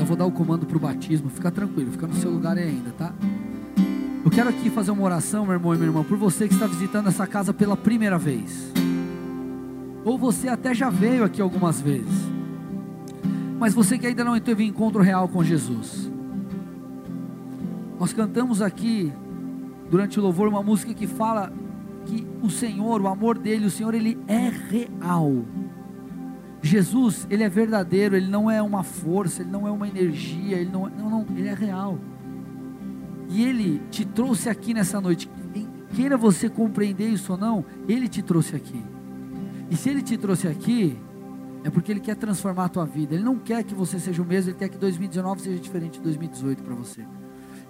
Vou 0.05 0.15
dar 0.15 0.25
o 0.25 0.31
comando 0.31 0.65
para 0.65 0.77
o 0.77 0.79
batismo. 0.79 1.29
Fica 1.29 1.51
tranquilo, 1.51 1.91
fica 1.91 2.07
no 2.07 2.15
seu 2.15 2.31
lugar 2.31 2.57
aí 2.57 2.69
ainda, 2.69 2.91
tá? 2.91 3.13
Eu 4.23 4.31
quero 4.31 4.49
aqui 4.49 4.69
fazer 4.69 4.91
uma 4.91 5.03
oração, 5.03 5.45
meu 5.45 5.53
irmão 5.53 5.73
e 5.73 5.77
minha 5.77 5.89
irmã, 5.89 6.03
por 6.03 6.17
você 6.17 6.47
que 6.47 6.53
está 6.53 6.65
visitando 6.65 7.07
essa 7.09 7.27
casa 7.27 7.53
pela 7.53 7.77
primeira 7.77 8.17
vez. 8.17 8.71
Ou 10.03 10.17
você 10.17 10.47
até 10.47 10.73
já 10.73 10.89
veio 10.89 11.23
aqui 11.23 11.41
algumas 11.41 11.81
vezes. 11.81 12.35
Mas 13.59 13.73
você 13.73 13.97
que 13.97 14.07
ainda 14.07 14.23
não 14.23 14.39
teve 14.39 14.63
encontro 14.63 15.01
real 15.01 15.27
com 15.27 15.43
Jesus. 15.43 16.11
Nós 17.99 18.13
cantamos 18.13 18.61
aqui 18.61 19.11
durante 19.89 20.19
o 20.19 20.23
louvor 20.23 20.47
uma 20.47 20.61
música 20.61 20.93
que 20.93 21.07
fala 21.07 21.51
que 22.05 22.25
o 22.41 22.49
Senhor, 22.49 23.01
o 23.01 23.07
amor 23.07 23.37
dele, 23.37 23.65
o 23.65 23.71
Senhor 23.71 23.93
ele 23.93 24.17
é 24.27 24.49
real. 24.49 25.43
Jesus, 26.65 27.27
ele 27.29 27.43
é 27.43 27.49
verdadeiro, 27.49 28.15
ele 28.15 28.27
não 28.27 28.49
é 28.49 28.59
uma 28.59 28.81
força, 28.81 29.43
ele 29.43 29.51
não 29.51 29.67
é 29.67 29.71
uma 29.71 29.87
energia, 29.87 30.57
ele 30.57 30.71
não, 30.71 30.87
é, 30.87 30.91
não, 30.97 31.09
não, 31.09 31.25
ele 31.37 31.47
é 31.47 31.53
real. 31.53 31.99
E 33.29 33.43
ele 33.43 33.81
te 33.91 34.03
trouxe 34.03 34.49
aqui 34.49 34.73
nessa 34.73 34.99
noite. 34.99 35.29
Queira 35.95 36.17
você 36.17 36.49
compreender 36.49 37.07
isso 37.07 37.33
ou 37.33 37.37
não, 37.37 37.63
ele 37.87 38.07
te 38.07 38.23
trouxe 38.23 38.55
aqui. 38.55 38.83
E 39.69 39.75
se 39.75 39.89
ele 39.89 40.01
te 40.01 40.17
trouxe 40.17 40.47
aqui, 40.47 40.97
é 41.63 41.69
porque 41.69 41.91
ele 41.91 41.99
quer 41.99 42.15
transformar 42.15 42.65
a 42.65 42.69
tua 42.69 42.85
vida. 42.85 43.13
Ele 43.13 43.23
não 43.23 43.37
quer 43.37 43.63
que 43.63 43.75
você 43.75 43.99
seja 43.99 44.23
o 44.23 44.25
mesmo, 44.25 44.49
ele 44.49 44.57
quer 44.57 44.67
que 44.67 44.77
2019 44.77 45.41
seja 45.41 45.59
diferente 45.59 45.99
de 45.99 46.01
2018 46.01 46.63
para 46.63 46.73
você. 46.73 47.05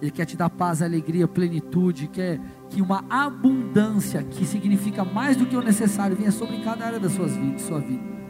Ele 0.00 0.10
quer 0.10 0.24
te 0.24 0.38
dar 0.38 0.48
paz, 0.48 0.80
alegria, 0.80 1.28
plenitude, 1.28 2.08
quer 2.08 2.40
que 2.70 2.80
uma 2.80 3.04
abundância 3.10 4.22
que 4.22 4.46
significa 4.46 5.04
mais 5.04 5.36
do 5.36 5.44
que 5.44 5.56
o 5.56 5.62
necessário 5.62 6.16
venha 6.16 6.32
sobre 6.32 6.62
cada 6.62 6.86
área 6.86 6.98
da 6.98 7.10
sua 7.10 7.26
vida. 7.26 7.58
Sua 7.58 7.78
vida. 7.78 8.25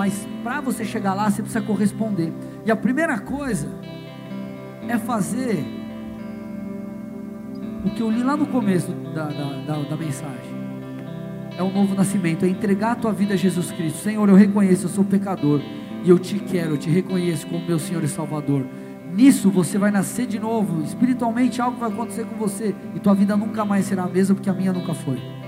Mas 0.00 0.26
para 0.42 0.62
você 0.62 0.82
chegar 0.82 1.12
lá, 1.12 1.30
você 1.30 1.42
precisa 1.42 1.60
corresponder. 1.60 2.32
E 2.64 2.70
a 2.70 2.76
primeira 2.76 3.18
coisa 3.18 3.68
é 4.88 4.96
fazer 4.96 5.62
o 7.84 7.90
que 7.90 8.00
eu 8.00 8.10
li 8.10 8.22
lá 8.22 8.34
no 8.34 8.46
começo 8.46 8.92
da, 9.14 9.26
da, 9.26 9.52
da, 9.66 9.82
da 9.90 9.96
mensagem. 9.98 10.54
É 11.54 11.62
o 11.62 11.70
novo 11.70 11.94
nascimento, 11.94 12.46
é 12.46 12.48
entregar 12.48 12.92
a 12.92 12.94
tua 12.94 13.12
vida 13.12 13.34
a 13.34 13.36
Jesus 13.36 13.70
Cristo. 13.72 13.98
Senhor, 13.98 14.26
eu 14.26 14.34
reconheço, 14.34 14.86
eu 14.86 14.88
sou 14.88 15.04
pecador. 15.04 15.60
E 16.02 16.08
eu 16.08 16.18
te 16.18 16.38
quero, 16.38 16.70
eu 16.70 16.78
te 16.78 16.88
reconheço 16.88 17.46
como 17.46 17.66
meu 17.66 17.78
Senhor 17.78 18.02
e 18.02 18.08
Salvador. 18.08 18.64
Nisso 19.12 19.50
você 19.50 19.76
vai 19.76 19.90
nascer 19.90 20.26
de 20.26 20.38
novo. 20.38 20.82
Espiritualmente 20.82 21.60
algo 21.60 21.76
vai 21.76 21.90
acontecer 21.90 22.24
com 22.24 22.36
você. 22.36 22.74
E 22.94 23.00
tua 23.00 23.14
vida 23.14 23.36
nunca 23.36 23.66
mais 23.66 23.84
será 23.84 24.04
a 24.04 24.08
mesma, 24.08 24.34
porque 24.34 24.48
a 24.48 24.54
minha 24.54 24.72
nunca 24.72 24.94
foi. 24.94 25.39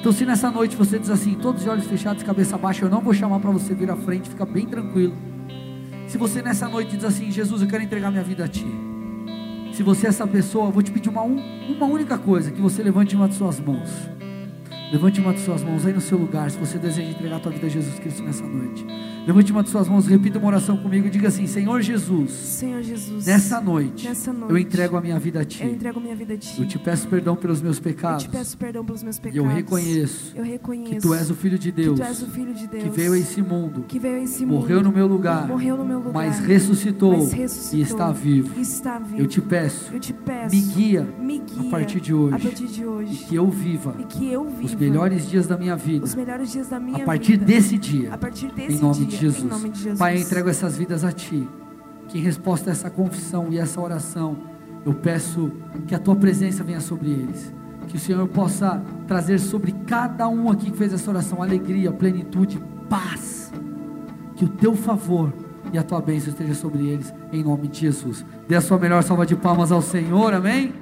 Então, 0.00 0.12
se 0.12 0.24
nessa 0.24 0.50
noite 0.50 0.74
você 0.74 0.98
diz 0.98 1.10
assim, 1.10 1.34
todos 1.34 1.60
os 1.60 1.68
olhos 1.68 1.86
fechados, 1.86 2.22
cabeça 2.22 2.56
baixa, 2.56 2.86
eu 2.86 2.88
não 2.88 3.02
vou 3.02 3.12
chamar 3.12 3.38
para 3.38 3.50
você 3.50 3.74
vir 3.74 3.90
à 3.90 3.96
frente, 3.96 4.30
fica 4.30 4.46
bem 4.46 4.64
tranquilo. 4.64 5.14
Se 6.06 6.16
você 6.16 6.40
nessa 6.40 6.66
noite 6.66 6.96
diz 6.96 7.04
assim, 7.04 7.30
Jesus, 7.30 7.60
eu 7.60 7.68
quero 7.68 7.82
entregar 7.82 8.10
minha 8.10 8.24
vida 8.24 8.46
a 8.46 8.48
Ti. 8.48 8.66
Se 9.74 9.82
você 9.82 10.06
é 10.06 10.08
essa 10.08 10.26
pessoa, 10.26 10.68
eu 10.68 10.72
vou 10.72 10.82
te 10.82 10.90
pedir 10.90 11.10
uma, 11.10 11.22
uma 11.22 11.86
única 11.86 12.16
coisa: 12.16 12.50
que 12.50 12.62
você 12.62 12.82
levante 12.82 13.14
uma 13.14 13.28
de 13.28 13.34
suas 13.34 13.60
mãos. 13.60 13.90
Levante 14.90 15.20
uma 15.20 15.34
de 15.34 15.40
suas 15.40 15.62
mãos 15.62 15.84
aí 15.84 15.92
no 15.92 16.00
seu 16.00 16.16
lugar, 16.16 16.50
se 16.50 16.58
você 16.58 16.78
deseja 16.78 17.10
entregar 17.10 17.36
a 17.36 17.40
tua 17.40 17.52
vida 17.52 17.66
a 17.66 17.70
Jesus 17.70 17.98
Cristo 17.98 18.22
nessa 18.22 18.44
noite. 18.44 18.84
Levante 19.26 19.52
uma 19.52 19.62
de 19.62 19.68
suas 19.68 19.86
mãos, 19.86 20.06
repita 20.06 20.38
uma 20.38 20.48
oração 20.48 20.76
comigo 20.78 21.06
e 21.06 21.10
diga 21.10 21.28
assim: 21.28 21.46
Senhor 21.46 21.82
Jesus, 21.82 22.30
Senhor 22.30 22.82
Jesus, 22.82 23.26
nessa 23.26 23.60
noite, 23.60 24.08
nessa 24.08 24.32
noite 24.32 24.50
eu 24.50 24.58
entrego 24.58 24.96
a 24.96 25.00
minha 25.00 25.18
vida 25.18 25.40
a 25.40 25.44
Ti. 25.44 25.62
Eu 25.62 25.70
entrego 25.70 25.98
a 25.98 26.02
minha 26.02 26.16
vida 26.16 26.34
a 26.34 26.38
Ti. 26.38 26.60
Eu 26.60 26.66
te 26.66 26.78
peço 26.78 27.06
perdão 27.06 27.36
pelos 27.36 27.60
meus 27.60 27.78
pecados. 27.78 28.24
Eu 28.24 28.30
te 28.30 28.36
peço 28.36 28.56
perdão 28.56 28.84
pelos 28.84 29.02
meus 29.02 29.18
pecados. 29.18 29.36
E 29.36 29.38
eu 29.38 29.46
reconheço, 29.46 30.32
eu 30.34 30.42
reconheço 30.42 30.94
que 30.94 31.00
Tu 31.00 31.14
és 31.14 31.30
o 31.30 31.34
Filho 31.34 31.58
de 31.58 31.70
Deus, 31.70 31.98
que, 31.98 32.04
tu 32.04 32.08
és 32.08 32.22
o 32.22 32.26
filho 32.26 32.54
de 32.54 32.66
Deus, 32.66 32.82
que 32.82 32.88
veio 32.88 33.12
a 33.12 33.18
esse 33.18 33.42
mundo, 33.42 33.84
que 33.86 33.98
veio 33.98 34.16
a 34.16 34.20
esse 34.20 34.44
mundo, 34.44 34.60
morreu 34.60 34.82
no 34.82 34.90
meu 34.90 35.06
lugar, 35.06 35.46
morreu 35.46 35.76
no 35.76 35.84
meu 35.84 35.98
lugar, 35.98 36.14
mas 36.14 36.38
ressuscitou, 36.40 37.18
mas 37.18 37.32
ressuscitou 37.32 37.78
e 37.78 37.82
está 37.82 38.10
vivo. 38.10 38.58
E 38.58 38.62
está 38.62 38.98
vivo. 38.98 39.20
Eu 39.20 39.26
te 39.26 39.40
peço, 39.42 39.92
eu 39.92 40.00
te 40.00 40.12
peço, 40.14 40.54
me 40.54 40.62
guia, 40.62 41.06
me 41.20 41.38
guia 41.38 41.68
a 41.68 41.70
partir 41.70 42.00
de 42.00 42.14
hoje, 42.14 42.36
a 42.36 42.38
partir 42.38 42.66
de 42.66 42.86
hoje, 42.86 43.12
e 43.12 43.16
que 43.18 43.34
eu 43.34 43.48
viva, 43.48 43.94
e 43.98 44.04
que 44.04 44.32
eu 44.32 44.44
viva 44.44 44.64
os 44.64 44.74
melhores 44.74 45.28
dias 45.28 45.46
da 45.46 45.58
minha 45.58 45.76
vida, 45.76 46.04
os 46.04 46.14
melhores 46.14 46.50
dias 46.50 46.68
da 46.68 46.80
minha 46.80 47.02
a 47.02 47.06
partir 47.06 47.32
vida, 47.32 47.44
desse 47.44 47.76
dia, 47.76 48.14
a 48.14 48.18
partir 48.18 48.50
desse 48.52 48.76
em 48.76 48.80
nome 48.80 49.04
dia, 49.04 49.09
de 49.10 49.16
Jesus. 49.16 49.44
Em 49.44 49.48
nome 49.48 49.68
de 49.70 49.78
Jesus. 49.78 49.98
Pai, 49.98 50.16
eu 50.16 50.20
entrego 50.20 50.48
essas 50.48 50.76
vidas 50.76 51.04
a 51.04 51.12
Ti. 51.12 51.48
Que 52.08 52.18
em 52.18 52.22
resposta 52.22 52.70
a 52.70 52.72
essa 52.72 52.90
confissão 52.90 53.48
e 53.50 53.58
essa 53.58 53.80
oração, 53.80 54.36
eu 54.84 54.94
peço 54.94 55.52
que 55.86 55.94
a 55.94 55.98
Tua 55.98 56.16
presença 56.16 56.64
venha 56.64 56.80
sobre 56.80 57.10
eles. 57.10 57.52
Que 57.88 57.96
o 57.96 58.00
Senhor 58.00 58.26
possa 58.28 58.82
trazer 59.06 59.38
sobre 59.38 59.72
cada 59.86 60.28
um 60.28 60.50
aqui 60.50 60.70
que 60.70 60.76
fez 60.76 60.92
essa 60.92 61.10
oração 61.10 61.42
alegria, 61.42 61.92
plenitude, 61.92 62.62
paz. 62.88 63.52
Que 64.36 64.44
o 64.44 64.48
Teu 64.48 64.74
favor 64.74 65.32
e 65.72 65.78
a 65.78 65.82
Tua 65.82 66.00
bênção 66.00 66.30
esteja 66.30 66.54
sobre 66.54 66.86
eles, 66.86 67.12
em 67.32 67.42
nome 67.42 67.68
de 67.68 67.80
Jesus. 67.80 68.24
Dê 68.48 68.54
a 68.54 68.60
sua 68.60 68.78
melhor 68.78 69.02
salva 69.02 69.26
de 69.26 69.36
palmas 69.36 69.70
ao 69.70 69.82
Senhor, 69.82 70.32
amém? 70.34 70.72